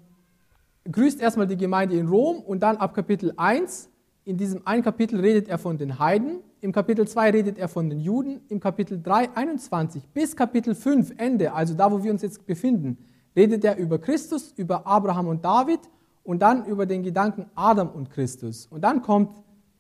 grüßt 0.91 1.21
erstmal 1.21 1.48
die 1.48 1.58
Gemeinde 1.58 1.98
in 1.98 2.08
Rom 2.08 2.39
und 2.39 2.62
dann 2.62 2.78
ab 2.78 2.93
Kapitel 2.93 3.34
1, 3.38 3.89
in 4.24 4.38
diesem 4.38 4.65
einen 4.65 4.84
Kapitel 4.84 5.19
redet 5.19 5.48
er 5.48 5.58
von 5.58 5.78
den 5.78 6.00
Heiden, 6.00 6.39
im 6.62 6.71
Kapitel 6.71 7.08
2 7.08 7.30
redet 7.30 7.58
er 7.60 7.67
von 7.67 7.89
den 7.89 8.00
Juden, 8.00 8.41
im 8.50 8.60
Kapitel 8.60 9.00
3, 9.02 9.36
21 9.36 10.08
bis 10.08 10.36
Kapitel 10.36 10.74
5, 10.74 11.13
Ende, 11.17 11.54
also 11.54 11.76
da, 11.76 11.91
wo 11.91 12.04
wir 12.04 12.12
uns 12.12 12.24
jetzt 12.24 12.45
befinden, 12.45 12.98
redet 13.36 13.63
er 13.63 13.78
über 13.78 14.00
Christus, 14.00 14.54
über 14.58 14.88
Abraham 14.88 15.28
und 15.28 15.45
David 15.45 15.82
und 16.24 16.41
dann 16.41 16.65
über 16.65 16.86
den 16.86 17.04
Gedanken 17.04 17.45
Adam 17.54 17.89
und 17.89 18.10
Christus. 18.10 18.65
Und 18.67 18.82
dann 18.82 19.02
kommt 19.02 19.36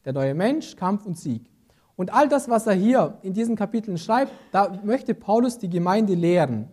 der 0.05 0.13
neue 0.13 0.35
Mensch, 0.35 0.75
Kampf 0.75 1.05
und 1.05 1.17
Sieg. 1.17 1.49
Und 1.95 2.13
all 2.13 2.27
das, 2.27 2.49
was 2.49 2.67
er 2.67 2.73
hier 2.73 3.17
in 3.23 3.33
diesen 3.33 3.55
Kapiteln 3.55 3.97
schreibt, 3.97 4.31
da 4.51 4.79
möchte 4.83 5.13
Paulus 5.13 5.57
die 5.57 5.69
Gemeinde 5.69 6.13
lehren. 6.13 6.67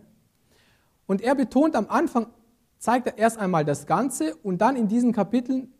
Und 1.06 1.22
er 1.22 1.34
betont 1.34 1.76
am 1.76 1.86
Anfang, 1.88 2.26
zeigt 2.82 3.06
er 3.06 3.16
erst 3.16 3.38
einmal 3.38 3.64
das 3.64 3.86
Ganze 3.86 4.34
und 4.42 4.60
dann 4.60 4.74
in 4.74 4.88
diesen 4.88 5.12
Kapiteln 5.12 5.72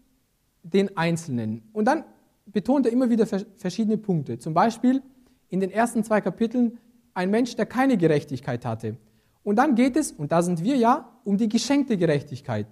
den 0.63 0.97
Einzelnen. 0.97 1.69
Und 1.73 1.87
dann 1.87 2.05
betont 2.47 2.87
er 2.87 2.93
immer 2.93 3.11
wieder 3.11 3.27
verschiedene 3.27 3.99
Punkte. 3.99 4.39
Zum 4.39 4.55
Beispiel 4.55 5.03
in 5.49 5.59
den 5.59 5.73
ersten 5.73 6.05
zwei 6.05 6.21
Kapiteln 6.21 6.79
ein 7.13 7.29
Mensch, 7.29 7.57
der 7.57 7.67
keine 7.67 7.97
Gerechtigkeit 7.97 8.65
hatte. 8.65 8.97
Und 9.43 9.57
dann 9.57 9.75
geht 9.75 9.97
es, 9.97 10.13
und 10.13 10.31
da 10.31 10.43
sind 10.43 10.63
wir 10.63 10.77
ja, 10.77 11.11
um 11.25 11.39
die 11.39 11.49
geschenkte 11.49 11.97
Gerechtigkeit. 11.97 12.69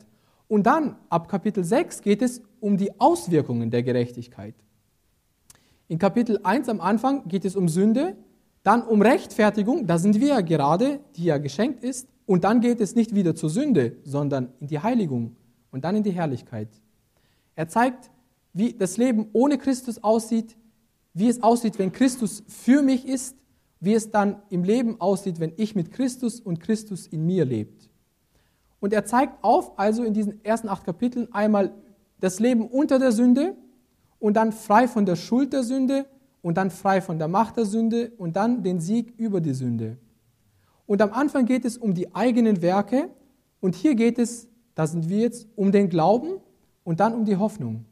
Und 0.46 0.64
dann 0.64 0.94
ab 1.08 1.28
Kapitel 1.28 1.64
6 1.64 2.00
geht 2.00 2.22
es 2.22 2.40
um 2.60 2.76
die 2.76 3.00
Auswirkungen 3.00 3.72
der 3.72 3.82
Gerechtigkeit. 3.82 4.54
In 5.88 5.98
Kapitel 5.98 6.38
1 6.44 6.68
am 6.68 6.80
Anfang 6.80 7.26
geht 7.26 7.44
es 7.44 7.56
um 7.56 7.68
Sünde, 7.68 8.16
dann 8.62 8.82
um 8.82 9.02
Rechtfertigung, 9.02 9.88
da 9.88 9.98
sind 9.98 10.20
wir 10.20 10.28
ja 10.28 10.40
gerade, 10.40 11.00
die 11.16 11.24
ja 11.24 11.38
geschenkt 11.38 11.82
ist, 11.82 12.06
und 12.30 12.44
dann 12.44 12.60
geht 12.60 12.80
es 12.80 12.94
nicht 12.94 13.12
wieder 13.12 13.34
zur 13.34 13.50
Sünde, 13.50 13.96
sondern 14.04 14.52
in 14.60 14.68
die 14.68 14.78
Heiligung 14.78 15.34
und 15.72 15.84
dann 15.84 15.96
in 15.96 16.04
die 16.04 16.12
Herrlichkeit. 16.12 16.68
Er 17.56 17.66
zeigt, 17.66 18.08
wie 18.52 18.72
das 18.72 18.98
Leben 18.98 19.26
ohne 19.32 19.58
Christus 19.58 20.04
aussieht, 20.04 20.56
wie 21.12 21.26
es 21.26 21.42
aussieht, 21.42 21.80
wenn 21.80 21.90
Christus 21.90 22.44
für 22.46 22.82
mich 22.82 23.04
ist, 23.04 23.34
wie 23.80 23.94
es 23.94 24.12
dann 24.12 24.40
im 24.48 24.62
Leben 24.62 25.00
aussieht, 25.00 25.40
wenn 25.40 25.54
ich 25.56 25.74
mit 25.74 25.90
Christus 25.90 26.38
und 26.38 26.60
Christus 26.60 27.08
in 27.08 27.26
mir 27.26 27.44
lebt. 27.44 27.90
Und 28.78 28.92
er 28.92 29.04
zeigt 29.04 29.42
auf, 29.42 29.76
also 29.76 30.04
in 30.04 30.14
diesen 30.14 30.44
ersten 30.44 30.68
acht 30.68 30.84
Kapiteln, 30.84 31.26
einmal 31.32 31.74
das 32.20 32.38
Leben 32.38 32.68
unter 32.68 33.00
der 33.00 33.10
Sünde, 33.10 33.56
und 34.20 34.34
dann 34.34 34.52
frei 34.52 34.86
von 34.86 35.04
der 35.04 35.16
Schuld 35.16 35.52
der 35.52 35.64
Sünde 35.64 36.06
und 36.42 36.58
dann 36.58 36.70
frei 36.70 37.00
von 37.00 37.18
der 37.18 37.26
Macht 37.26 37.56
der 37.56 37.64
Sünde 37.64 38.12
und 38.18 38.36
dann 38.36 38.62
den 38.62 38.78
Sieg 38.78 39.14
über 39.16 39.40
die 39.40 39.52
Sünde. 39.52 39.98
Und 40.90 41.00
am 41.02 41.12
Anfang 41.12 41.46
geht 41.46 41.64
es 41.64 41.78
um 41.78 41.94
die 41.94 42.16
eigenen 42.16 42.62
Werke 42.62 43.10
und 43.60 43.76
hier 43.76 43.94
geht 43.94 44.18
es, 44.18 44.48
da 44.74 44.88
sind 44.88 45.08
wir 45.08 45.20
jetzt, 45.20 45.46
um 45.54 45.70
den 45.70 45.88
Glauben 45.88 46.40
und 46.82 46.98
dann 46.98 47.14
um 47.14 47.24
die 47.24 47.36
Hoffnung. 47.36 47.84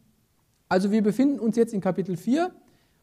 Also 0.68 0.90
wir 0.90 1.00
befinden 1.00 1.38
uns 1.38 1.54
jetzt 1.54 1.72
in 1.72 1.80
Kapitel 1.80 2.16
4, 2.16 2.50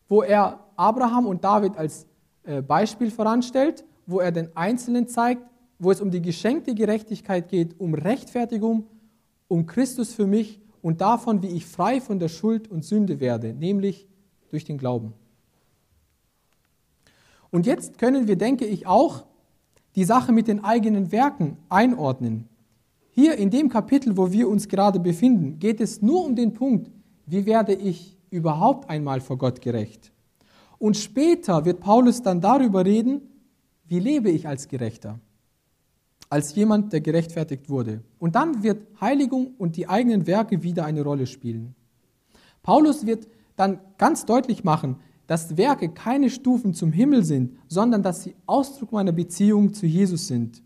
wo 0.10 0.22
er 0.22 0.60
Abraham 0.76 1.26
und 1.28 1.46
David 1.46 1.78
als 1.78 2.08
äh, 2.44 2.62
Beispiel 2.62 3.10
voranstellt, 3.10 3.86
wo 4.06 4.20
er 4.20 4.34
den 4.34 4.54
Einzelnen 4.58 5.08
zeigt, 5.08 5.44
wo 5.80 5.92
es 5.92 6.02
um 6.02 6.12
die 6.12 6.22
geschenkte 6.22 6.76
Gerechtigkeit 6.76 7.48
geht, 7.48 7.80
um 7.80 7.94
Rechtfertigung, 7.94 8.88
um 9.48 9.66
Christus 9.66 10.14
für 10.14 10.28
mich 10.28 10.60
und 10.82 11.00
davon, 11.00 11.42
wie 11.42 11.52
ich 11.56 11.66
frei 11.66 12.02
von 12.02 12.20
der 12.20 12.28
Schuld 12.28 12.70
und 12.70 12.84
Sünde 12.84 13.22
werde, 13.22 13.54
nämlich 13.54 14.10
durch 14.50 14.66
den 14.66 14.78
Glauben. 14.78 15.14
Und 17.50 17.66
jetzt 17.66 17.98
können 17.98 18.28
wir, 18.28 18.36
denke 18.36 18.66
ich, 18.66 18.88
auch 18.88 19.24
die 19.96 20.04
Sache 20.04 20.32
mit 20.32 20.48
den 20.48 20.64
eigenen 20.64 21.12
Werken 21.12 21.58
einordnen. 21.70 22.48
Hier 23.12 23.38
in 23.38 23.50
dem 23.50 23.70
Kapitel, 23.70 24.18
wo 24.18 24.32
wir 24.32 24.50
uns 24.50 24.68
gerade 24.68 25.00
befinden, 25.00 25.60
geht 25.60 25.80
es 25.80 26.02
nur 26.02 26.26
um 26.26 26.36
den 26.36 26.54
Punkt, 26.54 26.92
wie 27.26 27.46
werde 27.46 27.74
ich 27.74 28.18
überhaupt 28.30 28.90
einmal 28.90 29.22
vor 29.22 29.38
Gott 29.38 29.62
gerecht. 29.62 30.12
Und 30.78 30.98
später 30.98 31.64
wird 31.64 31.80
Paulus 31.80 32.22
dann 32.22 32.42
darüber 32.42 32.86
reden, 32.86 33.22
wie 33.88 34.00
lebe 34.00 34.30
ich 34.30 34.48
als 34.48 34.68
Gerechter 34.68 35.20
als 36.30 36.56
jemand, 36.56 36.94
der 36.94 37.02
gerechtfertigt 37.02 37.70
wurde. 37.70 38.02
Und 38.20 38.36
dann 38.36 38.64
wird 38.64 38.88
Heiligung 39.00 39.54
und 39.58 39.78
die 39.78 39.88
eigenen 39.88 40.28
Werke 40.28 40.64
wieder 40.64 40.86
eine 40.86 41.02
Rolle 41.04 41.28
spielen. 41.28 41.76
Paulus 42.64 43.06
wird 43.06 43.28
dann 43.56 43.80
ganz 43.98 44.26
deutlich 44.26 44.64
machen, 44.64 44.98
dass 45.28 45.58
Werke 45.58 45.90
keine 45.90 46.30
Stufen 46.30 46.74
zum 46.74 46.92
Himmel 46.92 47.24
sind, 47.24 47.58
sondern 47.68 48.04
dass 48.04 48.24
sie 48.24 48.36
Ausdruck 48.46 48.92
meiner 48.92 49.12
Beziehung 49.12 49.74
zu 49.74 49.86
Jesus 49.86 50.28
sind. 50.28 50.62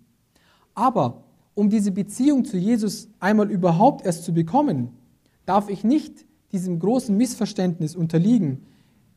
Aber 0.74 1.24
um 1.56 1.70
diese 1.70 1.92
Beziehung 1.92 2.46
zu 2.46 2.58
Jesus 2.58 3.10
einmal 3.20 3.52
überhaupt 3.52 4.06
erst 4.06 4.24
zu 4.24 4.34
bekommen, 4.34 4.90
darf 5.46 5.70
ich 5.70 5.84
nicht 5.84 6.26
diesem 6.52 6.80
großen 6.80 7.16
Missverständnis 7.16 7.96
unterliegen, 7.96 8.66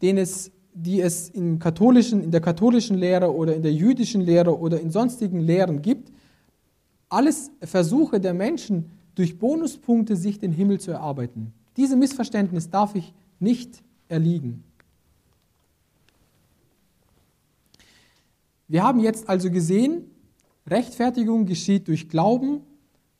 den 0.02 0.18
es, 0.18 0.50
die 0.74 1.00
es 1.00 1.28
in, 1.28 1.58
katholischen, 1.58 2.22
in 2.22 2.30
der 2.30 2.40
katholischen 2.40 2.96
Lehre 2.96 3.34
oder 3.34 3.54
in 3.54 3.62
der 3.62 3.72
jüdischen 3.72 4.20
Lehre 4.20 4.58
oder 4.58 4.80
in 4.80 4.90
sonstigen 4.90 5.40
Lehren 5.40 5.82
gibt, 5.82 6.12
alles 7.08 7.50
Versuche 7.62 8.20
der 8.20 8.34
Menschen, 8.34 8.90
durch 9.14 9.38
Bonuspunkte 9.38 10.16
sich 10.16 10.38
den 10.38 10.52
Himmel 10.52 10.80
zu 10.80 10.90
erarbeiten. 10.90 11.52
Diesem 11.76 11.98
Missverständnis 11.98 12.70
darf 12.70 12.94
ich 12.94 13.12
nicht 13.38 13.82
erliegen. 14.08 14.64
Wir 18.72 18.82
haben 18.82 19.00
jetzt 19.00 19.28
also 19.28 19.50
gesehen, 19.50 20.06
Rechtfertigung 20.66 21.44
geschieht 21.44 21.88
durch 21.88 22.08
Glauben 22.08 22.62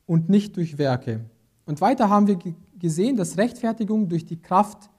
und 0.07 0.27
nicht 0.27 0.57
durch 0.57 0.79
Werke. 0.79 1.25
Und 1.67 1.79
weiter 1.79 2.09
haben 2.09 2.25
wir 2.25 2.39
gesehen, 2.79 3.17
dass 3.17 3.37
Rechtfertigung 3.37 4.09
durch 4.09 4.25
die 4.25 4.41
Kraft 4.41 4.89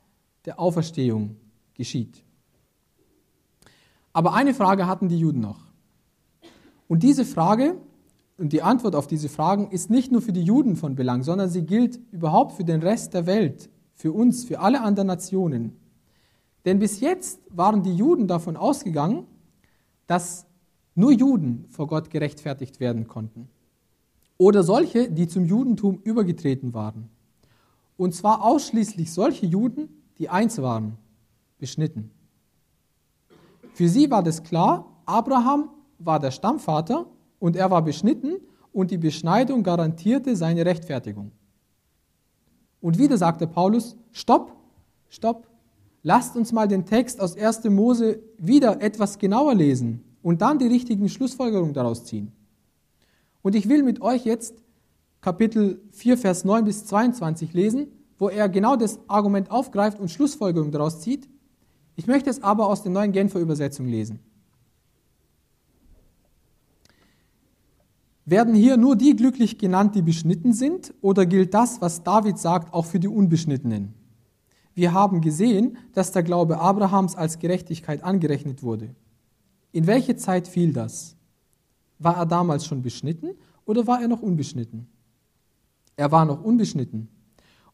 der 0.45 0.61
Auferstehung 0.61 1.35
geschieht. 1.75 2.23
Aber 4.13 4.35
eine 4.35 4.55
Frage 4.55 4.87
hatten 4.87 5.09
die 5.09 5.19
Juden 5.19 5.41
noch. 5.41 5.59
Und 6.87 7.03
diese 7.03 7.25
Frage 7.25 7.75
und 8.39 8.53
die 8.53 8.63
Antwort 8.63 8.95
auf 8.95 9.09
diese 9.09 9.29
Fragen 9.29 9.73
ist 9.73 9.91
nicht 9.91 10.13
nur 10.13 10.23
für 10.23 10.33
die 10.33 10.45
Juden 10.45 10.77
von 10.77 10.95
Belang, 10.95 11.25
sondern 11.25 11.51
sie 11.51 11.63
gilt 11.63 11.99
überhaupt 12.13 12.53
für 12.53 12.65
den 12.65 12.81
Rest 12.81 13.13
der 13.13 13.27
Welt, 13.27 13.71
für 13.93 14.13
uns, 14.13 14.45
für 14.45 14.61
alle 14.61 14.83
anderen 14.83 15.09
Nationen. 15.09 15.77
Denn 16.65 16.79
bis 16.79 17.01
jetzt 17.01 17.41
waren 17.51 17.83
die 17.83 17.97
Juden 17.97 18.29
davon 18.29 18.57
ausgegangen, 18.57 19.27
dass 20.07 20.47
nur 20.95 21.13
Juden 21.13 21.67
vor 21.71 21.87
Gott 21.87 22.11
gerechtfertigt 22.11 22.81
werden 22.81 23.09
konnten. 23.09 23.49
Oder 24.37 24.63
solche, 24.63 25.11
die 25.11 25.29
zum 25.29 25.45
Judentum 25.45 26.01
übergetreten 26.03 26.75
waren. 26.75 27.09
Und 27.97 28.15
zwar 28.15 28.43
ausschließlich 28.43 29.13
solche 29.13 29.47
Juden, 29.47 29.89
die 30.19 30.29
eins 30.29 30.61
waren, 30.61 30.99
beschnitten. 31.59 32.11
Für 33.73 33.89
sie 33.89 34.11
war 34.11 34.23
das 34.23 34.43
klar, 34.43 34.87
Abraham 35.07 35.71
war 35.99 36.19
der 36.19 36.31
Stammvater 36.31 37.07
und 37.39 37.57
er 37.57 37.71
war 37.71 37.83
beschnitten 37.83 38.37
und 38.73 38.91
die 38.91 38.99
Beschneidung 38.99 39.63
garantierte 39.63 40.37
seine 40.37 40.65
Rechtfertigung. 40.65 41.33
Und 42.81 42.99
wieder 42.99 43.17
sagte 43.17 43.47
Paulus, 43.47 43.97
stopp, 44.13 44.53
stopp, 45.09 45.47
lasst 46.05 46.37
uns 46.37 46.53
mal 46.53 46.69
den 46.69 46.87
Text 46.87 47.21
aus 47.21 47.37
1. 47.37 47.65
Mose 47.65 48.21
wieder 48.39 48.81
etwas 48.81 49.19
genauer 49.19 49.55
lesen 49.55 50.05
und 50.23 50.43
dann 50.43 50.61
die 50.61 50.69
richtigen 50.69 51.09
Schlussfolgerungen 51.09 51.75
daraus 51.75 52.05
ziehen. 52.05 52.31
Und 53.43 53.57
ich 53.57 53.69
will 53.69 53.83
mit 53.83 54.01
euch 54.01 54.25
jetzt 54.25 54.55
Kapitel 55.21 55.81
4, 55.91 56.19
Vers 56.19 56.45
9 56.45 56.65
bis 56.65 56.85
22 56.85 57.53
lesen, 57.55 57.89
wo 58.19 58.29
er 58.29 58.49
genau 58.49 58.77
das 58.77 59.01
Argument 59.09 59.51
aufgreift 59.51 59.99
und 59.99 60.11
Schlussfolgerungen 60.11 60.71
daraus 60.71 61.01
zieht. 61.01 61.29
Ich 61.97 62.07
möchte 62.07 62.31
es 62.31 62.43
aber 62.43 62.69
aus 62.69 62.83
der 62.83 62.93
neuen 62.93 63.13
Genfer 63.13 63.41
Übersetzung 63.41 63.87
lesen. 63.87 64.21
Werden 68.27 68.55
hier 68.55 68.77
nur 68.77 68.97
die 68.97 69.17
glücklich 69.17 69.59
genannt, 69.59 69.95
die 69.95 70.03
beschnitten 70.03 70.53
sind, 70.53 70.95
oder 71.01 71.27
gilt 71.27 71.53
das, 71.53 71.81
was 71.81 72.03
David 72.03 72.39
sagt, 72.39 72.73
auch 72.73 72.87
für 72.87 73.01
die 73.01 73.09
Unbeschnittenen? 73.09 73.95
Wir 74.75 74.93
haben 74.93 75.21
gesehen, 75.21 75.79
dass 75.93 76.13
der 76.13 76.25
Glaube 76.25 76.59
Abrahams 76.59 77.15
als 77.15 77.39
Gerechtigkeit 77.39 78.03
angerechnet 78.03 78.63
wurde. 78.63 78.95
In 79.73 79.87
welche 79.87 80.17
Zeit 80.17 80.49
fiel 80.49 80.73
das? 80.73 81.17
War 81.99 82.17
er 82.17 82.27
damals 82.27 82.67
schon 82.67 82.83
beschnitten 82.83 83.31
oder 83.65 83.87
war 83.87 84.01
er 84.03 84.09
noch 84.09 84.23
unbeschnitten? 84.23 84.89
Er 85.97 86.11
war 86.11 86.25
noch 86.25 86.43
unbeschnitten. 86.43 87.09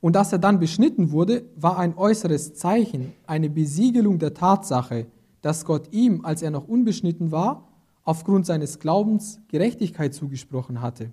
Und 0.00 0.14
dass 0.16 0.32
er 0.32 0.38
dann 0.38 0.60
beschnitten 0.60 1.10
wurde, 1.10 1.44
war 1.56 1.78
ein 1.78 1.96
äußeres 1.96 2.54
Zeichen, 2.54 3.12
eine 3.26 3.50
Besiegelung 3.50 4.18
der 4.18 4.34
Tatsache, 4.34 5.06
dass 5.42 5.64
Gott 5.64 5.92
ihm, 5.92 6.24
als 6.24 6.42
er 6.42 6.50
noch 6.50 6.68
unbeschnitten 6.68 7.32
war, 7.32 7.68
aufgrund 8.04 8.46
seines 8.46 8.78
Glaubens 8.78 9.40
Gerechtigkeit 9.48 10.14
zugesprochen 10.14 10.80
hatte. 10.80 11.12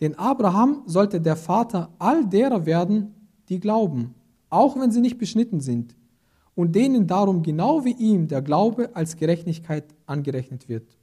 Denn 0.00 0.16
Abraham 0.16 0.82
sollte 0.86 1.20
der 1.20 1.36
Vater 1.36 1.90
all 1.98 2.26
derer 2.26 2.66
werden, 2.66 3.14
die 3.48 3.60
glauben, 3.60 4.14
auch 4.56 4.78
wenn 4.78 4.90
sie 4.90 5.00
nicht 5.00 5.18
beschnitten 5.18 5.60
sind, 5.60 5.94
und 6.54 6.74
denen 6.74 7.06
darum 7.06 7.42
genau 7.42 7.84
wie 7.84 7.92
ihm 7.92 8.28
der 8.28 8.40
Glaube 8.40 8.96
als 8.96 9.16
Gerechtigkeit 9.16 9.84
angerechnet 10.06 10.68
wird. 10.68 10.96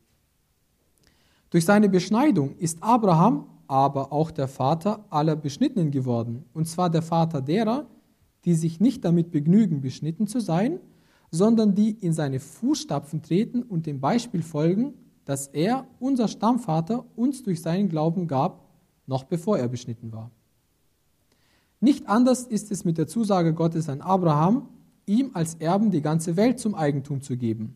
Durch 1.51 1.63
seine 1.63 1.87
Beschneidung 1.87 2.55
ist 2.57 2.81
Abraham 2.81 3.45
aber 3.67 4.11
auch 4.11 4.31
der 4.31 4.47
Vater 4.47 5.05
aller 5.09 5.35
Beschnittenen 5.35 5.91
geworden, 5.91 6.45
und 6.53 6.67
zwar 6.67 6.89
der 6.89 7.03
Vater 7.03 7.41
derer, 7.41 7.85
die 8.45 8.55
sich 8.55 8.79
nicht 8.79 9.05
damit 9.05 9.31
begnügen, 9.31 9.79
beschnitten 9.81 10.27
zu 10.27 10.39
sein, 10.39 10.79
sondern 11.31 11.73
die 11.73 11.91
in 11.91 12.13
seine 12.13 12.39
Fußstapfen 12.39 13.21
treten 13.21 13.63
und 13.63 13.85
dem 13.85 13.99
Beispiel 13.99 14.41
folgen, 14.41 14.93
das 15.25 15.47
er, 15.47 15.87
unser 15.99 16.27
Stammvater, 16.27 17.05
uns 17.15 17.43
durch 17.43 17.61
seinen 17.61 17.89
Glauben 17.89 18.27
gab, 18.27 18.67
noch 19.07 19.23
bevor 19.23 19.57
er 19.57 19.67
beschnitten 19.67 20.11
war. 20.11 20.31
Nicht 21.83 22.07
anders 22.07 22.43
ist 22.45 22.71
es 22.71 22.85
mit 22.85 22.97
der 22.97 23.07
Zusage 23.07 23.53
Gottes 23.53 23.89
an 23.89 23.99
Abraham, 23.99 24.69
ihm 25.05 25.31
als 25.33 25.55
Erben 25.55 25.91
die 25.91 26.01
ganze 26.01 26.37
Welt 26.37 26.57
zum 26.57 26.75
Eigentum 26.75 27.19
zu 27.19 27.35
geben. 27.35 27.75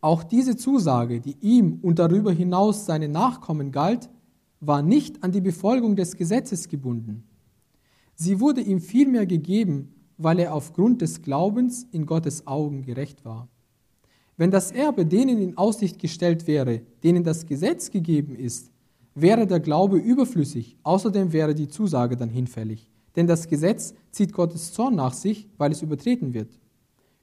Auch 0.00 0.22
diese 0.22 0.56
Zusage, 0.56 1.20
die 1.20 1.36
ihm 1.42 1.80
und 1.82 1.98
darüber 1.98 2.32
hinaus 2.32 2.86
seinen 2.86 3.12
Nachkommen 3.12 3.70
galt, 3.70 4.08
war 4.60 4.80
nicht 4.80 5.22
an 5.22 5.30
die 5.30 5.42
Befolgung 5.42 5.94
des 5.94 6.16
Gesetzes 6.16 6.68
gebunden. 6.68 7.24
Sie 8.14 8.40
wurde 8.40 8.62
ihm 8.62 8.80
vielmehr 8.80 9.26
gegeben, 9.26 9.94
weil 10.16 10.38
er 10.38 10.54
aufgrund 10.54 11.02
des 11.02 11.20
Glaubens 11.20 11.86
in 11.92 12.06
Gottes 12.06 12.46
Augen 12.46 12.80
gerecht 12.80 13.26
war. 13.26 13.46
Wenn 14.38 14.50
das 14.50 14.72
Erbe 14.72 15.04
denen 15.04 15.36
in 15.36 15.58
Aussicht 15.58 15.98
gestellt 15.98 16.46
wäre, 16.46 16.80
denen 17.02 17.24
das 17.24 17.44
Gesetz 17.44 17.90
gegeben 17.90 18.34
ist, 18.34 18.69
wäre 19.14 19.46
der 19.46 19.60
Glaube 19.60 19.98
überflüssig, 19.98 20.76
außerdem 20.82 21.32
wäre 21.32 21.54
die 21.54 21.68
Zusage 21.68 22.16
dann 22.16 22.30
hinfällig. 22.30 22.90
Denn 23.16 23.26
das 23.26 23.48
Gesetz 23.48 23.94
zieht 24.10 24.32
Gottes 24.32 24.72
Zorn 24.72 24.94
nach 24.94 25.12
sich, 25.12 25.48
weil 25.58 25.72
es 25.72 25.82
übertreten 25.82 26.32
wird. 26.32 26.60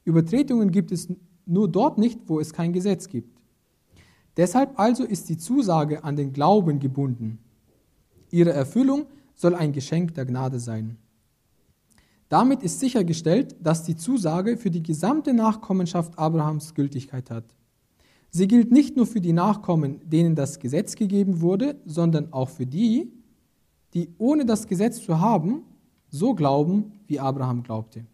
Übertretungen 0.04 0.70
gibt 0.70 0.92
es 0.92 1.08
nur 1.46 1.68
dort 1.68 1.98
nicht, 1.98 2.20
wo 2.26 2.40
es 2.40 2.52
kein 2.52 2.72
Gesetz 2.72 3.08
gibt. 3.08 3.38
Deshalb 4.36 4.78
also 4.78 5.04
ist 5.04 5.28
die 5.28 5.38
Zusage 5.38 6.04
an 6.04 6.16
den 6.16 6.32
Glauben 6.32 6.78
gebunden. 6.78 7.38
Ihre 8.30 8.52
Erfüllung 8.52 9.06
soll 9.34 9.54
ein 9.54 9.72
Geschenk 9.72 10.14
der 10.14 10.26
Gnade 10.26 10.60
sein. 10.60 10.96
Damit 12.28 12.62
ist 12.62 12.78
sichergestellt, 12.78 13.56
dass 13.60 13.84
die 13.84 13.96
Zusage 13.96 14.58
für 14.58 14.70
die 14.70 14.82
gesamte 14.82 15.32
Nachkommenschaft 15.32 16.18
Abrahams 16.18 16.74
Gültigkeit 16.74 17.30
hat. 17.30 17.44
Sie 18.30 18.46
gilt 18.46 18.70
nicht 18.70 18.96
nur 18.96 19.06
für 19.06 19.20
die 19.20 19.32
Nachkommen, 19.32 20.00
denen 20.08 20.34
das 20.34 20.58
Gesetz 20.58 20.94
gegeben 20.94 21.40
wurde, 21.40 21.80
sondern 21.86 22.32
auch 22.32 22.48
für 22.48 22.66
die, 22.66 23.10
die 23.94 24.10
ohne 24.18 24.44
das 24.44 24.66
Gesetz 24.66 25.02
zu 25.02 25.20
haben, 25.20 25.62
so 26.10 26.34
glauben, 26.34 26.92
wie 27.06 27.20
Abraham 27.20 27.62
glaubte. 27.62 28.06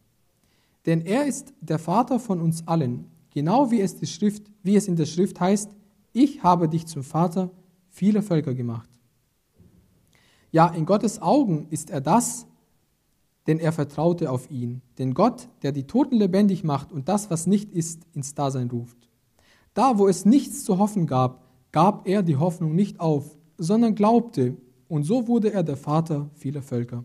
Denn 0.87 1.01
er 1.01 1.27
ist 1.27 1.53
der 1.61 1.79
Vater 1.79 2.21
von 2.21 2.41
uns 2.41 2.67
allen, 2.67 3.07
genau 3.31 3.71
wie 3.71 3.81
es, 3.81 3.97
die 3.97 4.07
Schrift, 4.07 4.51
wie 4.63 4.77
es 4.77 4.89
in 4.89 4.97
der 4.97 5.07
Schrift 5.07 5.41
heißt, 5.41 5.71
ich 6.13 6.43
habe 6.43 6.69
dich 6.69 6.87
zum 6.87 7.03
Vater 7.03 7.51
vieler 7.89 8.23
Völker 8.23 8.55
gemacht. 8.55 8.89
Ja, 10.53 10.69
in 10.69 10.87
Gottes 10.87 11.21
Augen 11.21 11.67
ist 11.71 11.91
er 11.91 12.01
das, 12.01 12.47
denn 13.47 13.59
er 13.59 13.73
vertraute 13.73 14.31
auf 14.31 14.51
ihn, 14.51 14.83
den 14.99 15.15
Gott, 15.15 15.49
der 15.63 15.73
die 15.73 15.87
Toten 15.87 16.17
lebendig 16.17 16.63
macht 16.63 16.93
und 16.93 17.09
das, 17.09 17.31
was 17.31 17.47
nicht 17.47 17.73
ist, 17.73 18.07
ins 18.13 18.35
Dasein 18.35 18.71
ruft. 18.71 18.97
Da, 19.75 19.99
wo 19.99 20.07
es 20.07 20.25
nichts 20.25 20.65
zu 20.65 20.79
hoffen 20.79 21.07
gab, 21.07 21.43
gab 21.73 22.07
er 22.07 22.23
die 22.23 22.37
Hoffnung 22.37 22.75
nicht 22.75 23.01
auf, 23.01 23.37
sondern 23.59 23.95
glaubte, 23.95 24.57
und 24.89 25.03
so 25.03 25.27
wurde 25.27 25.53
er 25.53 25.65
der 25.65 25.77
Vater 25.77 26.31
vieler 26.35 26.63
Völker. 26.63 27.05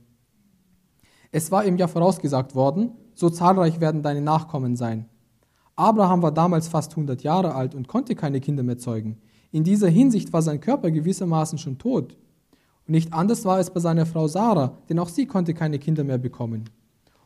Es 1.31 1.51
war 1.51 1.65
ihm 1.65 1.77
ja 1.77 1.87
vorausgesagt 1.87 2.53
worden, 2.53 2.91
so 3.15 3.29
zahlreich 3.29 3.79
werden 3.79 4.03
deine 4.03 4.21
Nachkommen 4.21 4.75
sein. 4.75 5.05
Abraham 5.75 6.21
war 6.21 6.31
damals 6.31 6.67
fast 6.67 6.91
100 6.91 7.23
Jahre 7.23 7.55
alt 7.55 7.73
und 7.73 7.87
konnte 7.87 8.13
keine 8.13 8.41
Kinder 8.41 8.63
mehr 8.63 8.77
zeugen. 8.77 9.17
In 9.51 9.63
dieser 9.63 9.89
Hinsicht 9.89 10.31
war 10.33 10.41
sein 10.41 10.59
Körper 10.59 10.91
gewissermaßen 10.91 11.57
schon 11.57 11.77
tot. 11.77 12.17
Und 12.85 12.91
nicht 12.91 13.13
anders 13.13 13.45
war 13.45 13.59
es 13.59 13.71
bei 13.71 13.79
seiner 13.79 14.05
Frau 14.05 14.27
Sarah, 14.27 14.77
denn 14.89 14.99
auch 14.99 15.09
sie 15.09 15.25
konnte 15.25 15.53
keine 15.53 15.79
Kinder 15.79 16.03
mehr 16.03 16.17
bekommen. 16.17 16.69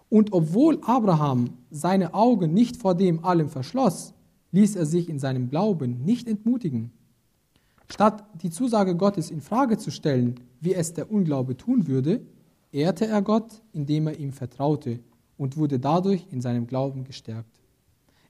Und 0.07 0.31
obwohl 0.31 0.79
Abraham 0.83 1.49
seine 1.71 2.13
Augen 2.13 2.53
nicht 2.53 2.77
vor 2.77 2.95
dem 2.95 3.25
allem 3.25 3.49
verschloss, 3.49 4.13
ließ 4.53 4.77
er 4.77 4.85
sich 4.85 5.09
in 5.09 5.19
seinem 5.19 5.49
Glauben 5.49 6.05
nicht 6.05 6.27
entmutigen. 6.29 6.91
Statt 7.89 8.23
die 8.41 8.51
Zusage 8.51 8.95
Gottes 8.95 9.29
in 9.29 9.41
Frage 9.41 9.77
zu 9.77 9.91
stellen, 9.91 10.39
wie 10.61 10.73
es 10.73 10.93
der 10.93 11.11
Unglaube 11.11 11.57
tun 11.57 11.87
würde, 11.87 12.21
ehrte 12.71 13.05
er 13.07 13.21
Gott, 13.21 13.61
indem 13.73 14.07
er 14.07 14.17
ihm 14.19 14.31
vertraute 14.31 14.99
und 15.37 15.57
wurde 15.57 15.79
dadurch 15.79 16.27
in 16.31 16.39
seinem 16.39 16.67
Glauben 16.67 17.03
gestärkt. 17.03 17.61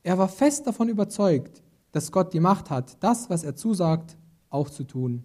Er 0.02 0.18
war 0.18 0.30
fest 0.30 0.66
davon 0.66 0.90
überzeugt, 0.90 1.62
dass 1.92 2.12
Gott 2.12 2.34
die 2.34 2.40
Macht 2.40 2.70
hat, 2.70 2.98
das, 3.02 3.30
was 3.30 3.44
er 3.44 3.56
zusagt, 3.56 4.18
auch 4.50 4.70
zu 4.70 4.86
tun. 4.86 5.24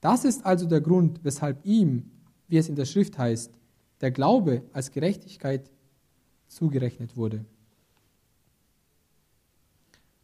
Das 0.00 0.24
ist 0.24 0.44
also 0.44 0.66
der 0.66 0.80
Grund, 0.80 1.20
weshalb 1.22 1.64
ihm, 1.64 2.10
wie 2.48 2.56
es 2.56 2.68
in 2.68 2.76
der 2.76 2.84
Schrift 2.86 3.18
heißt, 3.18 3.52
der 4.00 4.10
Glaube 4.10 4.62
als 4.72 4.90
Gerechtigkeit 4.90 5.70
zugerechnet 6.46 7.16
wurde. 7.16 7.44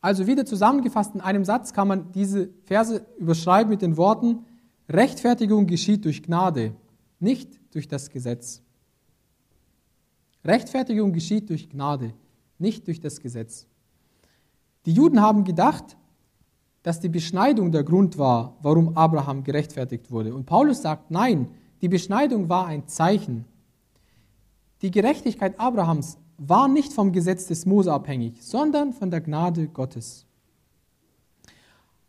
Also 0.04 0.26
wieder 0.26 0.44
zusammengefasst 0.44 1.14
in 1.14 1.22
einem 1.22 1.46
Satz 1.46 1.72
kann 1.72 1.88
man 1.88 2.12
diese 2.12 2.50
Verse 2.66 3.06
überschreiben 3.16 3.70
mit 3.70 3.80
den 3.80 3.96
Worten, 3.96 4.44
Rechtfertigung 4.86 5.66
geschieht 5.66 6.04
durch 6.04 6.22
Gnade, 6.22 6.74
nicht 7.20 7.58
durch 7.72 7.88
das 7.88 8.10
Gesetz. 8.10 8.60
Rechtfertigung 10.44 11.14
geschieht 11.14 11.48
durch 11.48 11.70
Gnade, 11.70 12.12
nicht 12.58 12.86
durch 12.86 13.00
das 13.00 13.18
Gesetz. 13.18 13.66
Die 14.84 14.92
Juden 14.92 15.22
haben 15.22 15.42
gedacht, 15.42 15.96
dass 16.82 17.00
die 17.00 17.08
Beschneidung 17.08 17.72
der 17.72 17.82
Grund 17.82 18.18
war, 18.18 18.58
warum 18.60 18.98
Abraham 18.98 19.42
gerechtfertigt 19.42 20.10
wurde. 20.10 20.34
Und 20.34 20.44
Paulus 20.44 20.82
sagt, 20.82 21.10
nein, 21.10 21.48
die 21.80 21.88
Beschneidung 21.88 22.50
war 22.50 22.66
ein 22.66 22.86
Zeichen. 22.88 23.46
Die 24.82 24.90
Gerechtigkeit 24.90 25.58
Abrahams 25.58 26.18
war 26.38 26.68
nicht 26.68 26.92
vom 26.92 27.12
Gesetz 27.12 27.46
des 27.46 27.66
Mose 27.66 27.92
abhängig, 27.92 28.42
sondern 28.42 28.92
von 28.92 29.10
der 29.10 29.20
Gnade 29.20 29.68
Gottes. 29.68 30.26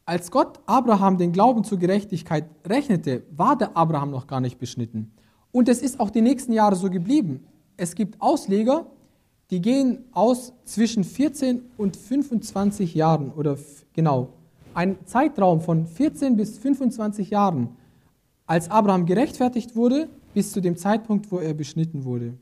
Als 0.06 0.30
Gott 0.30 0.60
Abraham 0.66 1.18
den 1.18 1.32
Glauben 1.32 1.64
zur 1.64 1.80
Gerechtigkeit 1.80 2.46
rechnete, 2.66 3.24
war 3.36 3.58
der 3.58 3.76
Abraham 3.76 4.12
noch 4.12 4.28
gar 4.28 4.40
nicht 4.40 4.60
beschnitten. 4.60 5.12
Und 5.52 5.68
es 5.68 5.82
ist 5.82 6.00
auch 6.00 6.10
die 6.10 6.22
nächsten 6.22 6.54
Jahre 6.54 6.76
so 6.76 6.90
geblieben. 6.90 7.46
Es 7.78 7.96
gibt 7.96 8.22
Ausleger, 8.22 8.86
die 9.50 9.62
gehen 9.62 10.06
aus 10.12 10.54
zwischen 10.64 11.04
14 11.04 11.62
und 11.78 11.98
25 11.98 12.94
Jahren 12.94 13.32
oder 13.32 13.58
genau, 13.94 14.30
ein 14.74 14.98
Zeitraum 15.06 15.62
von 15.62 15.88
14 15.88 16.36
bis 16.36 16.58
25 16.58 17.30
Jahren, 17.30 17.70
als 18.46 18.70
Abraham 18.70 19.06
gerechtfertigt 19.06 19.76
wurde, 19.76 20.10
bis 20.34 20.52
zu 20.52 20.62
dem 20.62 20.78
Zeitpunkt, 20.78 21.32
wo 21.32 21.40
er 21.40 21.54
beschnitten 21.54 22.04
wurde. 22.04 22.38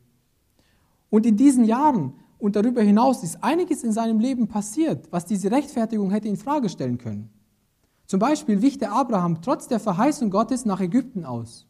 Und 1.14 1.28
in 1.28 1.38
diesen 1.38 1.64
Jahren 1.64 2.16
und 2.40 2.56
darüber 2.56 2.82
hinaus 2.82 3.22
ist 3.22 3.44
einiges 3.44 3.84
in 3.84 3.92
seinem 3.92 4.20
Leben 4.20 4.48
passiert, 4.48 5.12
was 5.12 5.28
diese 5.28 5.52
Rechtfertigung 5.52 6.10
hätte 6.10 6.28
in 6.28 6.38
Frage 6.38 6.70
stellen 6.70 6.98
können. 6.98 7.30
Zum 8.08 8.20
Beispiel 8.20 8.64
wich 8.64 8.80
der 8.80 8.94
Abraham 8.94 9.44
trotz 9.44 9.68
der 9.68 9.80
Verheißung 9.80 10.32
Gottes 10.32 10.66
nach 10.66 10.82
Ägypten 10.82 11.24
aus. 11.24 11.68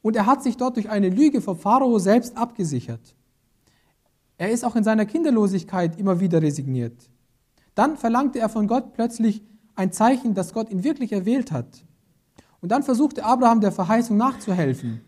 Und 0.00 0.16
er 0.16 0.24
hat 0.24 0.42
sich 0.42 0.56
dort 0.56 0.76
durch 0.76 0.88
eine 0.88 1.10
Lüge 1.10 1.42
vor 1.42 1.56
Pharao 1.56 1.98
selbst 1.98 2.38
abgesichert. 2.38 3.14
Er 4.38 4.50
ist 4.50 4.64
auch 4.64 4.76
in 4.76 4.84
seiner 4.84 5.04
Kinderlosigkeit 5.04 5.98
immer 5.98 6.18
wieder 6.18 6.40
resigniert. 6.40 7.10
Dann 7.74 7.98
verlangte 7.98 8.38
er 8.38 8.48
von 8.48 8.66
Gott 8.66 8.94
plötzlich 8.94 9.42
ein 9.74 9.92
Zeichen, 9.92 10.32
dass 10.32 10.54
Gott 10.54 10.70
ihn 10.70 10.84
wirklich 10.84 11.12
erwählt 11.12 11.52
hat. 11.52 11.84
Und 12.62 12.72
dann 12.72 12.82
versuchte 12.82 13.26
Abraham 13.26 13.60
der 13.60 13.72
Verheißung 13.72 14.16
nachzuhelfen. 14.16 15.02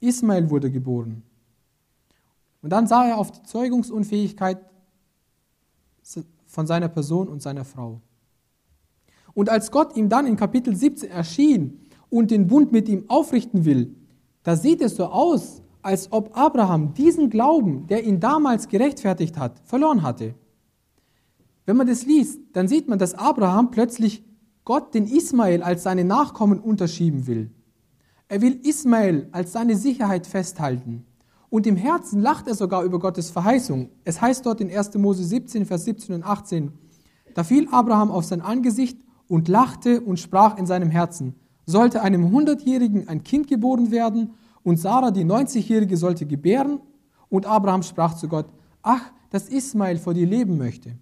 Ismael 0.00 0.48
wurde 0.48 0.70
geboren. 0.70 1.24
Und 2.62 2.70
dann 2.70 2.86
sah 2.86 3.06
er 3.06 3.18
auf 3.18 3.32
die 3.32 3.42
Zeugungsunfähigkeit 3.42 4.58
von 6.46 6.66
seiner 6.66 6.88
Person 6.88 7.28
und 7.28 7.40
seiner 7.42 7.64
Frau. 7.64 8.00
Und 9.34 9.48
als 9.48 9.70
Gott 9.70 9.96
ihm 9.96 10.08
dann 10.08 10.26
in 10.26 10.36
Kapitel 10.36 10.74
17 10.74 11.10
erschien 11.10 11.80
und 12.08 12.30
den 12.30 12.48
Bund 12.48 12.72
mit 12.72 12.88
ihm 12.88 13.04
aufrichten 13.08 13.64
will, 13.64 13.94
da 14.42 14.56
sieht 14.56 14.80
es 14.80 14.96
so 14.96 15.06
aus, 15.06 15.62
als 15.82 16.12
ob 16.12 16.36
Abraham 16.36 16.92
diesen 16.94 17.30
Glauben, 17.30 17.86
der 17.86 18.04
ihn 18.04 18.20
damals 18.20 18.68
gerechtfertigt 18.68 19.38
hat, 19.38 19.60
verloren 19.64 20.02
hatte. 20.02 20.34
Wenn 21.64 21.76
man 21.76 21.86
das 21.86 22.04
liest, 22.04 22.40
dann 22.52 22.68
sieht 22.68 22.88
man, 22.88 22.98
dass 22.98 23.14
Abraham 23.14 23.70
plötzlich 23.70 24.24
Gott 24.64 24.94
den 24.94 25.06
Ismael 25.06 25.62
als 25.62 25.84
seine 25.84 26.04
Nachkommen 26.04 26.60
unterschieben 26.60 27.26
will. 27.26 27.50
Er 28.28 28.40
will 28.40 28.60
Ismael 28.62 29.28
als 29.32 29.52
seine 29.52 29.76
Sicherheit 29.76 30.26
festhalten. 30.26 31.06
Und 31.50 31.66
im 31.66 31.76
Herzen 31.76 32.22
lacht 32.22 32.46
er 32.46 32.54
sogar 32.54 32.84
über 32.84 33.00
Gottes 33.00 33.30
Verheißung. 33.30 33.90
Es 34.04 34.20
heißt 34.20 34.46
dort 34.46 34.60
in 34.60 34.70
1. 34.70 34.94
Mose 34.94 35.24
17, 35.24 35.66
Vers 35.66 35.84
17 35.84 36.14
und 36.14 36.22
18, 36.22 36.72
da 37.34 37.44
fiel 37.44 37.68
Abraham 37.70 38.10
auf 38.10 38.24
sein 38.24 38.40
Angesicht 38.40 38.98
und 39.28 39.48
lachte 39.48 40.00
und 40.00 40.18
sprach 40.18 40.56
in 40.56 40.66
seinem 40.66 40.90
Herzen, 40.90 41.34
sollte 41.66 42.02
einem 42.02 42.30
Hundertjährigen 42.30 43.08
ein 43.08 43.22
Kind 43.22 43.48
geboren 43.48 43.90
werden 43.90 44.34
und 44.62 44.78
Sarah, 44.78 45.10
die 45.10 45.24
90-Jährige, 45.24 45.96
sollte 45.96 46.26
gebären? 46.26 46.80
Und 47.28 47.46
Abraham 47.46 47.82
sprach 47.82 48.14
zu 48.14 48.28
Gott, 48.28 48.46
ach, 48.82 49.12
dass 49.30 49.48
Ismael 49.48 49.98
vor 49.98 50.14
dir 50.14 50.26
leben 50.26 50.58
möchte. 50.58 50.96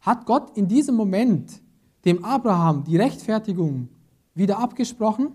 Hat 0.00 0.26
Gott 0.26 0.56
in 0.56 0.68
diesem 0.68 0.94
Moment 0.94 1.62
dem 2.04 2.24
Abraham 2.24 2.84
die 2.84 2.96
Rechtfertigung 2.96 3.88
wieder 4.34 4.58
abgesprochen? 4.58 5.32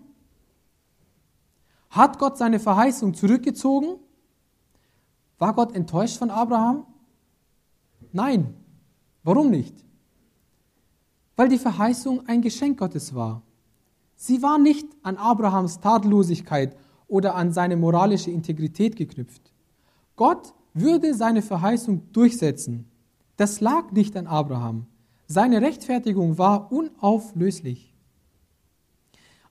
Hat 1.91 2.19
Gott 2.19 2.37
seine 2.37 2.59
Verheißung 2.59 3.13
zurückgezogen? 3.13 3.99
War 5.37 5.53
Gott 5.53 5.75
enttäuscht 5.75 6.17
von 6.17 6.29
Abraham? 6.29 6.85
Nein. 8.13 8.55
Warum 9.23 9.51
nicht? 9.51 9.75
Weil 11.35 11.49
die 11.49 11.57
Verheißung 11.57 12.27
ein 12.27 12.41
Geschenk 12.41 12.79
Gottes 12.79 13.13
war. 13.13 13.43
Sie 14.15 14.41
war 14.41 14.57
nicht 14.57 14.87
an 15.03 15.17
Abrahams 15.17 15.79
Tadellosigkeit 15.79 16.77
oder 17.07 17.35
an 17.35 17.51
seine 17.51 17.75
moralische 17.75 18.31
Integrität 18.31 18.95
geknüpft. 18.95 19.51
Gott 20.15 20.53
würde 20.73 21.13
seine 21.13 21.41
Verheißung 21.41 22.11
durchsetzen. 22.13 22.89
Das 23.35 23.59
lag 23.59 23.91
nicht 23.91 24.15
an 24.15 24.27
Abraham. 24.27 24.85
Seine 25.27 25.61
Rechtfertigung 25.61 26.37
war 26.37 26.71
unauflöslich. 26.71 27.90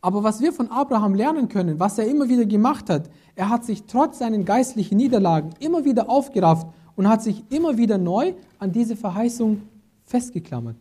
Aber 0.02 0.22
was 0.22 0.40
wir 0.40 0.52
von 0.52 0.70
Abraham 0.70 1.14
lernen 1.14 1.48
können, 1.48 1.78
was 1.78 1.98
er 1.98 2.06
immer 2.06 2.28
wieder 2.28 2.46
gemacht 2.46 2.88
hat, 2.88 3.10
er 3.34 3.50
hat 3.50 3.64
sich 3.64 3.84
trotz 3.84 4.18
seinen 4.18 4.44
geistlichen 4.44 4.96
Niederlagen 4.96 5.50
immer 5.60 5.84
wieder 5.84 6.08
aufgerafft 6.08 6.66
und 6.96 7.08
hat 7.08 7.22
sich 7.22 7.44
immer 7.50 7.76
wieder 7.76 7.98
neu 7.98 8.34
an 8.58 8.72
diese 8.72 8.96
Verheißung 8.96 9.62
festgeklammert. 10.04 10.76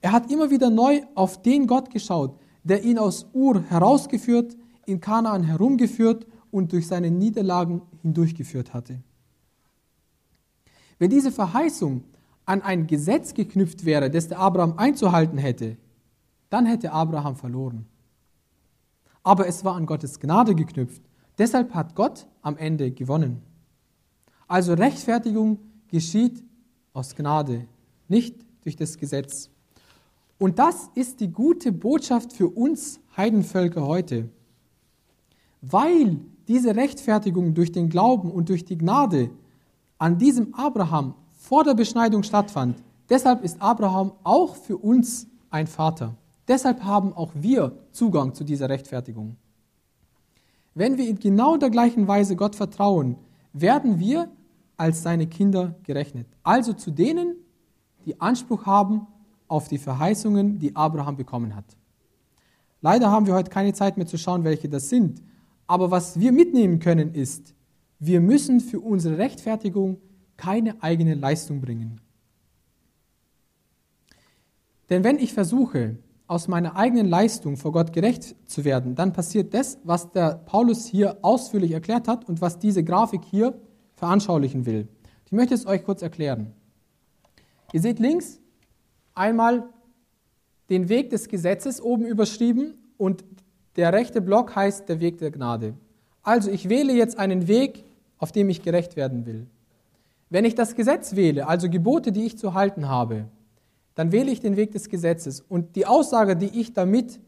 Er 0.00 0.12
hat 0.12 0.30
immer 0.30 0.50
wieder 0.50 0.70
neu 0.70 1.02
auf 1.14 1.42
den 1.42 1.66
Gott 1.66 1.90
geschaut, 1.90 2.38
der 2.64 2.84
ihn 2.84 2.98
aus 2.98 3.26
Ur 3.32 3.62
herausgeführt, 3.62 4.56
in 4.86 5.00
Kanaan 5.00 5.42
herumgeführt 5.42 6.26
und 6.50 6.72
durch 6.72 6.86
seine 6.86 7.10
Niederlagen 7.10 7.82
hindurchgeführt 8.02 8.74
hatte. 8.74 9.00
Wenn 10.98 11.10
diese 11.10 11.32
Verheißung 11.32 12.04
an 12.44 12.62
ein 12.62 12.86
Gesetz 12.86 13.34
geknüpft 13.34 13.84
wäre, 13.84 14.10
das 14.10 14.28
der 14.28 14.38
Abraham 14.38 14.74
einzuhalten 14.76 15.38
hätte, 15.38 15.76
dann 16.50 16.66
hätte 16.66 16.92
Abraham 16.92 17.36
verloren. 17.36 17.86
Aber 19.28 19.46
es 19.46 19.62
war 19.62 19.74
an 19.74 19.84
Gottes 19.84 20.20
Gnade 20.20 20.54
geknüpft. 20.54 21.02
Deshalb 21.36 21.74
hat 21.74 21.94
Gott 21.94 22.26
am 22.40 22.56
Ende 22.56 22.90
gewonnen. 22.90 23.42
Also 24.46 24.72
Rechtfertigung 24.72 25.58
geschieht 25.88 26.42
aus 26.94 27.14
Gnade, 27.14 27.66
nicht 28.08 28.36
durch 28.62 28.74
das 28.74 28.96
Gesetz. 28.96 29.50
Und 30.38 30.58
das 30.58 30.88
ist 30.94 31.20
die 31.20 31.30
gute 31.30 31.72
Botschaft 31.72 32.32
für 32.32 32.48
uns 32.48 33.00
Heidenvölker 33.18 33.86
heute. 33.86 34.30
Weil 35.60 36.20
diese 36.48 36.74
Rechtfertigung 36.74 37.52
durch 37.52 37.70
den 37.70 37.90
Glauben 37.90 38.30
und 38.30 38.48
durch 38.48 38.64
die 38.64 38.78
Gnade 38.78 39.28
an 39.98 40.16
diesem 40.16 40.54
Abraham 40.54 41.12
vor 41.34 41.64
der 41.64 41.74
Beschneidung 41.74 42.22
stattfand, 42.22 42.82
deshalb 43.10 43.44
ist 43.44 43.60
Abraham 43.60 44.12
auch 44.24 44.56
für 44.56 44.78
uns 44.78 45.26
ein 45.50 45.66
Vater. 45.66 46.16
Deshalb 46.48 46.82
haben 46.82 47.12
auch 47.12 47.32
wir 47.34 47.78
Zugang 47.92 48.34
zu 48.34 48.42
dieser 48.42 48.68
Rechtfertigung. 48.68 49.36
Wenn 50.74 50.96
wir 50.96 51.06
in 51.08 51.18
genau 51.18 51.56
der 51.56 51.70
gleichen 51.70 52.08
Weise 52.08 52.36
Gott 52.36 52.56
vertrauen, 52.56 53.16
werden 53.52 53.98
wir 53.98 54.30
als 54.76 55.02
seine 55.02 55.26
Kinder 55.26 55.74
gerechnet. 55.82 56.26
Also 56.42 56.72
zu 56.72 56.90
denen, 56.90 57.36
die 58.06 58.20
Anspruch 58.20 58.64
haben 58.64 59.06
auf 59.48 59.68
die 59.68 59.78
Verheißungen, 59.78 60.58
die 60.58 60.74
Abraham 60.74 61.16
bekommen 61.16 61.54
hat. 61.54 61.64
Leider 62.80 63.10
haben 63.10 63.26
wir 63.26 63.34
heute 63.34 63.50
keine 63.50 63.72
Zeit 63.72 63.96
mehr 63.96 64.06
zu 64.06 64.16
schauen, 64.16 64.44
welche 64.44 64.68
das 64.68 64.88
sind. 64.88 65.20
Aber 65.66 65.90
was 65.90 66.18
wir 66.18 66.32
mitnehmen 66.32 66.78
können, 66.78 67.12
ist, 67.12 67.54
wir 67.98 68.20
müssen 68.20 68.60
für 68.60 68.80
unsere 68.80 69.18
Rechtfertigung 69.18 69.98
keine 70.36 70.82
eigene 70.82 71.14
Leistung 71.14 71.60
bringen. 71.60 72.00
Denn 74.88 75.04
wenn 75.04 75.18
ich 75.18 75.34
versuche, 75.34 75.98
aus 76.28 76.46
meiner 76.46 76.76
eigenen 76.76 77.08
Leistung 77.08 77.56
vor 77.56 77.72
Gott 77.72 77.92
gerecht 77.92 78.36
zu 78.46 78.64
werden, 78.64 78.94
dann 78.94 79.12
passiert 79.12 79.54
das, 79.54 79.78
was 79.82 80.12
der 80.12 80.34
Paulus 80.44 80.86
hier 80.86 81.16
ausführlich 81.22 81.72
erklärt 81.72 82.06
hat 82.06 82.28
und 82.28 82.40
was 82.40 82.58
diese 82.58 82.84
Grafik 82.84 83.22
hier 83.24 83.58
veranschaulichen 83.96 84.66
will. 84.66 84.88
Ich 85.24 85.32
möchte 85.32 85.54
es 85.54 85.66
euch 85.66 85.82
kurz 85.84 86.02
erklären. 86.02 86.52
Ihr 87.72 87.80
seht 87.80 87.98
links 87.98 88.40
einmal 89.14 89.68
den 90.68 90.88
Weg 90.90 91.10
des 91.10 91.28
Gesetzes 91.28 91.80
oben 91.80 92.04
überschrieben 92.04 92.74
und 92.98 93.24
der 93.76 93.92
rechte 93.92 94.20
Block 94.20 94.54
heißt 94.54 94.88
der 94.88 95.00
Weg 95.00 95.18
der 95.18 95.30
Gnade. 95.30 95.74
Also 96.22 96.50
ich 96.50 96.68
wähle 96.68 96.92
jetzt 96.92 97.18
einen 97.18 97.48
Weg, 97.48 97.84
auf 98.18 98.32
dem 98.32 98.50
ich 98.50 98.62
gerecht 98.62 98.96
werden 98.96 99.24
will. 99.24 99.46
Wenn 100.28 100.44
ich 100.44 100.54
das 100.54 100.74
Gesetz 100.74 101.16
wähle, 101.16 101.46
also 101.46 101.70
Gebote, 101.70 102.12
die 102.12 102.26
ich 102.26 102.36
zu 102.36 102.52
halten 102.52 102.88
habe, 102.88 103.28
dann 103.98 104.12
wähle 104.12 104.30
ich 104.30 104.38
den 104.38 104.56
Weg 104.56 104.70
des 104.70 104.88
Gesetzes. 104.88 105.40
Und 105.40 105.74
die 105.74 105.84
Aussage, 105.84 106.36
die 106.36 106.60
ich 106.60 106.72
damit 106.72 107.18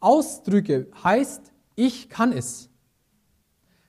ausdrücke, 0.00 0.88
heißt, 1.04 1.52
ich 1.76 2.08
kann 2.08 2.32
es. 2.32 2.68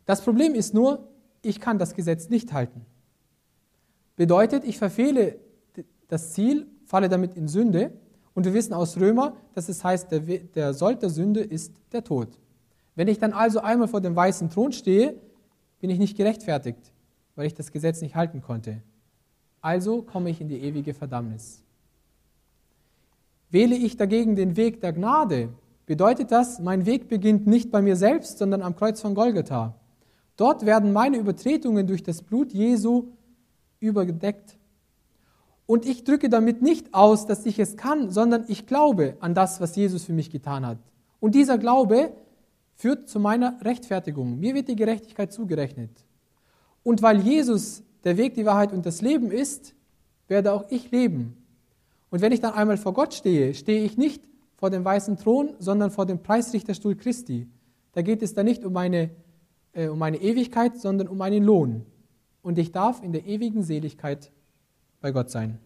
Das 0.06 0.22
Problem 0.22 0.54
ist 0.54 0.76
nur, 0.76 1.08
ich 1.42 1.60
kann 1.60 1.80
das 1.80 1.96
Gesetz 1.96 2.30
nicht 2.30 2.54
halten. 2.54 2.86
Bedeutet, 4.16 4.64
ich 4.64 4.78
verfehle 4.78 5.40
das 6.08 6.34
Ziel, 6.34 6.68
falle 6.86 7.10
damit 7.10 7.34
in 7.34 7.48
Sünde. 7.48 7.92
Und 8.36 8.46
wir 8.46 8.54
wissen 8.54 8.74
aus 8.74 9.00
Römer, 9.00 9.36
dass 9.56 9.68
es 9.68 9.84
heißt, 9.84 10.12
der, 10.12 10.20
der 10.20 10.76
Sold 10.76 11.02
der 11.02 11.10
Sünde 11.10 11.40
ist 11.40 11.74
der 11.94 12.04
Tod. 12.04 12.28
Wenn 12.94 13.08
ich 13.08 13.18
dann 13.18 13.34
also 13.34 13.62
einmal 13.62 13.88
vor 13.88 14.02
dem 14.02 14.16
weißen 14.16 14.52
Thron 14.52 14.72
stehe, 14.72 15.16
bin 15.80 15.90
ich 15.90 15.98
nicht 15.98 16.16
gerechtfertigt, 16.16 16.94
weil 17.34 17.48
ich 17.48 17.56
das 17.56 17.72
Gesetz 17.72 18.02
nicht 18.02 18.14
halten 18.14 18.44
konnte. 18.44 18.84
Also 19.62 20.04
komme 20.04 20.30
ich 20.30 20.40
in 20.40 20.48
die 20.48 20.62
ewige 20.62 20.94
Verdammnis. 20.94 21.64
Wähle 23.50 23.76
ich 23.76 23.98
dagegen 23.98 24.36
den 24.36 24.58
Weg 24.58 24.82
der 24.82 24.94
Gnade, 24.94 25.50
bedeutet 25.86 26.32
das, 26.32 26.60
mein 26.60 26.86
Weg 26.86 27.08
beginnt 27.08 27.48
nicht 27.48 27.72
bei 27.72 27.82
mir 27.82 27.96
selbst, 27.96 28.38
sondern 28.38 28.62
am 28.62 28.76
Kreuz 28.76 29.02
von 29.02 29.16
Golgatha. 29.16 29.76
Dort 30.36 30.66
werden 30.66 30.94
meine 30.94 31.18
Übertretungen 31.18 31.88
durch 31.88 32.04
das 32.04 32.22
Blut 32.22 32.52
Jesu 32.54 33.06
übergedeckt. 33.80 34.58
Und 35.66 35.86
ich 35.86 36.04
drücke 36.04 36.30
damit 36.30 36.62
nicht 36.62 36.94
aus, 36.94 37.26
dass 37.26 37.46
ich 37.46 37.60
es 37.60 37.76
kann, 37.76 38.12
sondern 38.12 38.46
ich 38.48 38.68
glaube 38.68 39.18
an 39.20 39.34
das, 39.34 39.60
was 39.60 39.76
Jesus 39.76 40.04
für 40.04 40.14
mich 40.14 40.30
getan 40.30 40.66
hat. 40.66 40.78
Und 41.20 41.36
dieser 41.36 41.58
Glaube 41.58 42.12
führt 42.76 43.10
zu 43.10 43.20
meiner 43.20 43.58
Rechtfertigung. 43.64 44.40
Mir 44.40 44.54
wird 44.54 44.68
die 44.68 44.76
Gerechtigkeit 44.76 45.34
zugerechnet. 45.34 45.90
Und 46.84 47.02
weil 47.02 47.20
Jesus 47.20 47.84
der 48.04 48.18
Weg, 48.18 48.36
die 48.36 48.46
Wahrheit 48.46 48.72
und 48.72 48.86
das 48.86 49.02
Leben 49.02 49.32
ist, 49.32 49.74
werde 50.28 50.54
auch 50.54 50.66
ich 50.70 50.92
leben. 50.92 51.36
Und 52.18 52.22
wenn 52.22 52.32
ich 52.32 52.40
dann 52.40 52.56
einmal 52.56 52.78
vor 52.78 52.96
Gott 52.96 53.14
stehe, 53.14 53.54
stehe 53.54 53.84
ich 53.84 53.96
nicht 53.96 54.28
vor 54.56 54.72
dem 54.72 54.84
weißen 54.84 55.18
Thron, 55.18 55.54
sondern 55.60 55.92
vor 55.92 56.08
dem 56.08 56.24
Preisrichterstuhl 56.24 56.96
Christi. 56.96 57.48
Da 57.92 58.02
geht 58.02 58.24
es 58.24 58.34
dann 58.34 58.48
nicht 58.48 58.66
um 58.66 58.74
meine, 58.74 59.12
äh, 59.74 59.88
um 59.88 60.00
meine 60.00 60.18
Ewigkeit, 60.18 60.82
sondern 60.82 61.10
um 61.10 61.20
meinen 61.20 61.44
Lohn. 61.44 61.86
Und 62.42 62.58
ich 62.58 62.72
darf 62.72 63.04
in 63.04 63.12
der 63.12 63.28
ewigen 63.28 63.62
Seligkeit 63.62 64.32
bei 65.00 65.12
Gott 65.12 65.30
sein. 65.30 65.60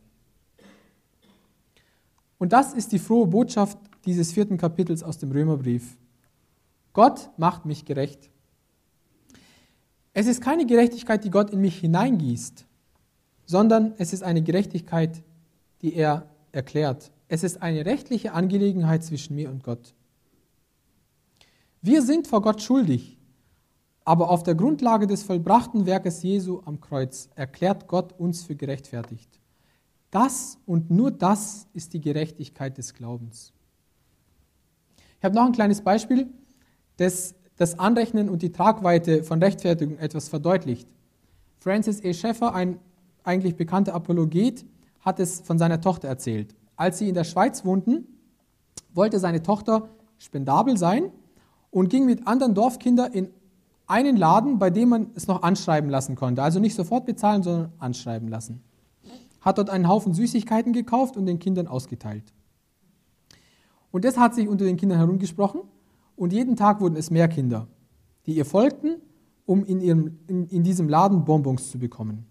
Und 2.37 2.51
das 2.51 2.73
ist 2.73 2.91
die 2.91 2.99
frohe 2.99 3.27
Botschaft 3.27 3.77
dieses 4.03 4.33
vierten 4.33 4.57
Kapitels 4.57 5.03
aus 5.03 5.17
dem 5.17 5.31
Römerbrief. 5.31 5.97
Gott 6.91 7.29
macht 7.37 7.65
mich 7.65 7.85
gerecht. 7.85 8.29
Es 10.13 10.27
ist 10.27 10.41
keine 10.41 10.65
Gerechtigkeit, 10.65 11.23
die 11.23 11.31
Gott 11.31 11.51
in 11.51 11.61
mich 11.61 11.79
hineingießt, 11.79 12.65
sondern 13.45 13.93
es 13.99 14.11
ist 14.11 14.21
eine 14.21 14.41
Gerechtigkeit, 14.41 15.23
die 15.81 15.93
er 15.93 16.29
erklärt. 16.51 17.11
Es 17.27 17.43
ist 17.43 17.61
eine 17.61 17.85
rechtliche 17.85 18.33
Angelegenheit 18.33 19.03
zwischen 19.03 19.35
mir 19.35 19.49
und 19.49 19.63
Gott. 19.63 19.93
Wir 21.81 22.01
sind 22.01 22.27
vor 22.27 22.41
Gott 22.41 22.61
schuldig, 22.61 23.17
aber 24.03 24.29
auf 24.29 24.43
der 24.43 24.55
Grundlage 24.55 25.07
des 25.07 25.23
vollbrachten 25.23 25.85
Werkes 25.85 26.23
Jesu 26.23 26.61
am 26.65 26.81
Kreuz 26.81 27.29
erklärt 27.35 27.87
Gott 27.87 28.13
uns 28.19 28.43
für 28.43 28.55
gerechtfertigt. 28.55 29.39
Das 30.11 30.57
und 30.65 30.91
nur 30.91 31.11
das 31.11 31.67
ist 31.73 31.93
die 31.93 32.01
Gerechtigkeit 32.01 32.77
des 32.77 32.93
Glaubens. 32.93 33.53
Ich 35.17 35.23
habe 35.23 35.35
noch 35.35 35.45
ein 35.45 35.53
kleines 35.53 35.81
Beispiel, 35.81 36.29
das 36.97 37.35
das 37.61 37.77
Anrechnen 37.77 38.27
und 38.27 38.41
die 38.41 38.51
Tragweite 38.51 39.23
von 39.23 39.41
Rechtfertigung 39.41 39.99
etwas 39.99 40.29
verdeutlicht. 40.29 40.89
Francis 41.59 42.03
E. 42.03 42.11
Schäffer, 42.11 42.55
ein 42.55 42.79
eigentlich 43.23 43.55
bekannter 43.55 43.93
Apologet, 43.93 44.65
hat 45.01 45.19
es 45.19 45.41
von 45.41 45.57
seiner 45.57 45.81
Tochter 45.81 46.07
erzählt. 46.07 46.55
Als 46.75 46.97
sie 46.97 47.09
in 47.09 47.15
der 47.15 47.23
Schweiz 47.23 47.65
wohnten, 47.65 48.07
wollte 48.93 49.19
seine 49.19 49.43
Tochter 49.43 49.89
spendabel 50.17 50.77
sein 50.77 51.11
und 51.69 51.89
ging 51.89 52.05
mit 52.05 52.27
anderen 52.27 52.53
Dorfkindern 52.53 53.11
in 53.11 53.29
einen 53.87 54.15
Laden, 54.15 54.57
bei 54.57 54.69
dem 54.69 54.89
man 54.89 55.07
es 55.15 55.27
noch 55.27 55.43
anschreiben 55.43 55.89
lassen 55.89 56.15
konnte. 56.15 56.41
Also 56.41 56.59
nicht 56.59 56.75
sofort 56.75 57.05
bezahlen, 57.05 57.43
sondern 57.43 57.73
anschreiben 57.77 58.29
lassen. 58.29 58.63
Hat 59.41 59.57
dort 59.57 59.69
einen 59.69 59.87
Haufen 59.87 60.13
Süßigkeiten 60.13 60.71
gekauft 60.71 61.17
und 61.17 61.25
den 61.25 61.39
Kindern 61.39 61.67
ausgeteilt. 61.67 62.33
Und 63.91 64.05
das 64.05 64.17
hat 64.17 64.33
sich 64.33 64.47
unter 64.47 64.63
den 64.63 64.77
Kindern 64.77 64.99
herumgesprochen 64.99 65.61
und 66.15 66.31
jeden 66.31 66.55
Tag 66.55 66.79
wurden 66.79 66.95
es 66.95 67.11
mehr 67.11 67.27
Kinder, 67.27 67.67
die 68.25 68.33
ihr 68.33 68.45
folgten, 68.45 69.01
um 69.45 69.65
in, 69.65 69.81
ihrem, 69.81 70.19
in, 70.27 70.47
in 70.47 70.63
diesem 70.63 70.87
Laden 70.87 71.25
Bonbons 71.25 71.69
zu 71.71 71.79
bekommen. 71.79 72.25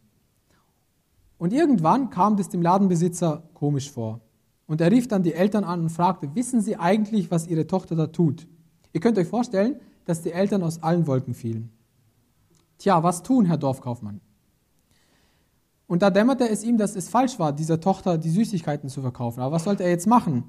Und 1.40 1.54
irgendwann 1.54 2.10
kam 2.10 2.36
das 2.36 2.50
dem 2.50 2.60
Ladenbesitzer 2.60 3.42
komisch 3.54 3.90
vor. 3.90 4.20
Und 4.66 4.82
er 4.82 4.92
rief 4.92 5.08
dann 5.08 5.22
die 5.22 5.32
Eltern 5.32 5.64
an 5.64 5.80
und 5.80 5.88
fragte, 5.88 6.28
wissen 6.34 6.60
Sie 6.60 6.76
eigentlich, 6.76 7.30
was 7.30 7.46
Ihre 7.46 7.66
Tochter 7.66 7.96
da 7.96 8.08
tut? 8.08 8.46
Ihr 8.92 9.00
könnt 9.00 9.16
euch 9.16 9.26
vorstellen, 9.26 9.76
dass 10.04 10.20
die 10.20 10.32
Eltern 10.32 10.62
aus 10.62 10.82
allen 10.82 11.06
Wolken 11.06 11.32
fielen. 11.32 11.70
Tja, 12.76 13.02
was 13.02 13.22
tun, 13.22 13.46
Herr 13.46 13.56
Dorfkaufmann? 13.56 14.20
Und 15.86 16.02
da 16.02 16.10
dämmerte 16.10 16.46
es 16.46 16.62
ihm, 16.62 16.76
dass 16.76 16.94
es 16.94 17.08
falsch 17.08 17.38
war, 17.38 17.54
dieser 17.54 17.80
Tochter 17.80 18.18
die 18.18 18.28
Süßigkeiten 18.28 18.90
zu 18.90 19.00
verkaufen. 19.00 19.40
Aber 19.40 19.52
was 19.52 19.64
sollte 19.64 19.82
er 19.82 19.90
jetzt 19.90 20.06
machen? 20.06 20.44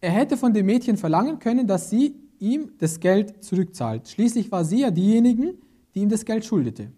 Er 0.00 0.10
hätte 0.10 0.36
von 0.36 0.52
dem 0.52 0.66
Mädchen 0.66 0.96
verlangen 0.96 1.38
können, 1.38 1.68
dass 1.68 1.88
sie 1.88 2.16
ihm 2.40 2.72
das 2.78 2.98
Geld 2.98 3.44
zurückzahlt. 3.44 4.08
Schließlich 4.08 4.50
war 4.50 4.64
sie 4.64 4.80
ja 4.80 4.90
diejenige, 4.90 5.54
die 5.94 6.00
ihm 6.00 6.08
das 6.08 6.24
Geld 6.24 6.44
schuldete. 6.44 6.90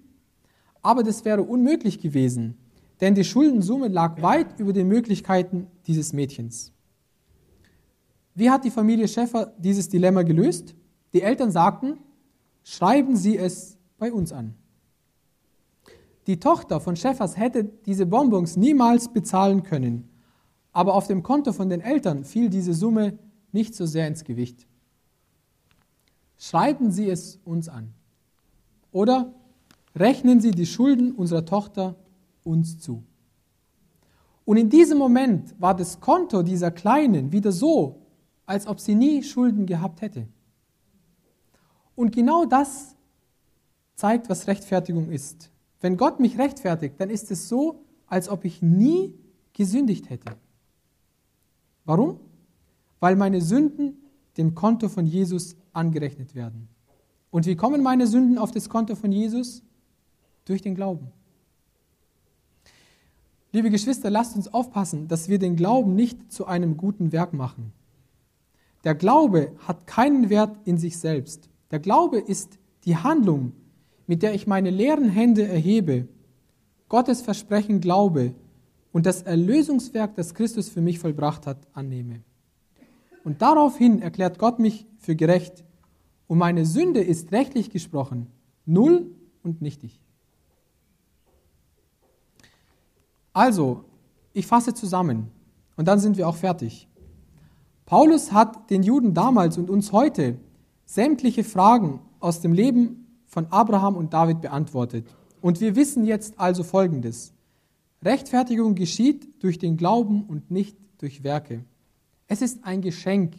Aber 0.81 1.03
das 1.03 1.27
wäre 1.27 1.43
unmöglich 1.43 2.01
gewesen, 2.01 2.57
denn 3.01 3.15
die 3.15 3.25
Schuldensumme 3.25 3.89
lag 3.89 4.21
weit 4.23 4.59
über 4.59 4.73
den 4.73 4.89
Möglichkeiten 4.89 5.67
dieses 5.87 6.13
Mädchens. 6.13 6.73
Wie 8.35 8.51
hat 8.51 8.65
die 8.65 8.71
Familie 8.71 9.09
Schäffer 9.09 9.55
dieses 9.59 9.89
Dilemma 9.89 10.23
gelöst? 10.23 10.75
Die 11.13 11.23
Eltern 11.23 11.51
sagten, 11.51 11.99
schreiben 12.63 13.17
Sie 13.17 13.37
es 13.37 13.79
bei 13.99 14.13
uns 14.13 14.33
an. 14.33 14.55
Die 16.27 16.41
Tochter 16.41 16.81
von 16.81 16.97
Schäffers 16.97 17.37
hätte 17.37 17.65
diese 17.65 18.05
Bonbons 18.05 18.57
niemals 18.57 19.13
bezahlen 19.13 19.63
können, 19.63 20.09
aber 20.73 20.95
auf 20.95 21.07
dem 21.07 21.23
Konto 21.23 21.53
von 21.53 21.71
den 21.71 21.81
Eltern 21.81 22.25
fiel 22.25 22.51
diese 22.51 22.75
Summe 22.75 23.19
nicht 23.53 23.75
so 23.75 23.87
sehr 23.87 24.09
ins 24.09 24.25
Gewicht. 24.25 24.67
Schreiben 26.39 26.91
Sie 26.91 27.09
es 27.09 27.41
uns 27.45 27.69
an. 27.69 27.95
Oder 28.93 29.33
rechnen 29.95 30.41
Sie 30.41 30.51
die 30.51 30.67
Schulden 30.67 31.13
unserer 31.13 31.47
Tochter 31.47 31.97
uns 32.47 32.79
zu. 32.79 33.05
Und 34.45 34.57
in 34.57 34.71
diesem 34.71 34.97
Moment 34.97 35.61
war 35.61 35.75
das 35.75 36.01
Konto 36.01 36.43
dieser 36.43 36.71
Kleinen 36.71 37.33
wieder 37.33 37.51
so, 37.51 38.01
als 38.47 38.67
ob 38.67 38.79
sie 38.79 38.95
nie 38.95 39.23
Schulden 39.23 39.67
gehabt 39.67 40.01
hätte. 40.01 40.29
Und 41.97 42.15
genau 42.15 42.45
das 42.45 42.95
zeigt, 43.97 44.29
was 44.29 44.47
Rechtfertigung 44.47 45.11
ist. 45.11 45.51
Wenn 45.81 45.97
Gott 45.97 46.21
mich 46.21 46.39
rechtfertigt, 46.39 46.95
dann 46.99 47.11
ist 47.11 47.31
es 47.31 47.49
so, 47.49 47.85
als 48.07 48.29
ob 48.29 48.45
ich 48.45 48.63
nie 48.63 49.15
gesündigt 49.53 50.11
hätte. 50.11 50.37
Warum? 51.85 52.21
Weil 53.01 53.17
meine 53.17 53.41
Sünden 53.41 53.97
dem 54.37 54.55
Konto 54.55 54.89
von 54.89 55.07
Jesus 55.07 55.57
angerechnet 55.73 56.35
werden. 56.35 56.69
Und 57.31 57.47
wie 57.47 57.57
kommen 57.57 57.83
meine 57.83 58.07
Sünden 58.07 58.39
auf 58.39 58.51
das 58.51 58.69
Konto 58.69 58.95
von 58.95 59.11
Jesus? 59.11 59.63
Durch 60.45 60.63
den 60.63 60.75
Glauben. 60.75 61.11
Liebe 63.57 63.71
Geschwister, 63.71 64.11
lasst 64.11 64.37
uns 64.37 64.53
aufpassen, 64.53 65.09
dass 65.09 65.31
wir 65.31 65.39
den 65.39 65.57
Glauben 65.57 65.95
nicht 65.95 66.31
zu 66.31 66.45
einem 66.45 66.77
guten 66.77 67.11
Werk 67.11 67.33
machen. 67.33 67.73
Der 68.85 68.95
Glaube 68.95 69.51
hat 69.67 69.87
keinen 69.87 70.29
Wert 70.29 70.59
in 70.67 70.77
sich 70.77 70.99
selbst. 70.99 71.49
Der 71.71 71.79
Glaube 71.79 72.19
ist 72.19 72.59
die 72.85 72.99
Handlung, 72.99 73.53
mit 74.07 74.23
der 74.23 74.35
ich 74.35 74.47
meine 74.47 74.69
leeren 74.69 75.09
Hände 75.09 75.49
erhebe, 75.49 76.07
Gottes 76.91 77.23
Versprechen 77.23 77.81
glaube 77.81 78.35
und 78.93 79.07
das 79.07 79.23
Erlösungswerk, 79.23 80.17
das 80.17 80.35
Christus 80.35 80.69
für 80.69 80.83
mich 80.83 80.99
vollbracht 80.99 81.47
hat, 81.47 81.67
annehme. 81.73 82.21
Und 83.25 83.41
daraufhin 83.41 84.03
erklärt 84.03 84.39
Gott 84.39 84.59
mich 84.59 84.85
für 84.99 85.17
gerecht 85.17 85.65
und 86.27 86.37
meine 86.37 86.67
Sünde 86.67 87.01
ist 87.01 87.33
rechtlich 87.33 87.71
gesprochen 87.71 88.27
null 88.67 89.11
und 89.43 89.63
nichtig. 89.63 89.99
Also, 93.37 93.85
ich 94.33 94.47
fasse 94.47 94.73
zusammen 94.73 95.31
und 95.77 95.87
dann 95.87 95.99
sind 95.99 96.17
wir 96.17 96.27
auch 96.27 96.37
fertig. 96.37 96.89
Paulus 97.85 98.33
hat 98.33 98.71
den 98.71 98.83
Juden 98.83 99.13
damals 99.13 99.59
und 99.59 99.69
uns 99.69 99.93
heute 99.93 100.39
sämtliche 100.87 101.45
Fragen 101.45 102.01
aus 102.19 102.41
dem 102.41 102.55
Leben 102.55 103.21
von 103.27 103.47
Abraham 103.51 103.95
und 103.95 104.15
David 104.15 104.41
beantwortet. 104.41 105.07
Und 105.43 105.61
wir 105.61 105.77
wissen 105.77 106.07
jetzt 106.07 106.41
also 106.41 106.65
Folgendes. 106.65 107.35
Rechtfertigung 108.03 108.75
geschieht 108.75 109.43
durch 109.43 109.59
den 109.59 109.77
Glauben 109.77 110.25
und 110.25 110.51
nicht 110.51 110.79
durch 110.97 111.23
Werke. 111.23 111.63
Es 112.29 112.41
ist 112.41 112.65
ein 112.65 112.81
Geschenk. 112.81 113.35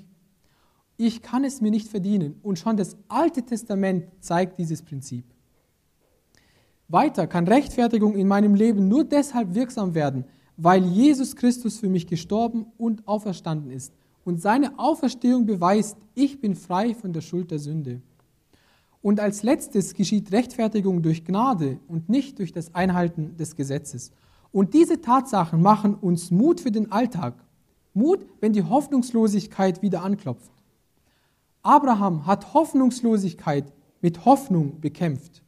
Ich 0.97 1.23
kann 1.23 1.43
es 1.43 1.59
mir 1.59 1.71
nicht 1.71 1.87
verdienen. 1.87 2.35
Und 2.43 2.59
schon 2.59 2.77
das 2.77 2.97
Alte 3.07 3.41
Testament 3.41 4.05
zeigt 4.19 4.59
dieses 4.59 4.83
Prinzip. 4.83 5.25
Weiter 6.89 7.27
kann 7.27 7.47
Rechtfertigung 7.47 8.15
in 8.15 8.27
meinem 8.27 8.55
Leben 8.55 8.87
nur 8.87 9.03
deshalb 9.03 9.53
wirksam 9.55 9.93
werden, 9.93 10.25
weil 10.55 10.85
Jesus 10.85 11.35
Christus 11.35 11.77
für 11.77 11.89
mich 11.89 12.07
gestorben 12.07 12.67
und 12.77 13.07
auferstanden 13.07 13.71
ist 13.71 13.93
und 14.23 14.41
seine 14.41 14.79
Auferstehung 14.79 15.45
beweist, 15.45 15.97
ich 16.15 16.39
bin 16.39 16.55
frei 16.55 16.93
von 16.93 17.13
der 17.13 17.21
Schuld 17.21 17.51
der 17.51 17.59
Sünde. 17.59 18.01
Und 19.01 19.19
als 19.19 19.43
letztes 19.43 19.93
geschieht 19.93 20.31
Rechtfertigung 20.31 21.01
durch 21.01 21.23
Gnade 21.23 21.79
und 21.87 22.09
nicht 22.09 22.39
durch 22.39 22.51
das 22.51 22.73
Einhalten 22.73 23.37
des 23.37 23.55
Gesetzes. 23.55 24.11
Und 24.51 24.73
diese 24.73 25.01
Tatsachen 25.01 25.61
machen 25.61 25.93
uns 25.93 26.31
Mut 26.31 26.61
für 26.61 26.71
den 26.71 26.91
Alltag. 26.91 27.35
Mut, 27.93 28.25
wenn 28.41 28.53
die 28.53 28.63
Hoffnungslosigkeit 28.63 29.81
wieder 29.81 30.03
anklopft. 30.03 30.51
Abraham 31.63 32.25
hat 32.25 32.53
Hoffnungslosigkeit 32.53 33.73
mit 34.01 34.25
Hoffnung 34.25 34.79
bekämpft. 34.79 35.43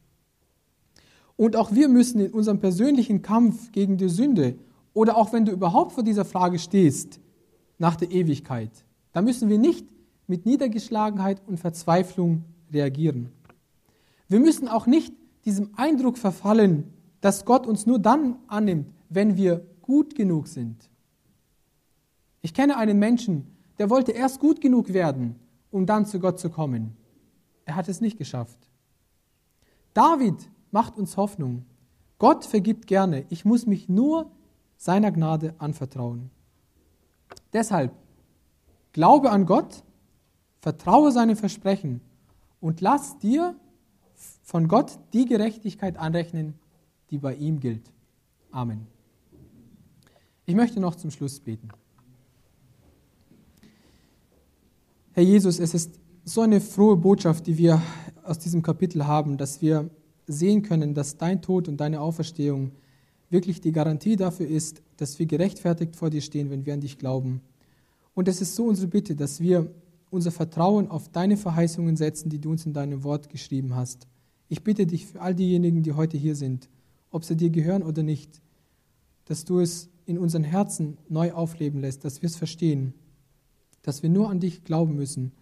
Und 1.40 1.56
auch 1.56 1.72
wir 1.72 1.88
müssen 1.88 2.20
in 2.20 2.32
unserem 2.32 2.60
persönlichen 2.60 3.22
Kampf 3.22 3.72
gegen 3.72 3.96
die 3.96 4.10
Sünde 4.10 4.56
oder 4.92 5.16
auch 5.16 5.32
wenn 5.32 5.46
du 5.46 5.52
überhaupt 5.52 5.92
vor 5.92 6.04
dieser 6.04 6.26
Frage 6.26 6.58
stehst, 6.58 7.18
nach 7.78 7.96
der 7.96 8.10
Ewigkeit. 8.10 8.70
Da 9.14 9.22
müssen 9.22 9.48
wir 9.48 9.56
nicht 9.56 9.88
mit 10.26 10.44
Niedergeschlagenheit 10.44 11.40
und 11.46 11.58
Verzweiflung 11.58 12.44
reagieren. 12.70 13.30
Wir 14.28 14.38
müssen 14.38 14.68
auch 14.68 14.86
nicht 14.86 15.14
diesem 15.46 15.70
Eindruck 15.76 16.18
verfallen, 16.18 16.92
dass 17.22 17.46
Gott 17.46 17.66
uns 17.66 17.86
nur 17.86 17.98
dann 17.98 18.36
annimmt, 18.46 18.92
wenn 19.08 19.38
wir 19.38 19.64
gut 19.80 20.14
genug 20.14 20.46
sind. 20.46 20.90
Ich 22.42 22.52
kenne 22.52 22.76
einen 22.76 22.98
Menschen, 22.98 23.46
der 23.78 23.88
wollte 23.88 24.12
erst 24.12 24.40
gut 24.40 24.60
genug 24.60 24.92
werden, 24.92 25.36
um 25.70 25.86
dann 25.86 26.04
zu 26.04 26.20
Gott 26.20 26.38
zu 26.38 26.50
kommen. 26.50 26.98
Er 27.64 27.76
hat 27.76 27.88
es 27.88 28.02
nicht 28.02 28.18
geschafft. 28.18 28.58
David 29.94 30.36
macht 30.70 30.96
uns 30.96 31.16
Hoffnung. 31.16 31.64
Gott 32.18 32.44
vergibt 32.44 32.86
gerne. 32.86 33.24
Ich 33.30 33.44
muss 33.44 33.66
mich 33.66 33.88
nur 33.88 34.30
seiner 34.76 35.10
Gnade 35.10 35.54
anvertrauen. 35.58 36.30
Deshalb 37.52 37.92
glaube 38.92 39.30
an 39.30 39.46
Gott, 39.46 39.82
vertraue 40.60 41.12
seinem 41.12 41.36
Versprechen 41.36 42.00
und 42.60 42.80
lass 42.80 43.18
dir 43.18 43.54
von 44.42 44.68
Gott 44.68 44.98
die 45.12 45.24
Gerechtigkeit 45.24 45.96
anrechnen, 45.96 46.54
die 47.10 47.18
bei 47.18 47.34
ihm 47.34 47.60
gilt. 47.60 47.90
Amen. 48.50 48.86
Ich 50.44 50.54
möchte 50.54 50.80
noch 50.80 50.96
zum 50.96 51.10
Schluss 51.10 51.40
beten. 51.40 51.68
Herr 55.12 55.22
Jesus, 55.22 55.58
es 55.58 55.74
ist 55.74 56.00
so 56.24 56.40
eine 56.42 56.60
frohe 56.60 56.96
Botschaft, 56.96 57.46
die 57.46 57.56
wir 57.58 57.80
aus 58.22 58.38
diesem 58.38 58.62
Kapitel 58.62 59.06
haben, 59.06 59.36
dass 59.36 59.62
wir 59.62 59.90
sehen 60.30 60.62
können, 60.62 60.94
dass 60.94 61.16
dein 61.16 61.42
Tod 61.42 61.68
und 61.68 61.78
deine 61.78 62.00
Auferstehung 62.00 62.72
wirklich 63.30 63.60
die 63.60 63.72
Garantie 63.72 64.16
dafür 64.16 64.46
ist, 64.46 64.82
dass 64.96 65.18
wir 65.18 65.26
gerechtfertigt 65.26 65.96
vor 65.96 66.10
dir 66.10 66.20
stehen, 66.20 66.50
wenn 66.50 66.66
wir 66.66 66.74
an 66.74 66.80
dich 66.80 66.98
glauben. 66.98 67.40
Und 68.14 68.28
es 68.28 68.40
ist 68.40 68.56
so 68.56 68.64
unsere 68.64 68.88
Bitte, 68.88 69.14
dass 69.14 69.40
wir 69.40 69.72
unser 70.10 70.32
Vertrauen 70.32 70.88
auf 70.88 71.08
deine 71.08 71.36
Verheißungen 71.36 71.96
setzen, 71.96 72.28
die 72.28 72.40
du 72.40 72.50
uns 72.50 72.66
in 72.66 72.72
deinem 72.72 73.04
Wort 73.04 73.28
geschrieben 73.28 73.74
hast. 73.74 74.08
Ich 74.48 74.64
bitte 74.64 74.86
dich 74.86 75.06
für 75.06 75.20
all 75.20 75.34
diejenigen, 75.34 75.82
die 75.82 75.92
heute 75.92 76.16
hier 76.16 76.34
sind, 76.34 76.68
ob 77.10 77.24
sie 77.24 77.36
dir 77.36 77.50
gehören 77.50 77.82
oder 77.82 78.02
nicht, 78.02 78.42
dass 79.26 79.44
du 79.44 79.60
es 79.60 79.88
in 80.06 80.18
unseren 80.18 80.42
Herzen 80.42 80.98
neu 81.08 81.32
aufleben 81.32 81.80
lässt, 81.80 82.04
dass 82.04 82.20
wir 82.20 82.26
es 82.26 82.36
verstehen, 82.36 82.94
dass 83.82 84.02
wir 84.02 84.10
nur 84.10 84.28
an 84.28 84.40
dich 84.40 84.64
glauben 84.64 84.96
müssen 84.96 85.32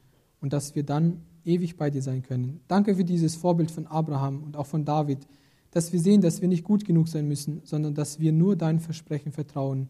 und 0.41 0.53
dass 0.53 0.75
wir 0.75 0.83
dann 0.83 1.23
ewig 1.49 1.77
bei 1.77 1.91
dir 1.91 2.03
sein 2.03 2.23
können. 2.23 2.61
Danke 2.69 2.95
für 2.95 3.05
dieses 3.05 3.35
Vorbild 3.35 3.71
von 3.71 3.87
Abraham 3.87 4.43
und 4.43 4.57
auch 4.57 4.67
von 4.67 4.85
David, 4.85 5.27
dass 5.71 5.93
wir 5.93 6.01
sehen, 6.01 6.21
dass 6.21 6.41
wir 6.41 6.49
nicht 6.49 6.65
gut 6.65 6.85
genug 6.85 7.09
sein 7.09 7.27
müssen, 7.27 7.61
sondern 7.65 7.95
dass 7.95 8.21
wir 8.21 8.33
nur 8.33 8.57
dein 8.57 8.79
Versprechen 8.81 9.33
vertrauen 9.33 9.89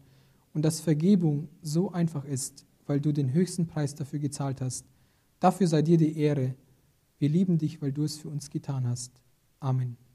und 0.53 0.63
dass 0.63 0.79
Vergebung 0.79 1.49
so 1.61 1.91
einfach 1.91 2.25
ist, 2.25 2.65
weil 2.87 2.99
du 2.99 3.11
den 3.11 3.33
höchsten 3.33 3.67
Preis 3.67 3.95
dafür 3.95 4.19
gezahlt 4.19 4.61
hast. 4.61 4.85
Dafür 5.39 5.67
sei 5.67 5.81
dir 5.81 5.97
die 5.97 6.17
Ehre. 6.17 6.55
Wir 7.19 7.29
lieben 7.29 7.57
dich, 7.57 7.81
weil 7.81 7.91
du 7.91 8.03
es 8.03 8.17
für 8.17 8.29
uns 8.29 8.49
getan 8.49 8.87
hast. 8.87 9.11
Amen. 9.59 10.08